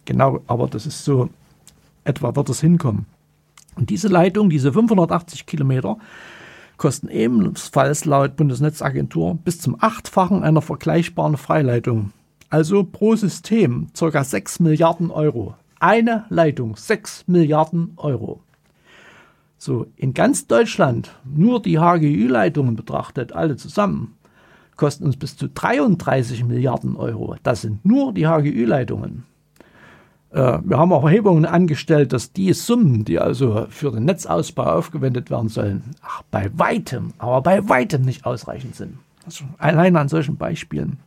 genau, 0.03 0.41
aber 0.47 0.67
das 0.67 0.85
ist 0.85 1.05
so, 1.05 1.29
etwa 2.03 2.35
wird 2.35 2.49
es 2.49 2.59
hinkommen. 2.59 3.05
Und 3.75 3.89
diese 3.89 4.09
Leitung, 4.09 4.49
diese 4.49 4.73
580 4.73 5.45
Kilometer, 5.45 5.97
kosten 6.77 7.07
ebenfalls 7.07 8.03
laut 8.03 8.35
Bundesnetzagentur 8.35 9.35
bis 9.35 9.59
zum 9.61 9.77
Achtfachen 9.79 10.43
einer 10.43 10.61
vergleichbaren 10.61 11.37
Freileitung. 11.37 12.11
Also 12.49 12.83
pro 12.83 13.15
System 13.15 13.87
ca. 13.97 14.23
6 14.23 14.59
Milliarden 14.59 15.11
Euro. 15.11 15.55
Eine 15.79 16.25
Leitung, 16.29 16.75
6 16.75 17.23
Milliarden 17.27 17.93
Euro. 17.95 18.42
So, 19.63 19.87
in 19.95 20.13
ganz 20.13 20.45
Deutschland, 20.47 21.15
nur 21.23 21.61
die 21.61 21.79
HGÜ-Leitungen 21.79 22.75
betrachtet, 22.75 23.31
alle 23.31 23.55
zusammen, 23.55 24.17
kosten 24.75 25.05
uns 25.05 25.15
bis 25.15 25.37
zu 25.37 25.47
33 25.47 26.43
Milliarden 26.43 26.97
Euro. 26.97 27.37
Das 27.43 27.61
sind 27.61 27.85
nur 27.85 28.13
die 28.13 28.27
HGÜ-Leitungen. 28.27 29.23
Äh, 30.31 30.59
wir 30.65 30.77
haben 30.77 30.91
auch 30.91 31.05
Erhebungen 31.05 31.45
angestellt, 31.45 32.11
dass 32.11 32.33
die 32.33 32.51
Summen, 32.51 33.05
die 33.05 33.19
also 33.19 33.67
für 33.69 33.91
den 33.91 34.03
Netzausbau 34.03 34.65
aufgewendet 34.65 35.31
werden 35.31 35.47
sollen, 35.47 35.95
ach, 36.01 36.23
bei 36.29 36.51
weitem, 36.57 37.13
aber 37.17 37.41
bei 37.41 37.69
weitem 37.69 38.01
nicht 38.01 38.25
ausreichend 38.25 38.75
sind. 38.75 38.97
Also 39.25 39.45
allein 39.59 39.95
an 39.95 40.09
solchen 40.09 40.35
Beispielen. 40.35 40.97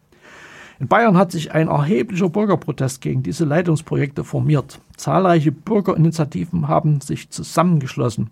In 0.80 0.88
Bayern 0.88 1.18
hat 1.18 1.30
sich 1.30 1.52
ein 1.52 1.68
erheblicher 1.68 2.30
Bürgerprotest 2.30 3.02
gegen 3.02 3.22
diese 3.22 3.44
Leitungsprojekte 3.44 4.24
formiert. 4.24 4.80
Zahlreiche 4.96 5.52
Bürgerinitiativen 5.52 6.68
haben 6.68 7.02
sich 7.02 7.28
zusammengeschlossen. 7.28 8.30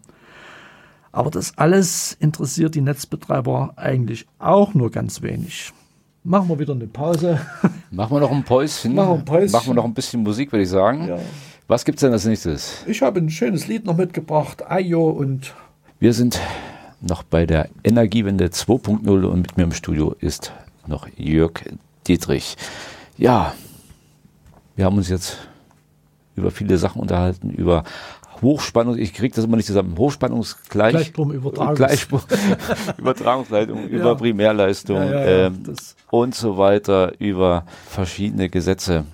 Aber 1.15 1.31
das 1.31 1.57
alles 1.57 2.17
interessiert 2.19 2.75
die 2.75 2.81
Netzbetreiber 2.81 3.75
eigentlich 3.77 4.27
auch 4.41 4.75
nur 4.75 4.91
ganz 4.91 5.23
wenig. 5.23 5.73
Machen 6.25 6.49
wir 6.49 6.59
wieder 6.59 6.73
eine 6.73 6.89
Pause. 6.89 7.41
Machen 7.93 8.17
wir 8.17 8.21
noch 8.21 8.33
ein 8.33 8.43
Päuschen. 8.43 8.97
Machen 8.97 9.09
wir, 9.09 9.15
ein 9.15 9.25
Päuschen. 9.25 9.53
Machen 9.53 9.67
wir 9.69 9.75
noch 9.75 9.85
ein 9.85 9.95
bisschen 9.95 10.25
Musik, 10.25 10.51
würde 10.51 10.65
ich 10.65 10.69
sagen. 10.69 11.07
Ja. 11.07 11.19
Was 11.69 11.85
gibt 11.85 11.99
es 11.99 12.01
denn 12.01 12.11
als 12.11 12.25
nächstes? 12.25 12.85
Ich 12.89 13.01
habe 13.01 13.21
ein 13.21 13.31
schönes 13.31 13.69
Lied 13.69 13.85
noch 13.85 13.97
mitgebracht, 13.97 14.69
Ayo 14.69 15.09
und. 15.09 15.55
Wir 16.01 16.13
sind 16.13 16.41
noch 17.01 17.23
bei 17.23 17.47
der 17.47 17.69
Energiewende 17.85 18.47
2.0 18.47 19.25
und 19.25 19.43
mit 19.43 19.57
mir 19.57 19.63
im 19.63 19.73
Studio 19.73 20.17
ist 20.19 20.53
noch 20.89 21.07
Jörg 21.17 21.63
Dietrich. 22.09 22.57
Ja, 23.17 23.55
wir 24.75 24.85
haben 24.85 24.97
uns 24.97 25.09
jetzt 25.09 25.39
über 26.35 26.51
viele 26.51 26.77
Sachen 26.77 27.01
unterhalten, 27.01 27.51
über 27.51 27.85
Hochspannung, 28.43 28.99
ich 28.99 29.15
kriege 29.15 29.35
das 29.35 29.45
immer 29.45 29.57
nicht 29.57 29.67
zusammen, 29.67 29.97
Hochspannungsgleich, 29.97 30.93
Gleichstromübertragungs 30.93 31.77
Gleichstrom, 31.77 32.21
Übertragungsleitung, 32.99 33.79
ja. 33.79 33.87
über 33.87 34.17
Primärleistung 34.17 34.97
ja, 34.97 35.11
ja, 35.11 35.47
ähm, 35.47 35.75
und 36.11 36.35
so 36.35 36.59
weiter, 36.59 37.13
über 37.19 37.65
verschiedene 37.89 38.49
Gesetze. 38.49 39.05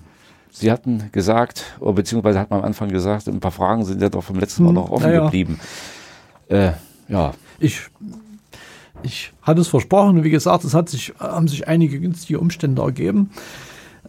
Sie 0.51 0.71
hatten 0.71 1.09
gesagt, 1.11 1.63
oder 1.79 1.93
beziehungsweise 1.93 2.39
hat 2.39 2.49
man 2.49 2.59
am 2.59 2.65
Anfang 2.65 2.89
gesagt, 2.89 3.27
ein 3.27 3.39
paar 3.39 3.51
Fragen 3.51 3.85
sind 3.85 4.01
ja 4.01 4.09
doch 4.09 4.23
vom 4.23 4.37
letzten 4.37 4.63
Mal 4.63 4.69
hm, 4.69 4.75
noch 4.75 4.89
offen 4.89 5.11
geblieben. 5.11 5.59
Äh, 6.49 6.71
ja. 7.07 7.33
Ich, 7.59 7.81
ich 9.01 9.31
hatte 9.41 9.61
es 9.61 9.69
versprochen, 9.69 10.23
wie 10.23 10.29
gesagt, 10.29 10.65
es 10.65 10.73
hat 10.73 10.89
sich, 10.89 11.13
haben 11.19 11.47
sich 11.47 11.67
einige 11.67 11.99
günstige 11.99 12.39
Umstände 12.39 12.81
ergeben. 12.81 13.31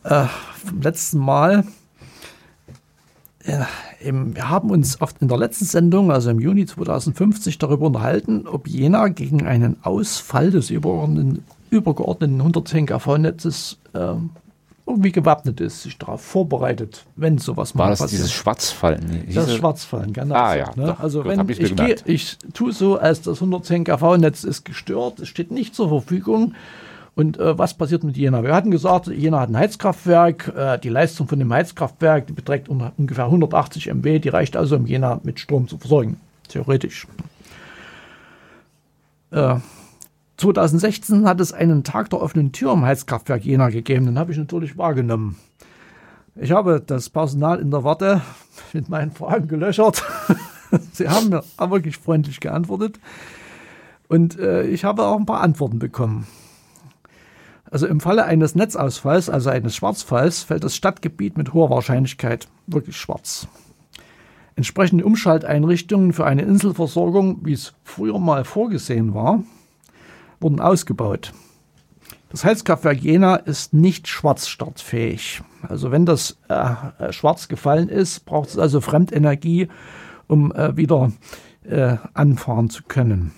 Äh, 0.02 0.26
vom 0.64 0.82
letzten 0.82 1.18
Mal 1.18 1.64
wir 3.44 4.48
haben 4.48 4.70
uns 4.70 5.00
oft 5.00 5.20
in 5.20 5.28
der 5.28 5.38
letzten 5.38 5.64
Sendung, 5.64 6.10
also 6.12 6.30
im 6.30 6.40
Juni 6.40 6.66
2050, 6.66 7.58
darüber 7.58 7.86
unterhalten, 7.86 8.46
ob 8.46 8.68
Jena 8.68 9.08
gegen 9.08 9.46
einen 9.46 9.76
Ausfall 9.82 10.50
des 10.50 10.70
übergeordneten, 10.70 11.44
übergeordneten 11.70 12.36
110 12.36 12.86
kV-Netzes 12.86 13.78
äh, 13.94 14.14
irgendwie 14.86 15.12
gewappnet 15.12 15.60
ist, 15.60 15.82
sich 15.82 15.96
darauf 15.98 16.20
vorbereitet, 16.20 17.04
wenn 17.16 17.38
sowas 17.38 17.74
mal 17.74 17.84
War 17.84 17.90
das 17.90 18.00
passiert. 18.00 18.20
dieses 18.20 18.32
Schwarzfallen? 18.32 19.24
Das 19.32 19.54
Schwarzfallen, 19.54 20.12
genau. 20.12 20.34
Ah, 20.34 20.56
ja, 20.56 20.70
ne? 20.74 20.96
Also 20.98 21.24
wenn 21.24 21.48
ich, 21.48 21.76
gehe, 21.76 21.96
ich 22.04 22.36
tue 22.52 22.72
so, 22.72 22.98
als 22.98 23.22
das 23.22 23.36
110 23.38 23.84
kV-Netz 23.84 24.44
ist 24.44 24.64
gestört, 24.64 25.20
es 25.20 25.28
steht 25.28 25.50
nicht 25.50 25.74
zur 25.74 25.88
Verfügung, 25.88 26.54
und 27.14 27.38
äh, 27.38 27.58
was 27.58 27.74
passiert 27.74 28.04
mit 28.04 28.16
Jena? 28.16 28.42
Wir 28.42 28.54
hatten 28.54 28.70
gesagt, 28.70 29.06
Jena 29.08 29.40
hat 29.40 29.50
ein 29.50 29.56
Heizkraftwerk. 29.56 30.52
Äh, 30.56 30.78
die 30.78 30.88
Leistung 30.88 31.28
von 31.28 31.38
dem 31.38 31.52
Heizkraftwerk 31.52 32.34
beträgt 32.34 32.68
ungefähr 32.70 33.26
180 33.26 33.88
MW. 33.92 34.18
Die 34.18 34.30
reicht 34.30 34.56
also, 34.56 34.76
um 34.76 34.86
Jena 34.86 35.20
mit 35.22 35.38
Strom 35.38 35.68
zu 35.68 35.76
versorgen. 35.76 36.18
Theoretisch. 36.48 37.06
Äh, 39.30 39.56
2016 40.38 41.26
hat 41.26 41.40
es 41.40 41.52
einen 41.52 41.84
Tag 41.84 42.08
der 42.10 42.22
offenen 42.22 42.52
Tür 42.52 42.72
im 42.72 42.84
Heizkraftwerk 42.84 43.44
Jena 43.44 43.68
gegeben. 43.68 44.06
Den 44.06 44.18
habe 44.18 44.32
ich 44.32 44.38
natürlich 44.38 44.78
wahrgenommen. 44.78 45.36
Ich 46.34 46.50
habe 46.50 46.82
das 46.84 47.10
Personal 47.10 47.60
in 47.60 47.70
der 47.70 47.84
Warte 47.84 48.22
mit 48.72 48.88
meinen 48.88 49.10
Fragen 49.10 49.48
gelöchert. 49.48 50.02
Sie 50.92 51.10
haben 51.10 51.28
mir 51.28 51.44
wirklich 51.58 51.98
freundlich 51.98 52.40
geantwortet. 52.40 52.98
Und 54.08 54.38
äh, 54.38 54.62
ich 54.64 54.84
habe 54.84 55.04
auch 55.04 55.18
ein 55.18 55.26
paar 55.26 55.42
Antworten 55.42 55.78
bekommen. 55.78 56.26
Also 57.72 57.86
im 57.86 58.00
Falle 58.00 58.26
eines 58.26 58.54
Netzausfalls, 58.54 59.30
also 59.30 59.48
eines 59.48 59.74
Schwarzfalls, 59.74 60.42
fällt 60.42 60.62
das 60.62 60.76
Stadtgebiet 60.76 61.38
mit 61.38 61.54
hoher 61.54 61.70
Wahrscheinlichkeit 61.70 62.46
wirklich 62.66 62.98
schwarz. 62.98 63.48
Entsprechende 64.56 65.06
Umschalteinrichtungen 65.06 66.12
für 66.12 66.26
eine 66.26 66.42
Inselversorgung, 66.42 67.46
wie 67.46 67.54
es 67.54 67.72
früher 67.82 68.18
mal 68.18 68.44
vorgesehen 68.44 69.14
war, 69.14 69.42
wurden 70.38 70.60
ausgebaut. 70.60 71.32
Das 72.28 72.44
Heizkraftwerk 72.44 73.00
Jena 73.00 73.36
ist 73.36 73.72
nicht 73.72 74.06
schwarzstartfähig. 74.06 75.40
Also 75.66 75.90
wenn 75.90 76.04
das 76.04 76.36
äh, 76.48 77.10
schwarz 77.10 77.48
gefallen 77.48 77.88
ist, 77.88 78.26
braucht 78.26 78.50
es 78.50 78.58
also 78.58 78.82
Fremdenergie, 78.82 79.68
um 80.28 80.52
äh, 80.52 80.76
wieder 80.76 81.10
äh, 81.64 81.96
anfahren 82.12 82.68
zu 82.68 82.82
können. 82.82 83.32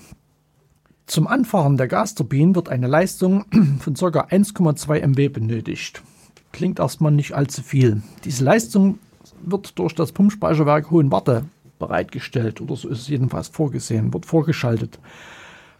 Zum 1.07 1.27
Anfahren 1.27 1.77
der 1.77 1.87
Gasturbinen 1.87 2.55
wird 2.55 2.71
eine 2.71 2.87
Leistung 2.87 3.45
von 3.81 3.95
ca. 3.95 4.21
1,2 4.25 5.07
MW 5.07 5.29
benötigt. 5.29 6.03
Klingt 6.53 6.79
erstmal 6.79 7.13
nicht 7.13 7.33
allzu 7.35 7.63
viel. 7.63 8.03
Diese 8.25 8.45
Leistung 8.45 8.99
wird 9.43 9.79
durch 9.79 9.95
das 9.95 10.13
Pumpspeicherwerk 10.13 10.91
Hohenwarte 10.91 11.45
bereitgestellt 11.79 12.61
oder 12.61 12.77
so 12.77 12.89
ist 12.89 13.01
es 13.01 13.09
jedenfalls 13.09 13.49
vorgesehen, 13.49 14.15
wird 14.15 14.25
vorgeschaltet. 14.25 14.99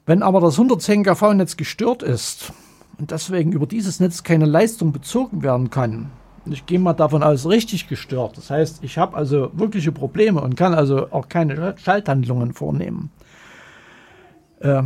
Wenn 0.05 0.23
aber 0.23 0.41
das 0.41 0.55
110 0.55 1.05
kV-Netz 1.05 1.57
gestört 1.57 2.03
ist 2.03 2.53
und 2.99 3.11
deswegen 3.11 3.53
über 3.53 3.67
dieses 3.67 4.01
Netz 4.01 4.23
keine 4.23 4.45
Leistung 4.45 4.93
bezogen 4.93 5.43
werden 5.43 5.71
kann, 5.71 6.11
ich 6.47 6.67
gehe 6.67 6.79
mal 6.79 6.93
davon 6.93 7.23
aus, 7.23 7.49
richtig 7.49 7.89
gestört. 7.89 8.37
Das 8.37 8.51
heißt, 8.51 8.85
ich 8.85 8.99
habe 8.99 9.17
also 9.17 9.51
wirkliche 9.55 9.93
Probleme 9.93 10.43
und 10.43 10.57
kann 10.57 10.75
also 10.75 11.11
auch 11.11 11.29
keine 11.29 11.75
Schalthandlungen 11.79 12.53
vornehmen. 12.53 13.11
Äh, 14.61 14.83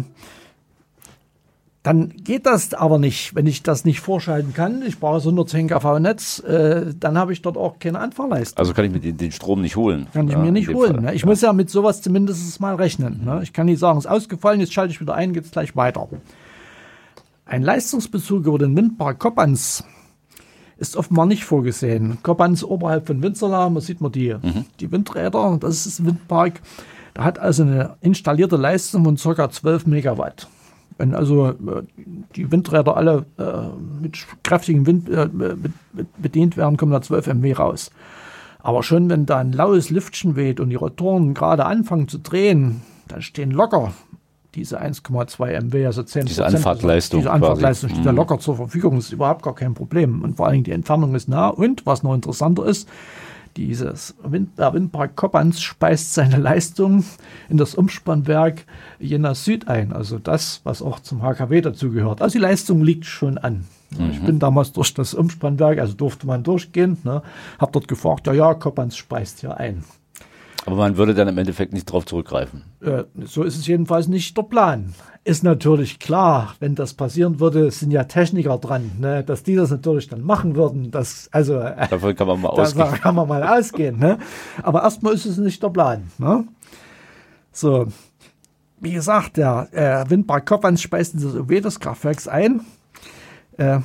dann 1.89 2.11
geht 2.11 2.45
das 2.45 2.75
aber 2.75 2.99
nicht, 2.99 3.35
wenn 3.35 3.47
ich 3.47 3.63
das 3.63 3.87
nicht 3.87 4.01
vorschalten 4.01 4.53
kann. 4.53 4.83
Ich 4.83 4.99
brauche 4.99 5.19
110 5.19 5.69
kV 5.69 6.01
Netz, 6.01 6.39
äh, 6.41 6.93
dann 6.99 7.17
habe 7.17 7.33
ich 7.33 7.41
dort 7.41 7.57
auch 7.57 7.79
keine 7.79 8.01
Anfahrleistung. 8.01 8.59
Also 8.59 8.75
kann 8.75 8.85
ich 8.85 8.91
mir 8.91 9.01
den, 9.01 9.17
den 9.17 9.33
Strom 9.33 9.63
nicht 9.63 9.77
holen. 9.77 10.07
Kann 10.13 10.27
ich 10.27 10.35
ja, 10.35 10.39
mir 10.39 10.53
nicht 10.53 10.69
holen. 10.69 11.03
Ne? 11.03 11.15
Ich 11.15 11.23
ja. 11.23 11.29
muss 11.29 11.41
ja 11.41 11.53
mit 11.53 11.71
sowas 11.71 12.03
zumindest 12.03 12.61
mal 12.61 12.75
rechnen. 12.75 13.25
Ne? 13.25 13.41
Ich 13.43 13.53
kann 13.53 13.67
nicht 13.67 13.79
sagen, 13.79 13.99
es 13.99 14.05
ist 14.05 14.11
ausgefallen, 14.11 14.61
jetzt 14.61 14.75
schalte 14.75 14.93
ich 14.93 15.01
wieder 15.01 15.15
ein, 15.15 15.33
geht 15.33 15.45
es 15.45 15.51
gleich 15.51 15.77
weiter. 15.77 16.09
Ein 17.47 17.63
Leistungsbezug 17.63 18.45
über 18.45 18.59
den 18.59 18.77
Windpark 18.77 19.19
Koppans 19.19 19.83
ist 20.77 20.97
offenbar 20.97 21.25
nicht 21.25 21.45
vorgesehen. 21.45 22.19
Koppans 22.23 22.65
oberhalb 22.65 23.07
von 23.07 23.23
Winzerla, 23.23 23.71
man 23.71 23.83
sieht 23.83 24.01
man 24.01 24.13
die, 24.13 24.35
mhm. 24.35 24.67
die 24.81 24.93
Windräder, 24.93 25.57
das 25.59 25.87
ist 25.87 26.01
ein 26.01 26.07
Windpark. 26.07 26.61
Hat 27.19 27.39
also 27.39 27.65
eine 27.65 27.97
installierte 28.01 28.57
Leistung 28.57 29.05
von 29.05 29.17
ca. 29.17 29.51
12 29.51 29.87
Megawatt. 29.87 30.49
Wenn 30.97 31.15
also 31.15 31.49
äh, 31.49 31.55
die 32.35 32.51
Windräder 32.51 32.97
alle 32.97 33.27
äh, 33.39 34.03
mit 34.03 34.19
kräftigem 34.43 34.87
Wind 34.87 35.09
äh, 35.09 35.29
bedient 36.17 36.57
werden, 36.57 36.77
kommen 36.77 36.93
da 36.93 37.03
12 37.03 37.27
MW 37.35 37.53
raus. 37.53 37.91
Aber 38.61 38.83
schon 38.83 39.09
wenn 39.11 39.27
da 39.27 39.39
ein 39.39 39.53
laues 39.53 39.91
Lüftchen 39.91 40.37
weht 40.37 40.61
und 40.61 40.71
die 40.71 40.77
Rotoren 40.77 41.35
gerade 41.35 41.65
anfangen 41.65 42.09
zu 42.09 42.19
drehen, 42.19 42.83
dann 43.07 43.23
stehen 43.23 43.51
locker 43.51 43.93
diese 44.55 44.81
1,2 44.81 45.61
MW, 45.61 45.87
also 45.87 46.03
10 46.03 46.27
Diese 46.27 46.45
Anfahrtleistung. 46.45 47.21
Diese 47.21 47.31
Anfahrtleistung 47.31 47.91
steht 47.91 48.05
ja 48.05 48.13
mhm. 48.13 48.19
locker 48.19 48.39
zur 48.39 48.57
Verfügung, 48.57 48.99
ist 48.99 49.13
überhaupt 49.13 49.43
gar 49.43 49.55
kein 49.55 49.75
Problem. 49.75 50.23
Und 50.23 50.37
vor 50.37 50.47
allen 50.47 50.55
Dingen 50.55 50.65
die 50.65 50.73
Entfernung 50.73 51.15
ist 51.15 51.29
nah. 51.29 51.49
Und 51.49 51.87
was 51.87 52.03
noch 52.03 52.15
interessanter 52.15 52.67
ist, 52.67 52.89
dieses 53.59 54.15
Wind, 54.23 54.57
der 54.57 54.73
Windpark 54.73 55.17
Koppans 55.17 55.61
speist 55.61 56.15
seine 56.15 56.37
Leistung 56.37 57.05
in 57.49 57.57
das 57.57 57.75
Umspannwerk 57.75 58.65
Jena 59.01 59.35
Süd 59.35 59.67
ein, 59.67 59.93
also 59.93 60.21
das, 60.21 60.61
was 60.63 60.81
auch 60.81 61.01
zum 61.01 61.23
HKW 61.23 61.61
dazugehört. 61.61 62.23
Also 62.23 62.39
die 62.39 62.43
Leistung 62.43 62.83
liegt 62.83 63.05
schon 63.05 63.37
an. 63.37 63.65
Mhm. 63.91 64.11
Ich 64.13 64.23
bin 64.23 64.39
damals 64.39 64.73
durch 64.73 64.95
das 64.95 65.13
Umspannwerk, 65.13 65.81
also 65.81 65.95
durfte 65.95 66.27
man 66.29 66.45
durchgehen, 66.45 66.99
ne, 67.03 67.23
habe 67.59 67.73
dort 67.73 67.89
gefragt, 67.89 68.29
ja, 68.29 68.33
ja, 68.33 68.55
Koppans 68.55 68.97
speist 68.97 69.41
hier 69.41 69.57
ein. 69.57 69.83
Aber 70.65 70.77
man 70.77 70.97
würde 70.97 71.15
dann 71.15 71.29
im 71.29 71.39
Endeffekt 71.39 71.73
nicht 71.73 71.89
darauf 71.89 72.07
zurückgreifen. 72.07 72.63
Äh, 72.81 73.05
so 73.25 73.43
ist 73.43 73.57
es 73.57 73.67
jedenfalls 73.67 74.07
nicht 74.07 74.37
der 74.37 74.43
Plan. 74.43 74.95
Ist 75.29 75.45
natürlich 75.45 75.99
klar, 75.99 76.55
wenn 76.59 76.75
das 76.75 76.95
passieren 76.95 77.39
würde, 77.39 77.71
sind 77.71 77.91
ja 77.91 78.05
Techniker 78.05 78.57
dran, 78.57 78.93
ne, 78.99 79.23
dass 79.23 79.43
die 79.43 79.57
das 79.57 79.71
natürlich 79.71 80.09
dann 80.09 80.23
machen 80.23 80.57
würden. 80.57 80.91
Das, 80.91 81.29
also, 81.33 81.59
äh, 81.59 81.87
Davon 81.87 82.17
kann 82.17 82.29
man 82.29 82.41
mal 82.41 82.49
ausgehen. 82.49 82.93
Kann 82.95 83.15
man 83.15 83.29
mal 83.29 83.43
ausgehen. 83.43 83.99
Ne? 83.99 84.19
Aber 84.63 84.83
erstmal 84.85 85.13
ist 85.13 85.27
es 85.27 85.37
nicht 85.37 85.63
der 85.63 85.69
Plan. 85.69 86.11
Ne? 86.17 86.49
So, 87.53 87.89
wie 88.81 88.93
gesagt, 88.93 89.37
der 89.37 89.69
äh, 89.73 90.09
Windpark 90.09 90.47
Koppans 90.47 90.81
speist 90.81 91.13
in 91.13 91.21
das 91.21 91.35
OW 91.35 91.61
des 91.61 91.79
Kraftwerks 91.79 92.27
ein. 92.27 92.63
Äh, 93.59 93.81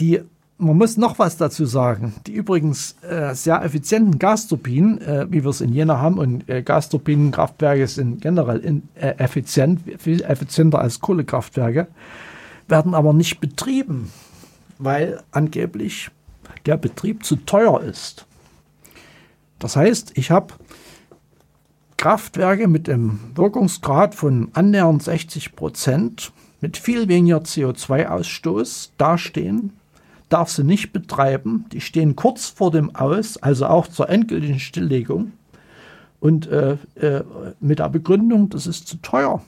die 0.00 0.22
man 0.58 0.76
muss 0.76 0.96
noch 0.96 1.18
was 1.18 1.36
dazu 1.36 1.64
sagen. 1.66 2.14
Die 2.26 2.32
übrigens 2.32 2.96
äh, 3.02 3.34
sehr 3.34 3.62
effizienten 3.62 4.18
Gasturbinen, 4.18 5.00
äh, 5.00 5.26
wie 5.30 5.44
wir 5.44 5.50
es 5.50 5.60
in 5.60 5.72
Jena 5.72 5.98
haben, 5.98 6.18
und 6.18 6.48
äh, 6.48 6.62
Gasturbinenkraftwerke 6.62 7.86
sind 7.86 8.20
generell 8.20 8.58
in, 8.58 8.88
äh, 8.96 9.14
effizient, 9.18 9.80
viel 9.98 10.22
effizienter 10.22 10.80
als 10.80 11.00
Kohlekraftwerke, 11.00 11.86
werden 12.66 12.94
aber 12.94 13.12
nicht 13.12 13.40
betrieben, 13.40 14.10
weil 14.78 15.22
angeblich 15.30 16.10
der 16.66 16.76
Betrieb 16.76 17.24
zu 17.24 17.36
teuer 17.36 17.80
ist. 17.80 18.26
Das 19.60 19.76
heißt, 19.76 20.12
ich 20.16 20.30
habe 20.30 20.54
Kraftwerke 21.96 22.68
mit 22.68 22.88
einem 22.88 23.20
Wirkungsgrad 23.34 24.14
von 24.14 24.50
annähernd 24.54 25.02
60 25.02 25.54
Prozent, 25.54 26.32
mit 26.60 26.76
viel 26.76 27.06
weniger 27.08 27.38
CO2-Ausstoß 27.38 28.90
dastehen 28.98 29.77
darf 30.28 30.50
sie 30.50 30.64
nicht 30.64 30.92
betreiben. 30.92 31.66
Die 31.72 31.80
stehen 31.80 32.16
kurz 32.16 32.46
vor 32.46 32.70
dem 32.70 32.94
Aus, 32.94 33.36
also 33.38 33.66
auch 33.66 33.86
zur 33.86 34.08
endgültigen 34.08 34.60
Stilllegung. 34.60 35.32
Und 36.20 36.48
äh, 36.48 36.76
äh, 36.96 37.22
mit 37.60 37.78
der 37.78 37.88
Begründung, 37.88 38.48
das 38.50 38.66
ist 38.66 38.88
zu 38.88 38.96
teuer. 38.96 39.42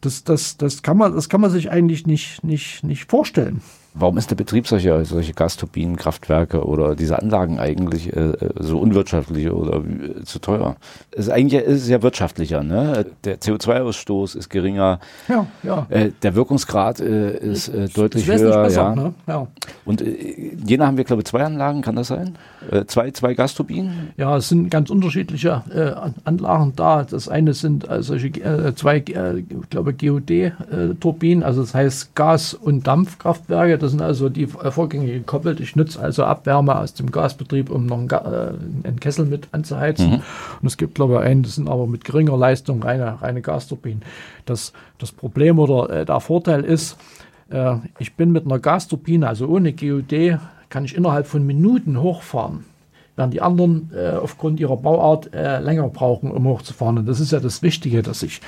Das, 0.00 0.24
das, 0.24 0.56
das, 0.56 0.82
kann, 0.82 0.96
man, 0.96 1.14
das 1.14 1.28
kann 1.28 1.40
man 1.40 1.50
sich 1.50 1.70
eigentlich 1.70 2.06
nicht, 2.06 2.44
nicht, 2.44 2.84
nicht 2.84 3.10
vorstellen. 3.10 3.62
Warum 3.94 4.18
ist 4.18 4.30
der 4.30 4.36
Betrieb 4.36 4.66
solcher, 4.68 5.04
solche 5.04 5.32
Gasturbinenkraftwerke 5.32 6.64
oder 6.64 6.94
diese 6.94 7.18
Anlagen 7.18 7.58
eigentlich 7.58 8.14
äh, 8.14 8.32
so 8.60 8.78
unwirtschaftlich 8.78 9.50
oder 9.50 9.78
äh, 9.78 10.24
zu 10.24 10.38
teuer? 10.38 10.76
Es 11.10 11.26
ist 11.26 11.30
eigentlich 11.30 11.62
ist 11.62 11.82
es 11.82 11.88
ja 11.88 12.02
wirtschaftlicher. 12.02 12.62
Ne? 12.62 13.06
Der 13.24 13.40
CO2-Ausstoß 13.40 14.36
ist 14.36 14.50
geringer. 14.50 15.00
Ja, 15.28 15.46
ja. 15.62 15.86
Äh, 15.88 16.10
der 16.22 16.34
Wirkungsgrad 16.34 17.00
äh, 17.00 17.38
ist 17.38 17.68
äh, 17.68 17.88
deutlich 17.88 18.26
höher. 18.26 18.62
Besser, 18.62 18.82
ja. 18.82 18.94
Ne? 18.94 19.14
ja. 19.26 19.46
Und 19.84 20.02
äh, 20.02 20.10
in 20.10 20.66
Jena 20.66 20.86
haben 20.86 20.96
wir, 20.96 21.04
glaube 21.04 21.22
ich, 21.22 21.26
zwei 21.26 21.44
Anlagen, 21.44 21.82
kann 21.82 21.96
das 21.96 22.08
sein? 22.08 22.36
zwei, 22.86 23.10
zwei 23.12 23.34
Gasturbinen? 23.34 24.10
Ja, 24.16 24.36
es 24.36 24.48
sind 24.48 24.68
ganz 24.70 24.90
unterschiedliche 24.90 25.62
Anlagen 26.24 26.72
da. 26.76 27.04
Das 27.04 27.28
eine 27.28 27.54
sind 27.54 27.86
solche 28.00 28.74
zwei, 28.74 28.96
ich 28.98 29.70
glaube, 29.70 29.94
GOD-Turbinen, 29.94 31.42
also 31.44 31.62
das 31.62 31.74
heißt 31.74 32.14
Gas- 32.14 32.54
und 32.54 32.86
Dampfkraftwerke. 32.86 33.77
Das 33.82 33.90
sind 33.90 34.02
also 34.02 34.28
die 34.28 34.46
Vorgänge 34.46 35.06
gekoppelt. 35.12 35.60
Ich 35.60 35.76
nutze 35.76 36.00
also 36.00 36.24
Abwärme 36.24 36.78
aus 36.78 36.94
dem 36.94 37.10
Gasbetrieb, 37.10 37.70
um 37.70 37.86
noch 37.86 37.98
einen, 37.98 38.10
äh, 38.10 38.86
einen 38.88 39.00
Kessel 39.00 39.26
mit 39.26 39.48
anzuheizen. 39.52 40.10
Mhm. 40.10 40.22
Und 40.60 40.66
es 40.66 40.76
gibt, 40.76 40.94
glaube 40.94 41.14
ich, 41.14 41.20
einen, 41.20 41.42
das 41.42 41.56
sind 41.56 41.68
aber 41.68 41.86
mit 41.86 42.04
geringer 42.04 42.36
Leistung 42.36 42.82
reine, 42.82 43.20
reine 43.20 43.42
Gasturbinen. 43.42 44.02
Das, 44.46 44.72
das 44.98 45.12
Problem 45.12 45.58
oder 45.58 45.90
äh, 45.90 46.04
der 46.04 46.20
Vorteil 46.20 46.64
ist, 46.64 46.96
äh, 47.50 47.76
ich 47.98 48.14
bin 48.14 48.32
mit 48.32 48.44
einer 48.44 48.58
Gasturbine, 48.58 49.28
also 49.28 49.46
ohne 49.46 49.72
GUD, 49.72 50.38
kann 50.68 50.84
ich 50.84 50.94
innerhalb 50.94 51.26
von 51.26 51.46
Minuten 51.46 52.00
hochfahren 52.00 52.64
während 53.18 53.34
die 53.34 53.42
anderen 53.42 53.90
äh, 53.94 54.10
aufgrund 54.10 54.60
ihrer 54.60 54.76
Bauart 54.76 55.34
äh, 55.34 55.58
länger 55.58 55.88
brauchen, 55.88 56.30
um 56.30 56.46
hochzufahren. 56.46 56.98
Und 56.98 57.06
das 57.08 57.18
ist 57.18 57.32
ja 57.32 57.40
das 57.40 57.62
Wichtige, 57.62 58.02
dass 58.02 58.22
ich 58.22 58.40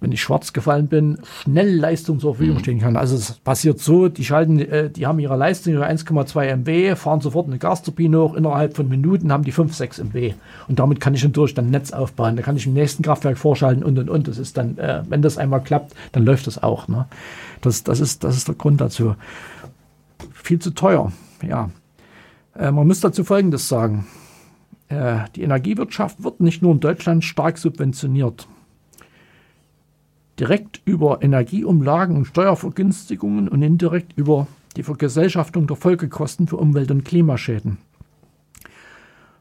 wenn 0.00 0.12
ich 0.12 0.20
schwarz 0.20 0.52
gefallen 0.52 0.88
bin, 0.88 1.18
schnell 1.42 1.74
Leistung 1.74 2.20
zur 2.20 2.34
Verfügung 2.34 2.58
mhm. 2.58 2.60
stehen 2.60 2.80
kann. 2.80 2.96
Also 2.96 3.16
es 3.16 3.32
passiert 3.32 3.80
so, 3.80 4.08
die 4.08 4.24
schalten, 4.24 4.58
äh, 4.58 4.90
die 4.90 5.06
haben 5.06 5.18
ihre 5.18 5.36
Leistung, 5.36 5.72
ihre 5.72 5.86
1,2 5.86 6.44
MB, 6.44 6.98
fahren 6.98 7.20
sofort 7.20 7.46
eine 7.46 7.58
Gasturbine 7.58 8.18
hoch, 8.20 8.34
innerhalb 8.34 8.76
von 8.76 8.88
Minuten 8.88 9.32
haben 9.32 9.44
die 9.44 9.52
5, 9.52 9.74
6 9.74 9.98
MB. 10.00 10.34
Und 10.68 10.78
damit 10.78 11.00
kann 11.00 11.14
ich 11.14 11.24
natürlich 11.24 11.54
dann 11.54 11.70
Netz 11.70 11.92
aufbauen. 11.92 12.36
Da 12.36 12.42
kann 12.42 12.56
ich 12.56 12.66
im 12.66 12.74
nächsten 12.74 13.02
Kraftwerk 13.02 13.38
vorschalten 13.38 13.82
und 13.82 13.98
und 13.98 14.10
und. 14.10 14.28
Das 14.28 14.38
ist 14.38 14.56
dann, 14.56 14.76
äh, 14.78 15.02
wenn 15.08 15.22
das 15.22 15.38
einmal 15.38 15.62
klappt, 15.62 15.94
dann 16.12 16.24
läuft 16.24 16.46
das 16.46 16.62
auch. 16.62 16.86
Ne? 16.88 17.06
Das, 17.62 17.82
das, 17.82 18.00
ist, 18.00 18.24
das 18.24 18.36
ist 18.36 18.48
der 18.48 18.54
Grund 18.56 18.80
dazu. 18.80 19.16
Viel 20.32 20.58
zu 20.58 20.70
teuer, 20.72 21.12
ja. 21.46 21.70
Äh, 22.56 22.70
man 22.70 22.86
muss 22.86 23.00
dazu 23.00 23.24
Folgendes 23.24 23.68
sagen. 23.68 24.06
Äh, 24.88 25.20
die 25.34 25.42
Energiewirtschaft 25.42 26.22
wird 26.22 26.40
nicht 26.40 26.60
nur 26.60 26.72
in 26.72 26.80
Deutschland 26.80 27.24
stark 27.24 27.56
subventioniert 27.56 28.46
direkt 30.38 30.80
über 30.84 31.22
Energieumlagen 31.22 32.16
und 32.16 32.24
Steuervergünstigungen 32.24 33.48
und 33.48 33.62
indirekt 33.62 34.12
über 34.16 34.46
die 34.76 34.82
Vergesellschaftung 34.82 35.66
der 35.66 35.76
Folgekosten 35.76 36.48
für 36.48 36.56
Umwelt- 36.56 36.90
und 36.90 37.04
Klimaschäden. 37.04 37.78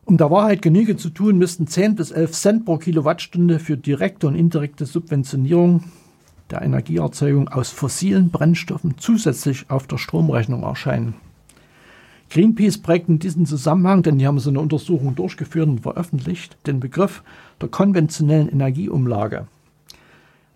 Um 0.06 0.18
der 0.18 0.30
Wahrheit 0.30 0.62
Genüge 0.62 0.98
zu 0.98 1.10
tun, 1.10 1.38
müssten 1.38 1.66
10 1.66 1.96
bis 1.96 2.12
11 2.12 2.32
Cent 2.34 2.66
pro 2.66 2.78
Kilowattstunde 2.78 3.60
für 3.60 3.78
direkte 3.78 4.28
und 4.28 4.36
indirekte 4.36 4.86
Subventionierung 4.86 5.86
der 6.52 6.62
Energieerzeugung 6.62 7.48
aus 7.48 7.70
fossilen 7.70 8.30
Brennstoffen 8.30 8.96
zusätzlich 8.98 9.70
auf 9.70 9.88
der 9.88 9.98
Stromrechnung 9.98 10.64
erscheinen. 10.64 11.16
Greenpeace 12.30 12.80
prägt 12.80 13.10
in 13.10 13.20
diesem 13.20 13.46
Zusammenhang, 13.46 14.04
denn 14.04 14.18
die 14.18 14.28
haben 14.28 14.40
so 14.40 14.50
eine 14.50 14.60
Untersuchung 14.60 15.16
durchgeführt 15.16 15.70
und 15.70 15.82
veröffentlicht, 15.82 16.58
den 16.68 16.80
Begriff 16.80 17.24
der 17.62 17.70
konventionellen 17.70 18.50
Energieumlage. 18.50 19.48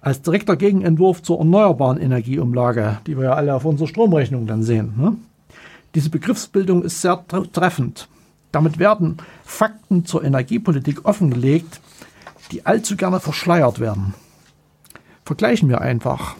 Als 0.01 0.21
direkter 0.21 0.55
Gegenentwurf 0.55 1.23
zur 1.23 1.39
erneuerbaren 1.39 1.99
Energieumlage, 1.99 2.99
die 3.07 3.17
wir 3.17 3.25
ja 3.25 3.33
alle 3.33 3.55
auf 3.55 3.65
unserer 3.65 3.87
Stromrechnung 3.87 4.45
dann 4.45 4.63
sehen. 4.63 4.93
Ne? 4.97 5.15
Diese 5.95 6.09
Begriffsbildung 6.09 6.83
ist 6.83 7.01
sehr 7.01 7.25
treffend. 7.51 8.07
Damit 8.51 8.79
werden 8.79 9.17
Fakten 9.43 10.05
zur 10.05 10.23
Energiepolitik 10.23 11.05
offengelegt, 11.05 11.81
die 12.51 12.65
allzu 12.65 12.95
gerne 12.95 13.19
verschleiert 13.19 13.79
werden. 13.79 14.13
Vergleichen 15.25 15.69
wir 15.69 15.81
einfach. 15.81 16.35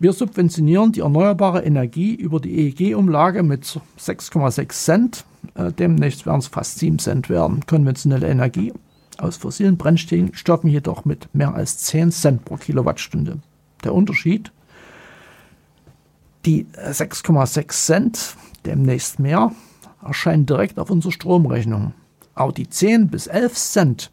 Wir 0.00 0.12
subventionieren 0.12 0.92
die 0.92 1.00
erneuerbare 1.00 1.64
Energie 1.64 2.14
über 2.14 2.40
die 2.40 2.68
EEG-Umlage 2.68 3.42
mit 3.42 3.80
6,6 3.98 4.68
Cent. 4.70 5.24
Äh, 5.54 5.72
demnächst 5.72 6.24
werden 6.24 6.38
es 6.38 6.46
fast 6.46 6.78
7 6.78 6.98
Cent 6.98 7.28
werden. 7.28 7.66
Konventionelle 7.66 8.28
Energie 8.28 8.72
aus 9.18 9.36
fossilen 9.36 9.76
Brennstoffen 9.76 10.70
jedoch 10.70 11.04
mit 11.04 11.28
mehr 11.34 11.54
als 11.54 11.78
10 11.78 12.12
Cent 12.12 12.44
pro 12.44 12.56
Kilowattstunde. 12.56 13.38
Der 13.84 13.94
Unterschied, 13.94 14.52
die 16.44 16.66
6,6 16.74 17.68
Cent, 17.84 18.36
demnächst 18.64 19.18
mehr, 19.18 19.52
erscheinen 20.02 20.46
direkt 20.46 20.78
auf 20.78 20.90
unserer 20.90 21.12
Stromrechnung. 21.12 21.92
Aber 22.34 22.52
die 22.52 22.68
10 22.68 23.08
bis 23.08 23.26
11 23.26 23.54
Cent 23.54 24.10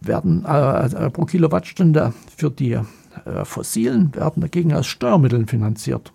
werden 0.00 0.44
äh, 0.44 0.86
äh, 0.86 1.10
pro 1.10 1.24
Kilowattstunde 1.24 2.12
für 2.36 2.50
die 2.50 2.72
äh, 2.72 3.44
fossilen 3.44 4.14
werden 4.14 4.40
dagegen 4.40 4.72
aus 4.72 4.86
Steuermitteln 4.86 5.46
finanziert. 5.46 6.12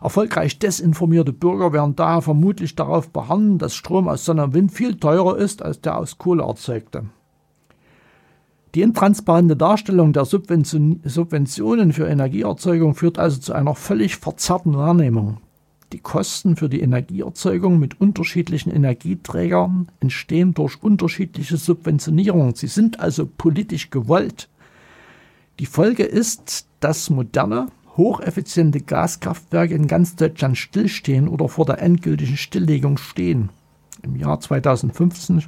Erfolgreich 0.00 0.58
desinformierte 0.58 1.32
Bürger 1.32 1.72
werden 1.72 1.96
daher 1.96 2.22
vermutlich 2.22 2.74
darauf 2.74 3.10
beharren, 3.10 3.58
dass 3.58 3.74
Strom 3.74 4.08
aus 4.08 4.24
Sonne 4.24 4.44
und 4.44 4.54
Wind 4.54 4.72
viel 4.72 4.96
teurer 4.96 5.36
ist 5.38 5.62
als 5.62 5.80
der 5.80 5.98
aus 5.98 6.18
Kohle 6.18 6.42
erzeugte. 6.42 7.04
Die 8.74 8.82
intransparente 8.82 9.56
Darstellung 9.56 10.12
der 10.12 10.26
Subventionen 10.26 11.92
für 11.94 12.06
Energieerzeugung 12.06 12.94
führt 12.94 13.18
also 13.18 13.40
zu 13.40 13.54
einer 13.54 13.74
völlig 13.74 14.16
verzerrten 14.16 14.76
Wahrnehmung. 14.76 15.38
Die 15.92 16.00
Kosten 16.00 16.56
für 16.56 16.68
die 16.68 16.80
Energieerzeugung 16.80 17.78
mit 17.78 18.00
unterschiedlichen 18.00 18.70
Energieträgern 18.70 19.90
entstehen 20.00 20.52
durch 20.52 20.82
unterschiedliche 20.82 21.56
Subventionierungen. 21.56 22.54
Sie 22.54 22.66
sind 22.66 23.00
also 23.00 23.24
politisch 23.24 23.88
gewollt. 23.90 24.50
Die 25.58 25.66
Folge 25.66 26.02
ist, 26.02 26.66
dass 26.80 27.08
moderne, 27.08 27.68
hocheffiziente 27.96 28.80
Gaskraftwerke 28.80 29.74
in 29.74 29.86
ganz 29.86 30.16
Deutschland 30.16 30.58
stillstehen 30.58 31.28
oder 31.28 31.48
vor 31.48 31.64
der 31.64 31.80
endgültigen 31.80 32.36
Stilllegung 32.36 32.98
stehen. 32.98 33.50
Im 34.02 34.16
Jahr 34.16 34.40
2015 34.40 35.44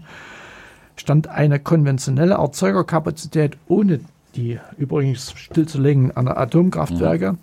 stand 0.97 1.29
eine 1.29 1.61
konventionelle 1.61 2.35
Erzeugerkapazität 2.35 3.57
ohne 3.69 4.01
die 4.35 4.59
übrigens 4.77 5.33
stillzulegenden 5.37 6.29
Atomkraftwerke 6.29 7.37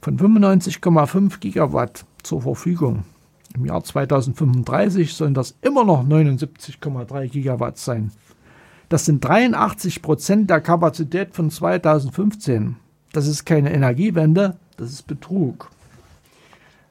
von 0.00 0.18
95,5 0.18 1.38
Gigawatt 1.40 2.04
zur 2.22 2.42
Verfügung. 2.42 3.04
Im 3.54 3.66
Jahr 3.66 3.82
2035 3.82 5.12
sollen 5.14 5.34
das 5.34 5.56
immer 5.60 5.84
noch 5.84 6.04
79,3 6.04 7.28
Gigawatt 7.28 7.78
sein. 7.78 8.12
Das 8.88 9.04
sind 9.04 9.24
83 9.24 10.02
Prozent 10.02 10.50
der 10.50 10.60
Kapazität 10.60 11.34
von 11.34 11.50
2015. 11.50 12.76
Das 13.12 13.26
ist 13.26 13.44
keine 13.44 13.72
Energiewende, 13.72 14.56
das 14.76 14.90
ist 14.90 15.06
Betrug. 15.06 15.70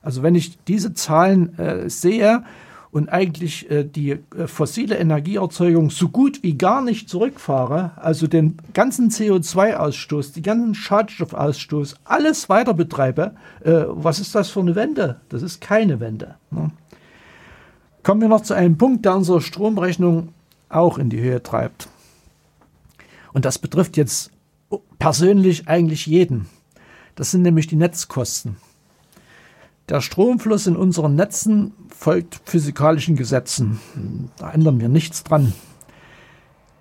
Also 0.01 0.23
wenn 0.23 0.35
ich 0.35 0.57
diese 0.65 0.93
Zahlen 0.93 1.57
äh, 1.57 1.89
sehe, 1.89 2.43
und 2.91 3.09
eigentlich 3.09 3.69
äh, 3.69 3.83
die 3.83 4.11
äh, 4.11 4.47
fossile 4.47 4.97
Energieerzeugung 4.97 5.89
so 5.89 6.09
gut 6.09 6.41
wie 6.41 6.57
gar 6.57 6.81
nicht 6.81 7.09
zurückfahre, 7.09 7.91
also 7.97 8.27
den 8.27 8.57
ganzen 8.73 9.09
CO2-Ausstoß, 9.09 10.33
den 10.33 10.43
ganzen 10.43 10.75
Schadstoffausstoß, 10.75 11.95
alles 12.05 12.49
weiter 12.49 12.73
betreibe, 12.73 13.35
äh, 13.63 13.83
was 13.87 14.19
ist 14.19 14.33
das 14.33 14.49
für 14.49 14.61
eine 14.61 14.75
Wende? 14.75 15.21
Das 15.29 15.43
ist 15.43 15.61
keine 15.61 15.99
Wende. 15.99 16.35
Ne? 16.49 16.71
Kommen 18.01 18.21
wir 18.21 18.29
noch 18.29 18.41
zu 18.41 18.53
einem 18.53 18.77
Punkt, 18.77 19.05
der 19.05 19.15
unsere 19.15 19.41
Stromrechnung 19.41 20.29
auch 20.69 20.97
in 20.97 21.09
die 21.09 21.19
Höhe 21.19 21.43
treibt. 21.43 21.89
Und 23.33 23.45
das 23.45 23.59
betrifft 23.59 23.97
jetzt 23.97 24.31
persönlich 24.97 25.67
eigentlich 25.67 26.05
jeden. 26.05 26.47
Das 27.15 27.31
sind 27.31 27.41
nämlich 27.41 27.67
die 27.67 27.75
Netzkosten. 27.75 28.57
Der 29.89 30.01
Stromfluss 30.01 30.67
in 30.67 30.75
unseren 30.75 31.15
Netzen 31.15 31.73
folgt 31.89 32.41
physikalischen 32.45 33.15
Gesetzen. 33.15 33.79
Da 34.37 34.51
ändern 34.51 34.79
wir 34.79 34.87
nichts 34.87 35.23
dran. 35.23 35.53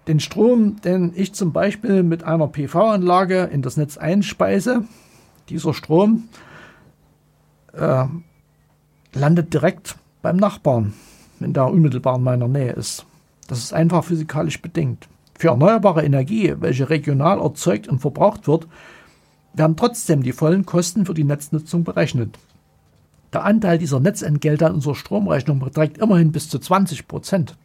Den 0.07 0.21
Strom, 0.21 0.81
den 0.83 1.13
ich 1.15 1.35
zum 1.35 1.53
Beispiel 1.53 2.03
mit 2.03 2.23
einer 2.23 2.49
PV-Anlage 2.49 3.45
in 3.45 3.63
das 3.63 3.77
Netz 3.77 3.97
einspeise, 3.97 4.85
dieser 5.49 5.75
Strom 5.75 6.29
äh, 7.73 8.05
landet 9.15 9.55
direkt 9.55 9.97
beim 10.23 10.37
Nachbarn, 10.37 10.95
wenn 11.39 11.53
der 11.53 11.67
unmittelbar 11.67 12.17
in 12.17 12.23
meiner 12.23 12.49
Nähe 12.49 12.73
ist. 12.73 13.07
Das 13.49 13.59
ist 13.59 13.73
einfach 13.73 14.05
physikalisch 14.05 14.61
bedingt. 14.61 15.09
Für 15.39 15.49
erneuerbare 15.49 16.05
Energie, 16.05 16.53
welche 16.59 16.91
regional 16.91 17.41
erzeugt 17.41 17.87
und 17.87 18.01
verbraucht 18.01 18.49
wird, 18.49 18.67
werden 19.55 19.77
trotzdem 19.77 20.25
die 20.25 20.33
vollen 20.33 20.67
Kosten 20.67 21.07
für 21.07 21.15
die 21.15 21.23
Netznutzung 21.23 21.85
berechnet. 21.85 22.37
Der 23.33 23.45
Anteil 23.45 23.79
dieser 23.79 24.01
Netzentgelte 24.01 24.67
an 24.67 24.75
unserer 24.75 24.97
Stromrechnung 24.97 25.61
beträgt 25.61 25.99
immerhin 25.99 26.33
bis 26.33 26.49
zu 26.49 26.59
20 26.59 27.07
Prozent. 27.07 27.57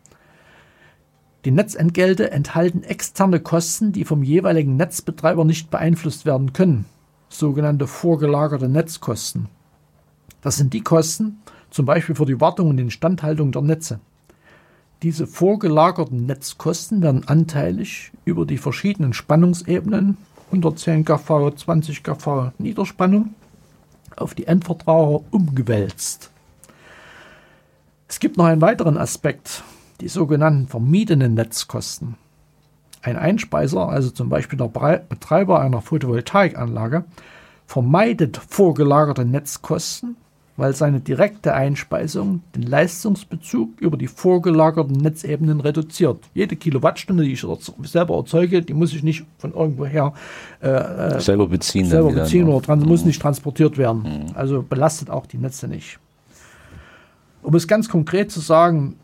Die 1.46 1.52
Netzentgelte 1.52 2.30
enthalten 2.30 2.84
externe 2.84 3.40
Kosten, 3.40 3.92
die 3.92 4.06
vom 4.06 4.22
jeweiligen 4.22 4.76
Netzbetreiber 4.76 5.44
nicht 5.44 5.72
beeinflusst 5.72 6.28
werden 6.28 6.54
können, 6.54 6.86
sogenannte 7.28 7.88
vorgelagerte 7.88 8.70
Netzkosten. 8.70 9.50
Das 10.42 10.58
sind 10.58 10.74
die 10.74 10.82
Kosten, 10.82 11.40
zum 11.72 11.88
Beispiel 11.88 12.14
für 12.14 12.28
die 12.28 12.40
Wartung 12.40 12.70
und 12.70 12.78
Instandhaltung 12.78 13.52
der 13.52 13.64
Netze. 13.64 14.00
Diese 15.04 15.28
vorgelagerten 15.28 16.28
Netzkosten 16.28 17.02
werden 17.02 17.28
anteilig 17.28 18.14
über 18.24 18.46
die 18.46 18.58
verschiedenen 18.58 19.12
Spannungsebenen 19.12 20.16
110 20.46 21.04
kV, 21.04 21.52
20 21.52 22.04
kV 22.04 22.54
Niederspannung 22.58 23.36
auf 24.16 24.34
die 24.34 24.48
Endverbraucher 24.48 25.26
umgewälzt. 25.30 26.32
Es 28.08 28.20
gibt 28.20 28.38
noch 28.38 28.46
einen 28.46 28.62
weiteren 28.62 28.98
Aspekt, 28.98 29.64
die 30.00 30.08
sogenannten 30.08 30.70
vermiedenen 30.70 31.34
Netzkosten. 31.34 32.16
Ein 33.02 33.18
Einspeiser, 33.18 33.90
also 33.90 34.10
zum 34.10 34.30
Beispiel 34.30 34.58
der 34.58 34.70
Betreiber 34.70 35.60
einer 35.60 35.82
Photovoltaikanlage, 35.82 37.04
vermeidet 37.66 38.38
vorgelagerte 38.38 39.26
Netzkosten 39.26 40.16
weil 40.56 40.76
seine 40.76 41.00
direkte 41.00 41.54
Einspeisung 41.54 42.42
den 42.56 42.64
Leistungsbezug 42.64 43.82
über 43.82 43.98
die 43.98 44.08
vorgelagerten 44.08 44.96
Netzebenen 44.96 45.60
reduziert. 45.60 46.18
Jede 46.34 46.56
Kilowattstunde, 46.56 47.24
die 47.24 47.34
ich 47.34 47.46
selber 47.84 48.16
erzeuge, 48.18 48.62
die 48.62 48.74
muss 48.74 48.94
ich 48.94 49.04
nicht 49.04 49.26
von 49.40 49.54
irgendwoher 49.54 50.14
äh, 50.62 50.68
äh 50.70 51.20
selber 51.20 51.48
beziehen, 51.48 51.86
selber 51.86 52.12
beziehen 52.12 52.48
oder 52.48 52.62
trans 52.62 52.86
muss 52.86 53.04
nicht 53.04 53.22
transportiert 53.22 53.78
werden. 53.78 54.04
Mhm. 54.04 54.36
Also 54.36 54.62
belastet 54.62 55.10
auch 55.10 55.26
die 55.26 55.38
Netze 55.38 55.68
nicht. 55.68 56.00
Um 57.42 57.56
es 57.56 57.68
ganz 57.68 57.90
konkret 57.90 58.32
zu 58.32 58.40
sagen, 58.40 58.96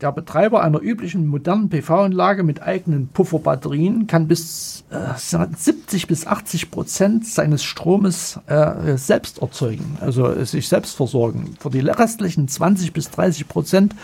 der 0.00 0.12
Betreiber 0.12 0.62
einer 0.62 0.80
üblichen 0.80 1.26
modernen 1.26 1.70
PV-Anlage 1.70 2.44
mit 2.44 2.62
eigenen 2.62 3.08
Pufferbatterien 3.08 4.06
kann 4.06 4.28
bis 4.28 4.84
äh, 4.90 5.18
70 5.18 6.06
bis 6.06 6.26
80 6.26 6.70
Prozent 6.70 7.26
seines 7.26 7.64
Stromes 7.64 8.38
äh, 8.46 8.96
selbst 8.96 9.42
erzeugen, 9.42 9.98
also 10.00 10.44
sich 10.44 10.68
selbst 10.68 10.96
versorgen. 10.96 11.56
Für 11.58 11.70
die 11.70 11.80
restlichen 11.80 12.46
20 12.46 12.92
bis 12.92 13.10
30 13.10 13.48
Prozent 13.48 13.94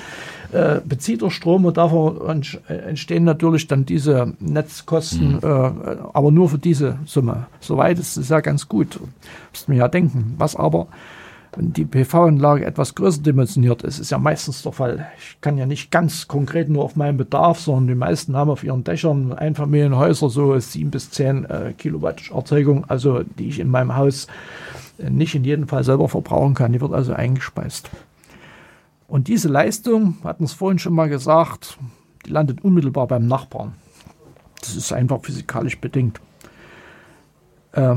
äh, 0.52 0.80
bezieht 0.84 1.22
er 1.22 1.30
Strom 1.30 1.64
und 1.64 1.76
davon 1.76 2.42
entstehen 2.68 3.24
natürlich 3.24 3.68
dann 3.68 3.86
diese 3.86 4.34
Netzkosten, 4.40 5.34
mhm. 5.34 5.40
Äh, 5.42 5.96
aber 6.12 6.32
nur 6.32 6.48
für 6.48 6.58
diese 6.58 6.98
Summe. 7.06 7.46
Soweit 7.60 7.98
ist 7.98 8.16
es 8.16 8.30
ja 8.30 8.40
ganz 8.40 8.68
gut, 8.68 8.98
müssten 9.52 9.72
wir 9.72 9.78
ja 9.78 9.88
denken. 9.88 10.34
Was 10.38 10.56
aber 10.56 10.88
wenn 11.56 11.72
die 11.72 11.84
PV-Anlage 11.84 12.64
etwas 12.64 12.94
größer 12.94 13.22
dimensioniert 13.22 13.82
ist, 13.82 13.98
ist 13.98 14.10
ja 14.10 14.18
meistens 14.18 14.62
der 14.62 14.72
Fall. 14.72 15.06
Ich 15.18 15.40
kann 15.40 15.58
ja 15.58 15.66
nicht 15.66 15.90
ganz 15.90 16.26
konkret 16.26 16.68
nur 16.68 16.84
auf 16.84 16.96
meinen 16.96 17.16
Bedarf, 17.16 17.60
sondern 17.60 17.86
die 17.86 17.94
meisten 17.94 18.36
haben 18.36 18.50
auf 18.50 18.64
ihren 18.64 18.84
Dächern 18.84 19.32
Einfamilienhäuser 19.32 20.30
so 20.30 20.58
7 20.58 20.90
bis 20.90 21.10
10 21.10 21.44
äh, 21.44 21.72
Kilowatt 21.76 22.30
Erzeugung, 22.30 22.84
also 22.88 23.22
die 23.22 23.48
ich 23.48 23.60
in 23.60 23.70
meinem 23.70 23.96
Haus 23.96 24.26
äh, 24.98 25.10
nicht 25.10 25.34
in 25.34 25.44
jedem 25.44 25.68
Fall 25.68 25.84
selber 25.84 26.08
verbrauchen 26.08 26.54
kann. 26.54 26.72
Die 26.72 26.80
wird 26.80 26.92
also 26.92 27.12
eingespeist. 27.12 27.90
Und 29.06 29.28
diese 29.28 29.48
Leistung, 29.48 30.16
hatten 30.24 30.44
es 30.44 30.52
vorhin 30.52 30.78
schon 30.78 30.94
mal 30.94 31.08
gesagt, 31.08 31.78
die 32.26 32.30
landet 32.30 32.64
unmittelbar 32.64 33.06
beim 33.06 33.26
Nachbarn. 33.26 33.74
Das 34.60 34.74
ist 34.74 34.92
einfach 34.92 35.20
physikalisch 35.22 35.78
bedingt. 35.78 36.20
Äh, 37.72 37.96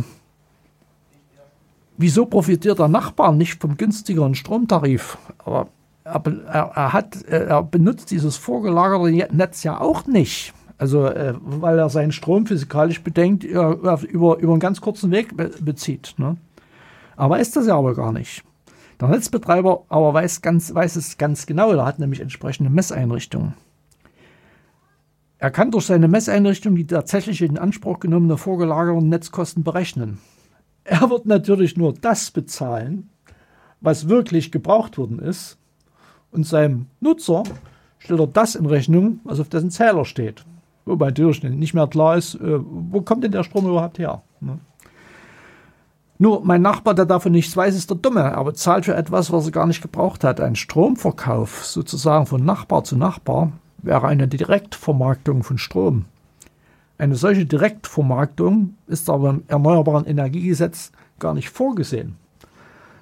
wieso 1.97 2.25
profitiert 2.25 2.79
der 2.79 2.87
Nachbar 2.87 3.33
nicht 3.33 3.61
vom 3.61 3.77
günstigeren 3.77 4.35
Stromtarif? 4.35 5.17
Aber 5.43 5.67
er, 6.03 6.71
er, 6.73 6.93
hat, 6.93 7.23
er 7.23 7.63
benutzt 7.63 8.11
dieses 8.11 8.37
vorgelagerte 8.37 9.35
Netz 9.35 9.63
ja 9.63 9.79
auch 9.79 10.05
nicht. 10.05 10.53
Also, 10.77 11.05
äh, 11.05 11.33
weil 11.41 11.79
er 11.79 11.89
seinen 11.89 12.11
Strom 12.11 12.45
physikalisch 12.45 13.01
bedenkt, 13.01 13.43
über, 13.43 14.01
über, 14.03 14.37
über 14.37 14.51
einen 14.53 14.59
ganz 14.59 14.79
kurzen 14.79 15.11
Weg 15.11 15.35
be 15.35 15.51
bezieht. 15.59 16.13
Ne? 16.17 16.37
Aber 17.15 17.39
ist 17.39 17.55
das 17.55 17.65
ja 17.65 17.75
aber 17.75 17.95
gar 17.95 18.11
nicht. 18.11 18.43
Der 19.01 19.07
Netzbetreiber 19.07 19.83
aber 19.89 20.13
weiß, 20.13 20.41
ganz, 20.41 20.73
weiß 20.73 20.95
es 20.95 21.17
ganz 21.17 21.45
genau, 21.45 21.71
er 21.71 21.85
hat 21.85 21.99
nämlich 21.99 22.19
entsprechende 22.19 22.69
Messeinrichtungen. 22.69 23.53
Er 25.39 25.51
kann 25.51 25.69
durch 25.69 25.85
seine 25.85 26.07
Messeinrichtung 26.07 26.75
die 26.75 26.87
tatsächlich 26.87 27.41
in 27.41 27.59
Anspruch 27.59 27.99
genommene 27.99 28.37
vorgelagerten 28.37 29.09
Netzkosten 29.09 29.63
berechnen. 29.63 30.19
Er 30.87 31.09
wird 31.09 31.25
natürlich 31.25 31.75
nur 31.75 31.93
das 31.93 32.31
bezahlen, 32.31 33.09
was 33.81 34.07
wirklich 34.07 34.53
gebraucht 34.53 34.97
worden 34.97 35.19
ist, 35.19 35.57
und 36.31 36.45
seinem 36.45 36.87
Nutzer 37.01 37.43
stellt 37.99 38.19
er 38.21 38.27
das 38.27 38.55
in 38.55 38.65
Rechnung, 38.65 39.19
was 39.25 39.39
auf 39.39 39.49
dessen 39.49 39.69
Zähler 39.69 40.05
steht. 40.05 40.45
Wobei 40.85 41.07
natürlich 41.07 41.43
nicht 41.43 41.73
mehr 41.73 41.87
klar 41.87 42.15
ist, 42.15 42.35
äh, 42.35 42.59
wo 42.59 43.01
kommt 43.01 43.23
denn 43.23 43.33
der 43.33 43.43
Strom 43.43 43.67
überhaupt 43.67 43.99
her? 43.99 44.21
Ne? 44.39 44.59
Nur 46.19 46.43
mein 46.45 46.61
Nachbar, 46.61 46.95
der 46.95 47.05
davon 47.05 47.33
nichts 47.33 47.55
weiß, 47.55 47.75
ist 47.75 47.89
der 47.89 47.97
Dumme, 47.97 48.35
aber 48.35 48.53
zahlt 48.53 48.85
für 48.85 48.95
etwas, 48.95 49.31
was 49.31 49.45
er 49.45 49.51
gar 49.51 49.67
nicht 49.67 49.81
gebraucht 49.81 50.23
hat. 50.23 50.39
Ein 50.39 50.55
Stromverkauf 50.55 51.65
sozusagen 51.65 52.25
von 52.25 52.45
Nachbar 52.45 52.85
zu 52.85 52.95
Nachbar 52.95 53.51
wäre 53.79 54.07
eine 54.07 54.27
Direktvermarktung 54.27 55.43
von 55.43 55.57
Strom. 55.57 56.05
Eine 56.97 57.15
solche 57.15 57.45
Direktvermarktung 57.45 58.75
ist 58.87 59.09
aber 59.09 59.29
im 59.29 59.43
Erneuerbaren 59.47 60.05
Energiegesetz 60.05 60.91
gar 61.19 61.33
nicht 61.33 61.49
vorgesehen. 61.49 62.15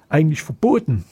Eigentlich 0.08 0.42
verboten. 0.42 1.04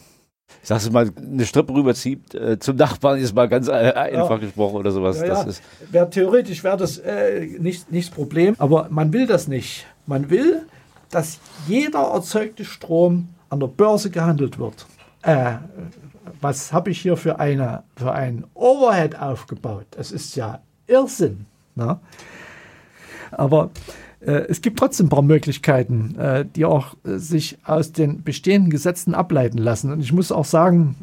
Ich 0.62 0.68
sag's 0.68 0.91
mal, 0.91 1.11
eine 1.16 1.45
Strippe 1.47 1.74
rüberzieht 1.74 2.35
äh, 2.35 2.59
zum 2.59 2.76
Nachbarn 2.76 3.18
ist 3.18 3.35
mal 3.35 3.49
ganz 3.49 3.68
äh, 3.68 3.72
einfach 3.72 4.30
ja. 4.30 4.37
gesprochen 4.37 4.76
oder 4.76 4.91
sowas. 4.91 5.18
Ja, 5.20 5.26
ja. 5.26 5.47
Wär, 5.91 6.11
theoretisch 6.11 6.62
wäre 6.62 6.76
das 6.76 6.99
äh, 6.99 7.47
nicht, 7.59 7.91
nicht 7.91 8.11
das 8.11 8.14
Problem, 8.14 8.55
aber 8.59 8.89
man 8.91 9.12
will 9.12 9.26
das 9.26 9.49
nicht. 9.49 9.87
Man 10.07 10.30
will, 10.30 10.66
dass 11.11 11.39
jeder 11.66 12.01
erzeugte 12.01 12.64
Strom 12.64 13.28
an 13.49 13.61
der 13.61 13.66
Börse 13.68 14.11
gehandelt 14.11 14.59
wird. 14.59 14.87
Äh, 15.22 15.55
was 16.41 16.72
habe 16.72 16.91
ich 16.91 17.01
hier 17.01 17.16
für, 17.16 17.39
eine, 17.39 17.82
für 17.97 18.12
ein 18.12 18.45
Overhead 18.55 19.18
aufgebaut? 19.18 19.87
Das 19.93 20.12
ist 20.12 20.37
ja 20.37 20.61
Irrsinn. 20.87 21.47
Ne? 21.74 21.99
Aber 23.39 23.70
äh, 24.20 24.47
es 24.49 24.62
gibt 24.62 24.78
trotzdem 24.78 25.07
ein 25.07 25.11
paar 25.11 25.22
Möglichkeiten, 25.22 26.16
äh, 26.18 26.45
die 26.45 26.64
auch 26.64 26.95
äh, 27.05 27.18
sich 27.18 27.59
aus 27.64 27.93
den 27.93 28.22
bestehenden 28.22 28.70
Gesetzen 28.70 29.14
ableiten 29.14 29.59
lassen. 29.59 29.93
Und 29.93 30.01
ich 30.01 30.12
muss 30.12 30.32
auch 30.32 30.45
sagen, 30.45 30.97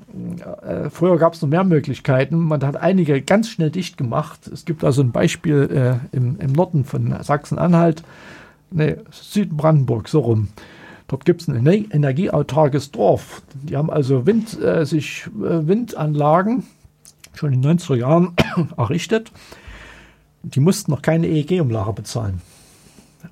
äh, 0.64 0.90
früher 0.90 1.18
gab 1.18 1.34
es 1.34 1.42
noch 1.42 1.50
mehr 1.50 1.64
Möglichkeiten. 1.64 2.38
Man 2.38 2.64
hat 2.64 2.78
einige 2.78 3.22
ganz 3.22 3.50
schnell 3.50 3.70
dicht 3.70 3.98
gemacht. 3.98 4.48
Es 4.48 4.66
gibt 4.66 4.84
also 4.84 5.02
ein 5.02 5.12
Beispiel 5.12 6.00
äh, 6.14 6.16
im, 6.16 6.40
im 6.40 6.52
Norden 6.52 6.84
von 6.84 7.16
Sachsen-Anhalt, 7.22 8.04
nee, 8.72 8.96
Südbrandenburg, 9.12 10.08
so 10.08 10.22
rum. 10.22 10.50
Dort 11.08 11.26
gibt 11.26 11.42
es 11.42 11.50
ein 11.50 11.68
energieautarkes 11.68 12.92
Dorf. 12.92 13.42
Die 13.54 13.76
haben 13.76 13.90
also 13.90 14.26
Wind, 14.26 14.60
äh, 14.62 14.86
sich 14.86 15.28
Windanlagen 15.34 16.64
schon 17.34 17.54
in 17.54 17.62
den 17.62 17.78
90er 17.80 17.96
Jahren 17.96 18.34
errichtet. 18.78 19.32
Die 20.44 20.60
mussten 20.60 20.92
noch 20.92 21.02
keine 21.02 21.28
EEG-Umlage 21.28 21.94
bezahlen. 21.94 22.42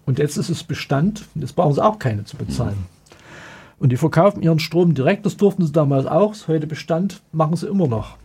Und 0.05 0.19
jetzt 0.19 0.37
ist 0.37 0.49
es 0.49 0.63
Bestand, 0.63 1.25
jetzt 1.35 1.55
brauchen 1.55 1.73
sie 1.73 1.83
auch 1.83 1.99
keine 1.99 2.23
zu 2.23 2.37
bezahlen. 2.37 2.75
Mhm. 2.77 2.99
Und 3.79 3.91
die 3.91 3.97
verkaufen 3.97 4.43
ihren 4.43 4.59
Strom 4.59 4.93
direkt, 4.93 5.25
das 5.25 5.37
durften 5.37 5.65
sie 5.65 5.71
damals 5.71 6.05
auch, 6.05 6.35
heute 6.47 6.67
Bestand, 6.67 7.21
machen 7.31 7.55
sie 7.55 7.67
immer 7.67 7.87
noch. 7.87 8.17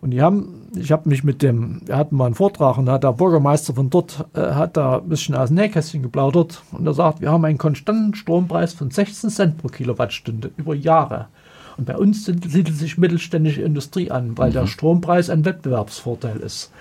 Und 0.00 0.12
die 0.12 0.22
haben, 0.22 0.66
ich 0.76 0.92
habe 0.92 1.08
mich 1.08 1.24
mit 1.24 1.42
dem, 1.42 1.82
wir 1.84 1.96
hatten 1.96 2.16
mal 2.16 2.26
einen 2.26 2.34
Vortrag 2.34 2.78
und 2.78 2.88
hat 2.88 3.04
der 3.04 3.12
Bürgermeister 3.12 3.74
von 3.74 3.90
dort, 3.90 4.24
äh, 4.34 4.52
hat 4.54 4.76
da 4.76 4.98
ein 4.98 5.08
bisschen 5.08 5.34
aus 5.34 5.50
dem 5.50 5.56
Nähkästchen 5.56 6.02
geplaudert 6.02 6.62
und 6.72 6.86
er 6.86 6.94
sagt, 6.94 7.20
wir 7.20 7.30
haben 7.30 7.44
einen 7.44 7.58
konstanten 7.58 8.14
Strompreis 8.14 8.72
von 8.72 8.90
16 8.90 9.30
Cent 9.30 9.58
pro 9.58 9.68
Kilowattstunde 9.68 10.50
über 10.56 10.74
Jahre. 10.74 11.28
Und 11.76 11.84
bei 11.84 11.96
uns 11.96 12.24
siedelt 12.24 12.76
sich 12.76 12.98
mittelständische 12.98 13.62
Industrie 13.62 14.10
an, 14.10 14.36
weil 14.38 14.50
mhm. 14.50 14.54
der 14.54 14.66
Strompreis 14.66 15.28
ein 15.28 15.44
Wettbewerbsvorteil 15.44 16.38
ist. 16.38 16.72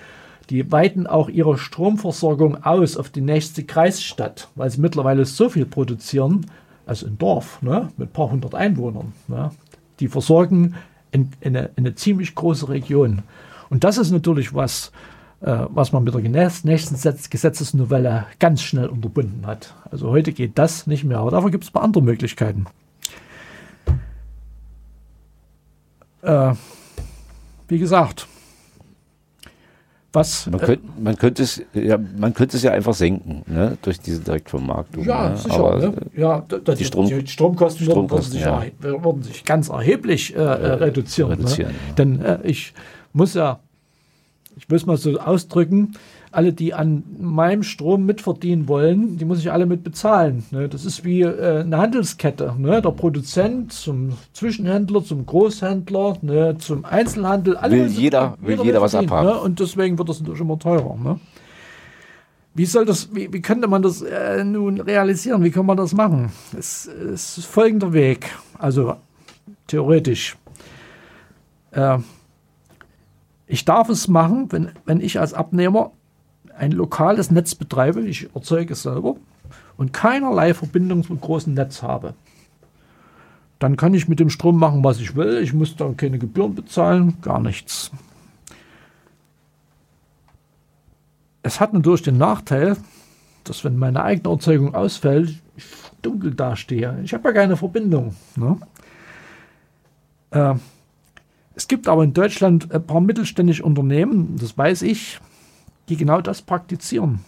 Die 0.50 0.72
weiten 0.72 1.06
auch 1.06 1.30
ihre 1.30 1.58
Stromversorgung 1.58 2.64
aus 2.64 2.97
auf 2.97 3.10
die 3.10 3.22
nächste 3.22 3.64
Kreisstadt, 3.64 4.47
weil 4.56 4.70
sie 4.70 4.82
mittlerweile 4.82 5.26
so 5.26 5.50
viel 5.50 5.66
produzieren, 5.66 6.47
also 6.88 7.06
ein 7.06 7.18
Dorf 7.20 7.62
ne, 7.62 7.89
mit 7.97 8.10
ein 8.10 8.14
paar 8.14 8.32
hundert 8.32 8.56
Einwohnern. 8.56 9.14
Ne, 9.28 9.52
die 10.00 10.08
versorgen 10.08 10.76
in, 11.12 11.30
in, 11.41 11.56
eine, 11.56 11.68
in 11.76 11.86
eine 11.86 11.95
ziemlich 11.95 12.34
große 12.34 12.70
Region. 12.70 13.22
Und 13.70 13.84
das 13.84 13.97
ist 13.97 14.12
natürlich 14.12 14.54
was, 14.54 14.91
äh, 15.41 15.66
was 15.70 15.91
man 15.91 16.04
mit 16.04 16.14
der 16.14 16.22
nächsten 16.22 17.30
Gesetzesnovelle 17.30 18.26
ganz 18.39 18.62
schnell 18.62 18.88
unterbunden 18.88 19.45
hat. 19.45 19.76
Also 19.91 20.10
heute 20.10 20.32
geht 20.32 20.58
das 20.58 20.88
nicht 20.88 21.04
mehr, 21.04 21.20
aber 21.20 21.32
dafür 21.32 21.52
gibt 21.52 21.64
es 21.64 21.70
ein 21.70 21.74
paar 21.74 21.84
andere 21.84 22.04
Möglichkeiten. 22.04 22.66
Äh, 26.22 26.54
wie 27.68 27.80
gesagt, 27.80 28.28
was, 30.12 30.47
man, 30.47 30.60
könnte, 30.60 30.88
man, 30.99 31.16
könnte 31.18 31.43
es, 31.43 31.62
ja, 31.74 31.99
man 32.18 32.34
könnte 32.34 32.57
es 32.57 32.64
ja 32.64 32.72
einfach 32.72 32.95
senken, 32.95 33.43
ne, 33.45 33.78
durch 33.82 33.99
diese 33.99 34.22
Direktvermarktung. 34.22 35.05
Ja, 35.05 35.30
ne? 35.30 35.38
sicher. 35.38 35.60
Aber, 35.60 35.78
ne? 35.78 35.93
ja, 36.16 36.41
die, 36.41 36.76
die, 36.76 36.86
Strom, 36.86 37.07
die 37.07 37.28
Stromkosten, 37.28 37.86
Stromkosten 37.86 38.41
würden, 38.41 38.62
sich, 38.62 38.91
ja. 38.91 39.03
würden 39.03 39.22
sich 39.22 39.45
ganz 39.45 39.70
erheblich 39.70 40.36
äh, 40.36 40.39
äh, 40.39 40.74
reduzieren. 40.74 41.32
reduzieren 41.32 41.72
ne? 41.72 41.78
ja. 41.89 41.93
Denn 41.93 42.22
äh, 42.22 42.39
ich 42.43 42.74
muss 43.14 43.36
ja, 43.36 43.60
ich 44.57 44.68
muss 44.68 44.86
mal 44.88 44.97
so 44.97 45.20
ausdrücken, 45.20 45.93
alle, 46.32 46.53
die 46.53 46.73
an 46.73 47.03
meinem 47.19 47.63
Strom 47.63 48.05
mitverdienen 48.05 48.67
wollen, 48.67 49.17
die 49.17 49.25
muss 49.25 49.39
ich 49.39 49.51
alle 49.51 49.65
mit 49.65 49.84
bezahlen. 49.84 50.45
Ne? 50.51 50.69
Das 50.69 50.86
ist 50.86 51.03
wie 51.03 51.21
äh, 51.21 51.61
eine 51.61 51.77
Handelskette. 51.77 52.55
Ne? 52.57 52.82
Der 52.82 52.91
Produzent 52.91 53.73
zum 53.73 54.13
Zwischenhändler, 54.34 55.03
zum 55.03 55.25
Großhändler, 55.25 56.17
ne? 56.21 56.57
zum 56.59 56.86
Einzelhandel. 56.86 57.57
Alle 57.57 57.77
will 57.77 57.88
jeder, 57.88 58.38
will 58.41 58.51
jeder, 58.51 58.63
jeder 58.63 58.82
was 58.82 58.93
abhaben. 58.93 59.27
Ne? 59.27 59.39
Und 59.39 59.59
deswegen 59.59 59.97
wird 59.97 60.09
das 60.09 60.19
natürlich 60.19 60.41
immer 60.41 60.59
teurer. 60.59 60.95
Ne? 61.03 61.19
Wie 62.53 62.65
soll 62.65 62.86
das, 62.86 63.13
wie, 63.15 63.32
wie 63.34 63.41
könnte 63.41 63.67
man 63.67 63.82
das 63.82 64.01
äh, 64.01 64.43
nun 64.43 64.82
realisieren? 64.82 65.43
Wie 65.43 65.51
kann 65.51 65.65
man 65.65 65.77
das 65.77 65.93
machen? 65.93 66.32
Es, 66.57 66.86
es 66.86 67.39
ist 67.39 67.45
folgender 67.45 67.93
Weg. 67.93 68.30
Also 68.57 68.95
theoretisch. 69.67 70.38
Äh, 71.71 71.99
ich 73.47 73.65
darf 73.65 73.89
es 73.89 74.07
machen, 74.07 74.51
wenn, 74.51 74.69
wenn 74.86 75.01
ich 75.01 75.19
als 75.19 75.34
Abnehmer 75.34 75.91
ein 76.60 76.72
lokales 76.72 77.32
Netz 77.32 77.55
betreibe, 77.55 78.01
ich 78.01 78.30
erzeuge 78.36 78.74
es 78.74 78.84
selber 78.84 79.16
und 79.78 79.93
keinerlei 79.93 80.53
Verbindung 80.53 81.03
zum 81.03 81.20
großen 81.20 81.53
Netz 81.53 81.82
habe. 81.82 82.14
Dann 83.60 83.78
kann 83.78 83.93
ich 83.93 84.07
mit 84.07 84.20
dem 84.20 84.30
Strom 84.30 84.57
machen, 84.57 84.84
was 84.84 84.99
ich 84.99 85.16
will. 85.16 85.41
Ich 85.41 85.53
muss 85.53 85.76
dann 85.76 85.97
keine 85.97 86.20
Gebühren 86.20 86.55
bezahlen, 86.55 87.18
gar 87.22 87.39
nichts. 87.39 87.91
Es 91.43 91.60
hat 91.60 91.74
natürlich 91.74 92.03
den 92.03 92.18
Nachteil, 92.18 92.78
dass 93.43 93.64
wenn 93.64 93.78
meine 93.78 94.03
eigene 94.03 94.34
Erzeugung 94.34 94.76
ausfällt, 94.76 95.36
ich 95.55 95.66
dunkel 96.01 96.34
dastehe. 96.34 96.99
Ich 97.03 97.14
habe 97.14 97.30
ja 97.30 97.34
keine 97.34 97.57
Verbindung. 97.57 98.16
Ne? 98.36 98.57
Äh, 100.32 100.55
es 101.55 101.68
gibt 101.68 101.88
aber 101.88 102.03
in 102.03 102.14
Deutschland 102.14 102.72
ein 102.72 102.86
paar 102.86 103.01
mittelständische 103.01 103.64
Unternehmen, 103.64 104.38
das 104.38 104.57
weiß 104.57 104.84
ich, 104.84 105.20
die 105.89 105.97
genau 105.97 106.21
das 106.21 106.41
praktizieren. 106.41 107.19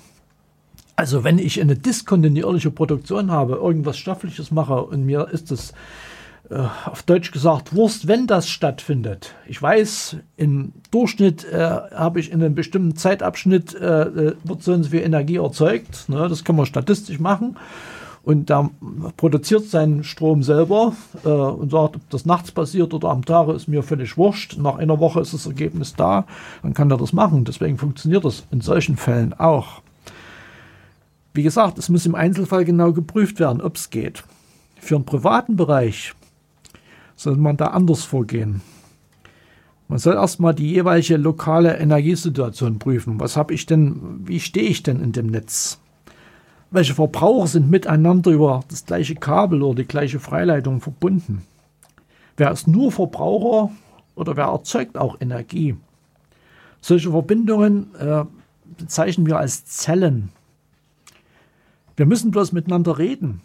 Also 0.95 1.23
wenn 1.23 1.39
ich 1.39 1.59
eine 1.59 1.75
diskontinuierliche 1.75 2.71
Produktion 2.71 3.31
habe, 3.31 3.55
irgendwas 3.55 3.97
Stoffliches 3.97 4.51
mache 4.51 4.83
und 4.83 5.05
mir 5.05 5.27
ist 5.29 5.49
das 5.49 5.73
äh, 6.49 6.59
auf 6.85 7.03
Deutsch 7.03 7.31
gesagt 7.31 7.73
Wurst, 7.73 8.07
wenn 8.07 8.27
das 8.27 8.49
stattfindet. 8.49 9.33
Ich 9.47 9.61
weiß, 9.61 10.17
im 10.37 10.73
Durchschnitt 10.91 11.45
äh, 11.45 11.57
habe 11.59 12.19
ich 12.19 12.31
in 12.31 12.43
einem 12.43 12.55
bestimmten 12.55 12.95
Zeitabschnitt 12.95 13.73
äh, 13.73 14.01
äh 14.01 14.35
wird 14.43 14.61
so 14.61 14.73
und 14.73 14.83
so 14.83 14.89
viel 14.91 15.01
Energie 15.01 15.37
erzeugt. 15.37 16.07
Ne, 16.09 16.27
das 16.29 16.43
kann 16.43 16.55
man 16.55 16.65
statistisch 16.65 17.19
machen 17.19 17.57
und 18.23 18.49
der 18.49 18.69
produziert 19.17 19.65
seinen 19.65 20.03
Strom 20.03 20.43
selber 20.43 20.93
äh, 21.25 21.29
und 21.29 21.71
sagt, 21.71 21.95
ob 21.95 22.09
das 22.09 22.25
nachts 22.25 22.51
passiert 22.51 22.93
oder 22.93 23.09
am 23.09 23.25
Tag, 23.25 23.49
ist 23.49 23.67
mir 23.67 23.81
völlig 23.81 24.17
wurscht. 24.17 24.57
Nach 24.57 24.75
einer 24.75 24.99
Woche 24.99 25.21
ist 25.21 25.33
das 25.33 25.47
Ergebnis 25.47 25.95
da, 25.95 26.25
dann 26.61 26.73
kann 26.73 26.91
er 26.91 26.97
das 26.97 27.13
machen. 27.13 27.45
Deswegen 27.45 27.77
funktioniert 27.77 28.23
das 28.23 28.45
in 28.51 28.61
solchen 28.61 28.95
Fällen 28.95 29.33
auch. 29.33 29.81
Wie 31.33 31.43
gesagt, 31.43 31.77
es 31.77 31.89
muss 31.89 32.05
im 32.05 32.15
Einzelfall 32.15 32.65
genau 32.65 32.91
geprüft 32.91 33.39
werden, 33.39 33.61
ob 33.61 33.77
es 33.77 33.89
geht. 33.89 34.23
Für 34.79 34.95
einen 34.95 35.05
privaten 35.05 35.55
Bereich 35.55 36.13
soll 37.15 37.37
man 37.37 37.57
da 37.57 37.67
anders 37.67 38.03
vorgehen. 38.03 38.61
Man 39.87 39.99
soll 39.99 40.13
erstmal 40.13 40.55
die 40.55 40.71
jeweilige 40.71 41.17
lokale 41.17 41.77
Energiesituation 41.77 42.79
prüfen. 42.79 43.19
Was 43.19 43.35
habe 43.35 43.53
ich 43.53 43.65
denn, 43.65 44.21
wie 44.25 44.39
stehe 44.39 44.69
ich 44.69 44.83
denn 44.83 45.01
in 45.01 45.11
dem 45.11 45.27
Netz? 45.27 45.80
Welche 46.71 46.95
Verbraucher 46.95 47.47
sind 47.47 47.69
miteinander 47.69 48.31
über 48.31 48.63
das 48.69 48.85
gleiche 48.85 49.15
Kabel 49.15 49.61
oder 49.61 49.83
die 49.83 49.87
gleiche 49.87 50.19
Freileitung 50.19 50.79
verbunden? 50.79 51.43
Wer 52.37 52.51
ist 52.51 52.67
nur 52.67 52.91
Verbraucher 52.91 53.71
oder 54.15 54.37
wer 54.37 54.45
erzeugt 54.45 54.97
auch 54.97 55.17
Energie? 55.19 55.75
Solche 56.79 57.11
Verbindungen 57.11 57.93
äh, 57.95 58.23
bezeichnen 58.77 59.27
wir 59.27 59.37
als 59.37 59.65
Zellen. 59.65 60.29
Wir 61.97 62.05
müssen 62.05 62.31
bloß 62.31 62.53
miteinander 62.53 62.97
reden. 62.97 63.41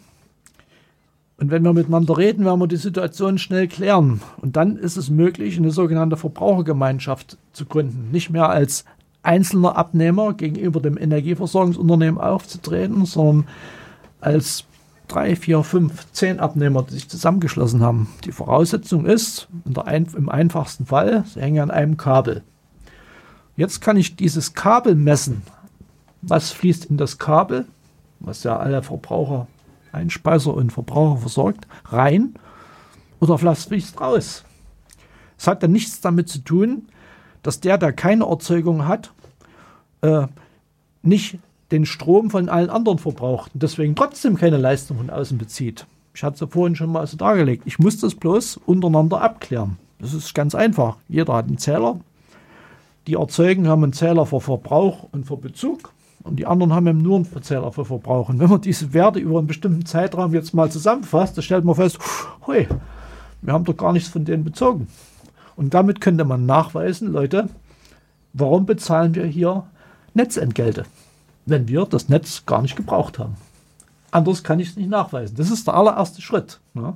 Und 1.39 1.51
wenn 1.51 1.63
wir 1.63 1.73
miteinander 1.73 2.17
reden, 2.17 2.45
werden 2.45 2.59
wir 2.59 2.67
die 2.67 2.77
Situation 2.77 3.37
schnell 3.37 3.67
klären. 3.67 4.21
Und 4.41 4.55
dann 4.55 4.77
ist 4.77 4.97
es 4.97 5.11
möglich, 5.11 5.57
eine 5.57 5.69
sogenannte 5.69 6.17
Verbrauchergemeinschaft 6.17 7.37
zu 7.51 7.65
gründen. 7.65 8.09
Nicht 8.11 8.31
mehr 8.31 8.49
als 8.49 8.85
einzelner 9.27 9.75
Abnehmer 9.75 10.33
gegenüber 10.33 10.79
dem 10.79 10.97
Energieversorgungsunternehmen 10.97 12.19
aufzutreten, 12.19 13.05
sondern 13.05 13.47
als 14.21 14.63
drei, 15.07 15.35
vier, 15.35 15.63
fünf, 15.63 16.11
zehn 16.11 16.39
Abnehmer, 16.39 16.83
die 16.83 16.95
sich 16.95 17.09
zusammengeschlossen 17.09 17.81
haben. 17.81 18.09
Die 18.25 18.31
Voraussetzung 18.31 19.05
ist, 19.05 19.47
ein, 19.85 20.07
im 20.15 20.29
einfachsten 20.29 20.85
Fall, 20.85 21.23
sie 21.25 21.41
hängen 21.41 21.61
an 21.61 21.71
einem 21.71 21.97
Kabel. 21.97 22.43
Jetzt 23.55 23.81
kann 23.81 23.97
ich 23.97 24.15
dieses 24.15 24.53
Kabel 24.53 24.95
messen. 24.95 25.43
Was 26.21 26.51
fließt 26.51 26.85
in 26.85 26.97
das 26.97 27.17
Kabel, 27.17 27.65
was 28.19 28.43
ja 28.43 28.57
alle 28.57 28.81
Verbraucher, 28.81 29.47
Einspeiser 29.91 30.53
und 30.53 30.71
Verbraucher 30.71 31.17
versorgt, 31.17 31.67
rein 31.85 32.35
oder 33.19 33.41
was 33.41 33.65
fließt 33.65 33.99
raus. 33.99 34.43
Es 35.37 35.47
hat 35.47 35.63
dann 35.63 35.71
nichts 35.71 36.01
damit 36.01 36.29
zu 36.29 36.39
tun, 36.39 36.87
dass 37.43 37.59
der, 37.59 37.77
der 37.77 37.93
keine 37.93 38.25
Erzeugung 38.25 38.87
hat, 38.87 39.13
äh, 40.01 40.27
nicht 41.01 41.39
den 41.71 41.85
Strom 41.85 42.29
von 42.29 42.49
allen 42.49 42.69
anderen 42.69 42.97
verbraucht 42.97 43.51
und 43.53 43.63
deswegen 43.63 43.95
trotzdem 43.95 44.37
keine 44.37 44.57
Leistung 44.57 44.97
von 44.97 45.09
außen 45.09 45.37
bezieht. 45.37 45.85
Ich 46.13 46.23
hatte 46.23 46.45
es 46.45 46.51
vorhin 46.51 46.75
schon 46.75 46.91
mal 46.91 47.05
so 47.05 47.17
dargelegt. 47.17 47.63
Ich 47.65 47.77
muss 47.77 47.99
das 47.99 48.15
bloß 48.15 48.57
untereinander 48.65 49.21
abklären. 49.21 49.77
Das 49.99 50.13
ist 50.13 50.33
ganz 50.33 50.55
einfach. 50.55 50.97
Jeder 51.07 51.33
hat 51.33 51.47
einen 51.47 51.57
Zähler. 51.57 51.99
Die 53.05 53.15
Erzeugen 53.15 53.67
haben 53.67 53.83
einen 53.83 53.93
Zähler 53.93 54.25
für 54.25 54.41
Verbrauch 54.41 55.07
und 55.11 55.25
für 55.25 55.37
Bezug 55.37 55.91
und 56.27 56.37
die 56.37 56.45
anderen 56.45 56.73
haben 56.73 56.87
eben 56.87 57.01
nur 57.01 57.15
einen 57.15 57.41
Zähler 57.41 57.71
für 57.71 57.85
Verbrauch. 57.85 58.29
Und 58.29 58.39
wenn 58.39 58.49
man 58.49 58.61
diese 58.61 58.93
Werte 58.93 59.19
über 59.19 59.37
einen 59.37 59.47
bestimmten 59.47 59.85
Zeitraum 59.85 60.33
jetzt 60.33 60.53
mal 60.53 60.69
zusammenfasst, 60.69 61.37
dann 61.37 61.43
stellt 61.43 61.63
man 61.63 61.75
fest, 61.75 61.97
hui, 62.45 62.67
wir 63.41 63.53
haben 63.53 63.63
doch 63.63 63.77
gar 63.77 63.93
nichts 63.93 64.09
von 64.09 64.25
denen 64.25 64.43
bezogen. 64.43 64.87
Und 65.55 65.73
damit 65.73 66.01
könnte 66.01 66.25
man 66.25 66.45
nachweisen, 66.45 67.11
Leute, 67.11 67.49
warum 68.33 68.65
bezahlen 68.65 69.15
wir 69.15 69.25
hier 69.25 69.63
Netzentgelte? 70.17 70.83
wenn 71.47 71.67
wir 71.67 71.85
das 71.85 72.09
Netz 72.09 72.45
gar 72.45 72.61
nicht 72.61 72.75
gebraucht 72.75 73.17
haben. 73.17 73.35
Anders 74.11 74.43
kann 74.43 74.59
ich 74.59 74.69
es 74.69 74.75
nicht 74.75 74.89
nachweisen. 74.89 75.35
Das 75.37 75.49
ist 75.49 75.65
der 75.65 75.73
allererste 75.73 76.21
Schritt. 76.21 76.59
Ne? 76.73 76.95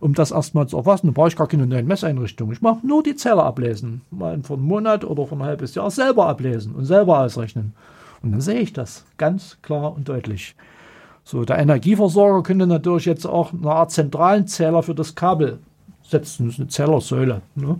Um 0.00 0.14
das 0.14 0.30
erstmal 0.30 0.66
zu 0.66 0.78
erfassen, 0.78 1.06
dann 1.06 1.14
brauche 1.14 1.28
ich 1.28 1.36
gar 1.36 1.46
keine 1.46 1.66
neuen 1.66 1.86
Messeinrichtungen. 1.86 2.54
Ich 2.54 2.62
mache 2.62 2.86
nur 2.86 3.02
die 3.02 3.16
Zähler 3.16 3.44
ablesen. 3.44 4.00
Mal 4.10 4.42
von 4.42 4.58
einem 4.58 4.68
Monat 4.68 5.04
oder 5.04 5.26
von 5.26 5.38
einem 5.38 5.48
halbes 5.48 5.74
Jahr 5.74 5.90
selber 5.90 6.26
ablesen 6.26 6.74
und 6.74 6.86
selber 6.86 7.20
ausrechnen. 7.20 7.74
Und 8.22 8.32
dann 8.32 8.40
sehe 8.40 8.60
ich 8.60 8.72
das 8.72 9.04
ganz 9.18 9.58
klar 9.62 9.94
und 9.94 10.08
deutlich. 10.08 10.56
So, 11.24 11.44
der 11.44 11.58
Energieversorger 11.58 12.42
könnte 12.42 12.66
natürlich 12.66 13.04
jetzt 13.04 13.26
auch 13.26 13.52
eine 13.52 13.70
Art 13.70 13.90
zentralen 13.90 14.46
Zähler 14.46 14.82
für 14.82 14.94
das 14.94 15.14
Kabel 15.14 15.58
setzen. 16.02 16.46
Das 16.46 16.54
ist 16.54 16.60
eine 16.60 16.68
Zählersäule. 16.68 17.42
Ne? 17.54 17.78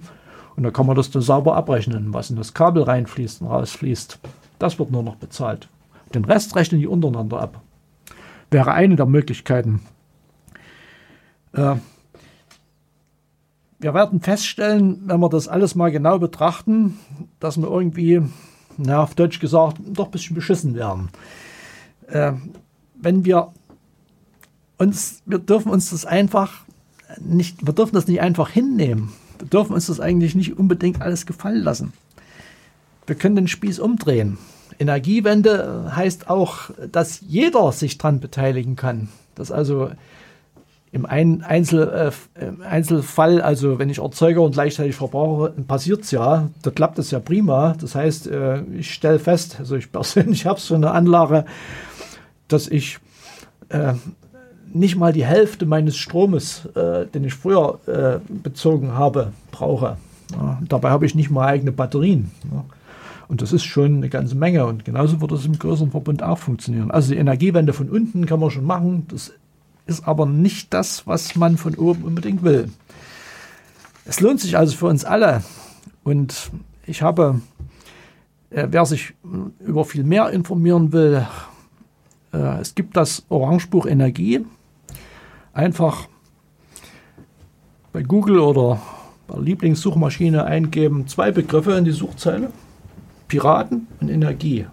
Und 0.56 0.62
da 0.62 0.70
kann 0.70 0.86
man 0.86 0.96
das 0.96 1.10
dann 1.10 1.22
sauber 1.22 1.56
abrechnen, 1.56 2.12
was 2.12 2.28
in 2.28 2.36
das 2.36 2.52
Kabel 2.52 2.82
reinfließt 2.82 3.40
und 3.40 3.48
rausfließt. 3.48 4.18
Das 4.60 4.78
wird 4.78 4.92
nur 4.92 5.02
noch 5.02 5.16
bezahlt. 5.16 5.68
Den 6.14 6.24
Rest 6.24 6.54
rechnen 6.54 6.80
die 6.80 6.86
untereinander 6.86 7.40
ab. 7.40 7.62
Wäre 8.50 8.72
eine 8.72 8.94
der 8.94 9.06
Möglichkeiten. 9.06 9.80
Äh, 11.52 11.76
wir 13.78 13.94
werden 13.94 14.20
feststellen, 14.20 15.00
wenn 15.06 15.20
wir 15.20 15.30
das 15.30 15.48
alles 15.48 15.74
mal 15.74 15.90
genau 15.90 16.18
betrachten, 16.18 16.98
dass 17.40 17.56
wir 17.56 17.70
irgendwie, 17.70 18.20
na, 18.76 19.02
auf 19.02 19.14
Deutsch 19.14 19.40
gesagt, 19.40 19.78
doch 19.86 20.06
ein 20.06 20.10
bisschen 20.10 20.36
beschissen 20.36 20.74
werden. 20.74 21.08
Äh, 22.08 22.32
wenn 23.00 23.24
wir 23.24 23.52
uns, 24.76 25.22
wir 25.24 25.38
dürfen 25.38 25.72
uns 25.72 25.88
das 25.88 26.04
einfach 26.04 26.64
nicht, 27.18 27.66
wir 27.66 27.72
dürfen 27.72 27.94
das 27.94 28.06
nicht 28.08 28.20
einfach 28.20 28.50
hinnehmen. 28.50 29.12
Wir 29.38 29.48
dürfen 29.48 29.72
uns 29.72 29.86
das 29.86 30.00
eigentlich 30.00 30.34
nicht 30.34 30.58
unbedingt 30.58 31.00
alles 31.00 31.24
gefallen 31.24 31.62
lassen. 31.62 31.94
Wir 33.10 33.16
können 33.16 33.34
den 33.34 33.48
Spieß 33.48 33.80
umdrehen. 33.80 34.38
Energiewende 34.78 35.90
heißt 35.96 36.30
auch, 36.30 36.70
dass 36.92 37.20
jeder 37.22 37.72
sich 37.72 37.98
daran 37.98 38.20
beteiligen 38.20 38.76
kann. 38.76 39.08
Dass 39.34 39.50
also 39.50 39.90
im 40.92 41.06
Einzel, 41.06 42.12
äh, 42.38 42.64
Einzelfall, 42.64 43.42
also 43.42 43.80
wenn 43.80 43.90
ich 43.90 43.98
Erzeuger 43.98 44.42
und 44.42 44.52
gleichzeitig 44.52 44.94
Verbraucher, 44.94 45.48
passiert 45.66 46.02
es 46.02 46.12
ja, 46.12 46.50
da 46.62 46.70
klappt 46.70 47.00
es 47.00 47.10
ja 47.10 47.18
prima. 47.18 47.74
Das 47.80 47.96
heißt, 47.96 48.28
äh, 48.28 48.62
ich 48.78 48.94
stelle 48.94 49.18
fest, 49.18 49.56
also 49.58 49.74
ich 49.74 49.90
persönlich 49.92 50.46
habe 50.46 50.60
so 50.60 50.76
eine 50.76 50.92
Anlage, 50.92 51.46
dass 52.46 52.68
ich 52.68 53.00
äh, 53.70 53.94
nicht 54.72 54.94
mal 54.94 55.12
die 55.12 55.24
Hälfte 55.24 55.66
meines 55.66 55.96
Stromes, 55.96 56.66
äh, 56.76 57.06
den 57.06 57.24
ich 57.24 57.34
früher 57.34 57.80
äh, 57.88 58.20
bezogen 58.32 58.94
habe, 58.94 59.32
brauche. 59.50 59.96
Ja, 60.30 60.62
dabei 60.68 60.90
habe 60.90 61.06
ich 61.06 61.16
nicht 61.16 61.28
mal 61.28 61.48
eigene 61.48 61.72
Batterien. 61.72 62.30
Ja. 62.52 62.64
Und 63.30 63.42
das 63.42 63.52
ist 63.52 63.62
schon 63.62 63.98
eine 63.98 64.08
ganze 64.08 64.34
Menge. 64.34 64.66
Und 64.66 64.84
genauso 64.84 65.20
wird 65.20 65.30
es 65.30 65.46
im 65.46 65.56
größeren 65.56 65.92
Verbund 65.92 66.20
auch 66.20 66.38
funktionieren. 66.38 66.90
Also 66.90 67.12
die 67.12 67.18
Energiewende 67.18 67.72
von 67.72 67.88
unten 67.88 68.26
kann 68.26 68.40
man 68.40 68.50
schon 68.50 68.64
machen. 68.64 69.06
Das 69.06 69.32
ist 69.86 70.08
aber 70.08 70.26
nicht 70.26 70.74
das, 70.74 71.06
was 71.06 71.36
man 71.36 71.56
von 71.56 71.76
oben 71.76 72.02
unbedingt 72.02 72.42
will. 72.42 72.72
Es 74.04 74.20
lohnt 74.20 74.40
sich 74.40 74.58
also 74.58 74.76
für 74.76 74.86
uns 74.86 75.04
alle. 75.04 75.44
Und 76.02 76.50
ich 76.86 77.02
habe, 77.02 77.40
äh, 78.50 78.66
wer 78.68 78.84
sich 78.84 79.14
über 79.60 79.84
viel 79.84 80.02
mehr 80.02 80.30
informieren 80.30 80.92
will, 80.92 81.24
äh, 82.32 82.60
es 82.60 82.74
gibt 82.74 82.96
das 82.96 83.24
Orangebuch 83.28 83.86
Energie. 83.86 84.44
Einfach 85.52 86.08
bei 87.92 88.02
Google 88.02 88.40
oder 88.40 88.82
bei 89.28 89.38
Lieblingssuchmaschine 89.38 90.42
eingeben, 90.46 91.06
zwei 91.06 91.30
Begriffe 91.30 91.74
in 91.74 91.84
die 91.84 91.92
Suchzeile 91.92 92.50
Piraten 93.30 93.86
und 94.00 94.08
Energie. 94.10 94.66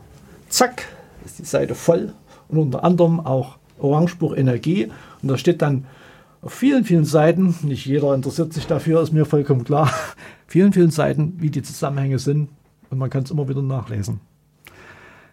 Zack, 0.49 0.87
ist 1.23 1.37
die 1.37 1.45
Seite 1.45 1.75
voll 1.75 2.13
und 2.49 2.57
unter 2.57 2.83
anderem 2.83 3.19
auch 3.19 3.57
Orangebuch 3.79 4.35
Energie. 4.35 4.91
Und 5.21 5.29
da 5.29 5.37
steht 5.37 5.61
dann 5.61 5.85
auf 6.41 6.53
vielen, 6.53 6.83
vielen 6.83 7.05
Seiten, 7.05 7.55
nicht 7.61 7.85
jeder 7.85 8.15
interessiert 8.15 8.53
sich 8.53 8.65
dafür, 8.65 9.01
ist 9.01 9.13
mir 9.13 9.25
vollkommen 9.25 9.63
klar, 9.63 9.93
vielen, 10.47 10.73
vielen 10.73 10.89
Seiten, 10.89 11.35
wie 11.37 11.51
die 11.51 11.61
Zusammenhänge 11.61 12.17
sind 12.17 12.49
und 12.89 12.97
man 12.97 13.11
kann 13.11 13.23
es 13.23 13.31
immer 13.31 13.47
wieder 13.47 13.61
nachlesen. 13.61 14.21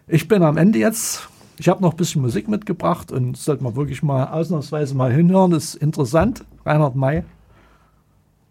Ich 0.07 0.27
bin 0.27 0.43
am 0.43 0.57
Ende 0.57 0.77
jetzt. 0.77 1.27
Ich 1.57 1.67
habe 1.67 1.81
noch 1.81 1.93
ein 1.93 1.97
bisschen 1.97 2.21
Musik 2.21 2.47
mitgebracht 2.47 3.11
und 3.11 3.37
sollte 3.37 3.63
man 3.63 3.75
wirklich 3.75 4.03
mal 4.03 4.25
ausnahmsweise 4.25 4.93
mal 4.93 5.11
hinhören. 5.11 5.49
Das 5.49 5.63
ist 5.63 5.75
interessant. 5.75 6.43
Reinhard 6.63 6.95
May, 6.95 7.23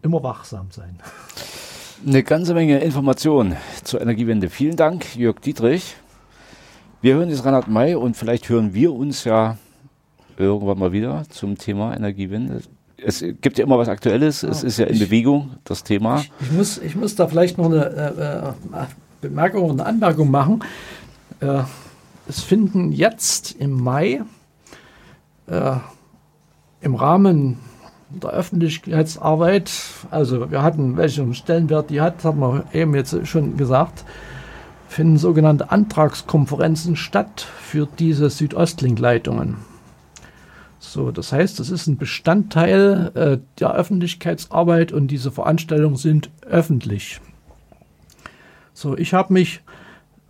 immer 0.03 0.20
wachsam 0.25 0.66
sein. 0.70 0.99
Eine 2.03 2.23
ganze 2.23 2.55
Menge 2.55 2.81
Informationen 2.81 3.57
zur 3.85 4.01
Energiewende. 4.01 4.51
Vielen 4.51 4.77
Dank, 4.77 5.17
Jörg 5.17 5.41
Dietrich. 5.41 5.97
Wir 7.01 7.15
hören 7.15 7.31
jetzt 7.31 7.45
Reinhard 7.45 7.69
May 7.69 7.95
und 7.95 8.17
vielleicht 8.17 8.49
hören 8.49 8.75
wir 8.75 8.93
uns 8.93 9.25
ja 9.25 9.57
irgendwann 10.37 10.79
mal 10.79 10.93
wieder 10.93 11.23
zum 11.31 11.57
Thema 11.57 11.97
Energiewende. 11.97 12.63
Es 12.97 13.21
gibt 13.21 13.59
ja 13.59 13.65
immer 13.65 13.79
was 13.79 13.89
Aktuelles, 13.89 14.43
es 14.43 14.63
ist 14.65 14.79
ja 14.79 14.87
in 14.87 14.95
ich, 14.95 15.01
Bewegung, 15.01 15.53
das 15.65 15.85
Thema. 15.85 16.19
Ich, 16.19 16.33
ich, 16.41 16.53
muss, 16.53 16.79
ich 16.79 16.97
muss 16.97 17.15
da 17.15 17.29
vielleicht 17.29 17.59
noch 17.59 17.67
eine 17.67 18.55
äh, 18.73 18.77
äh 18.83 18.87
Bemerkung 19.21 19.71
und 19.71 19.81
eine 19.81 19.89
Anmerkung 19.89 20.31
machen. 20.31 20.63
Äh, 21.41 21.63
es 22.29 22.43
finden 22.43 22.93
jetzt 22.93 23.53
im 23.53 23.83
Mai 23.83 24.23
äh, 25.47 25.77
im 26.81 26.95
Rahmen 26.95 27.59
der 28.23 28.31
Öffentlichkeitsarbeit, 28.31 29.71
also 30.11 30.51
wir 30.51 30.62
hatten, 30.62 30.97
welchen 30.97 31.35
Stellenwert 31.35 31.91
die 31.91 32.01
hat, 32.01 32.25
haben 32.25 32.41
wir 32.41 32.65
eben 32.73 32.95
jetzt 32.95 33.27
schon 33.27 33.57
gesagt, 33.57 34.05
finden 34.89 35.19
sogenannte 35.19 35.71
Antragskonferenzen 35.71 36.97
statt 36.97 37.47
für 37.61 37.89
diese 37.99 38.31
Südostlink-Leitungen. 38.31 39.57
So, 40.79 41.11
das 41.11 41.33
heißt, 41.33 41.59
das 41.59 41.71
ist 41.71 41.87
ein 41.87 41.97
Bestandteil 41.97 43.11
äh, 43.15 43.39
der 43.59 43.75
Öffentlichkeitsarbeit 43.75 44.93
und 44.93 45.09
diese 45.09 45.33
Veranstaltungen 45.33 45.97
sind 45.97 46.31
öffentlich. 46.43 47.21
So, 48.75 48.97
ich 48.97 49.15
habe 49.15 49.33
mich 49.33 49.62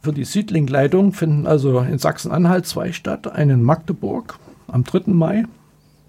für 0.00 0.12
die 0.12 0.24
Südlink-Leitung 0.24 1.12
finden 1.12 1.46
also 1.46 1.80
in 1.80 1.98
Sachsen-Anhalt 1.98 2.66
zwei 2.66 2.92
statt, 2.92 3.26
einen 3.26 3.60
in 3.60 3.62
Magdeburg 3.62 4.38
am 4.68 4.84
3. 4.84 5.12
Mai 5.12 5.44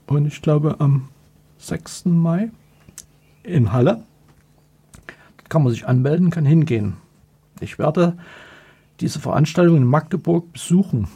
und 0.07 0.25
ich 0.25 0.41
glaube 0.41 0.75
am 0.79 1.09
6. 1.67 2.05
Mai 2.05 2.51
in 3.43 3.73
Halle. 3.73 4.03
Da 5.07 5.43
kann 5.49 5.63
man 5.63 5.73
sich 5.73 5.87
anmelden, 5.87 6.29
kann 6.29 6.45
hingehen. 6.45 6.97
Ich 7.59 7.79
werde 7.79 8.17
diese 8.99 9.19
Veranstaltung 9.19 9.77
in 9.77 9.85
Magdeburg 9.85 10.51
besuchen. 10.53 11.07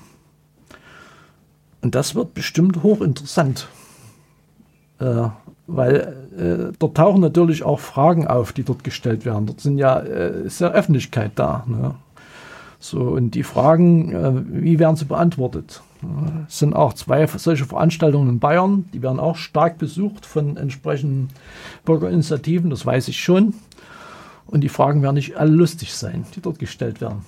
Und 1.82 1.96
das 1.96 2.16
wird 2.16 2.34
bestimmt 2.34 2.84
hochinteressant. 2.84 3.68
Äh, 5.00 5.30
weil 5.68 6.72
äh, 6.72 6.74
dort 6.78 6.98
tauchen 6.98 7.22
natürlich 7.22 7.64
auch 7.64 7.80
Fragen 7.80 8.28
auf, 8.28 8.52
die 8.52 8.64
dort 8.64 8.84
gestellt 8.84 9.26
werden. 9.26 9.46
Dort 9.46 9.62
sind 9.62 9.78
ja, 9.78 10.00
äh, 10.00 10.46
ist 10.46 10.60
ja 10.60 10.70
Öffentlichkeit 10.70 11.34
da. 11.36 11.64
Ne? 11.68 11.96
So, 12.80 13.02
und 13.02 13.32
die 13.32 13.44
Fragen, 13.44 14.14
äh, 14.14 14.64
wie 14.64 14.80
werden 14.80 14.96
sie 14.96 15.06
beantwortet? 15.06 15.82
Es 16.48 16.60
sind 16.60 16.76
auch 16.76 16.94
zwei 16.94 17.28
solche 17.28 17.66
Veranstaltungen 17.66 18.30
in 18.30 18.40
Bayern, 18.40 18.90
die 18.94 19.02
werden 19.02 19.20
auch 19.20 19.36
stark 19.36 19.78
besucht 19.78 20.26
von 20.26 20.56
entsprechenden 20.56 21.30
Bürgerinitiativen, 21.86 22.70
das 22.70 22.86
weiß 22.86 23.08
ich 23.10 23.20
schon. 23.20 23.54
Und 24.46 24.62
die 24.62 24.70
Fragen 24.70 25.04
werden 25.04 25.16
nicht 25.16 25.38
alle 25.38 25.52
lustig 25.52 25.94
sein, 25.94 26.26
die 26.36 26.42
dort 26.42 26.58
gestellt 26.58 27.02
werden. 27.02 27.26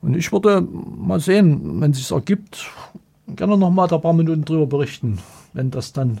Und 0.00 0.14
ich 0.16 0.32
würde 0.32 0.60
mal 0.60 1.20
sehen, 1.20 1.80
wenn 1.80 1.90
es 1.90 1.98
sich 1.98 2.10
ergibt, 2.10 2.70
gerne 3.26 3.56
noch 3.56 3.70
mal 3.70 3.92
ein 3.92 4.00
paar 4.00 4.12
Minuten 4.12 4.44
darüber 4.44 4.66
berichten, 4.66 5.18
wenn 5.52 5.70
das 5.70 5.92
dann 5.92 6.20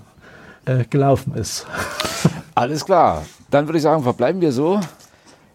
äh, 0.64 0.84
gelaufen 0.84 1.34
ist. 1.34 1.66
Alles 2.54 2.84
klar. 2.84 3.24
Dann 3.50 3.66
würde 3.66 3.78
ich 3.78 3.82
sagen, 3.82 4.02
verbleiben 4.02 4.40
wir 4.40 4.52
so. 4.52 4.80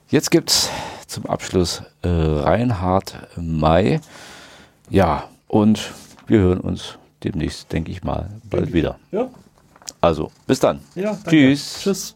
Jetzt 0.08 0.32
gibt 0.32 0.52
es 0.52 0.70
zum 1.08 1.26
Abschluss 1.26 1.84
äh, 2.02 2.08
Reinhard 2.08 3.16
May. 3.36 4.00
Ja, 4.90 5.26
und 5.50 5.92
wir 6.28 6.40
hören 6.40 6.62
uns 6.62 6.98
demnächst, 7.24 7.74
denke 7.74 7.92
ich 7.92 8.04
mal, 8.04 8.30
bald 8.50 8.72
wieder. 8.72 8.98
Ja. 9.12 9.30
Also, 10.00 10.32
bis 10.48 10.60
dann. 10.60 10.80
Ja. 10.96 11.18
Tschüss. 11.28 11.82
Tschüss. 11.82 12.08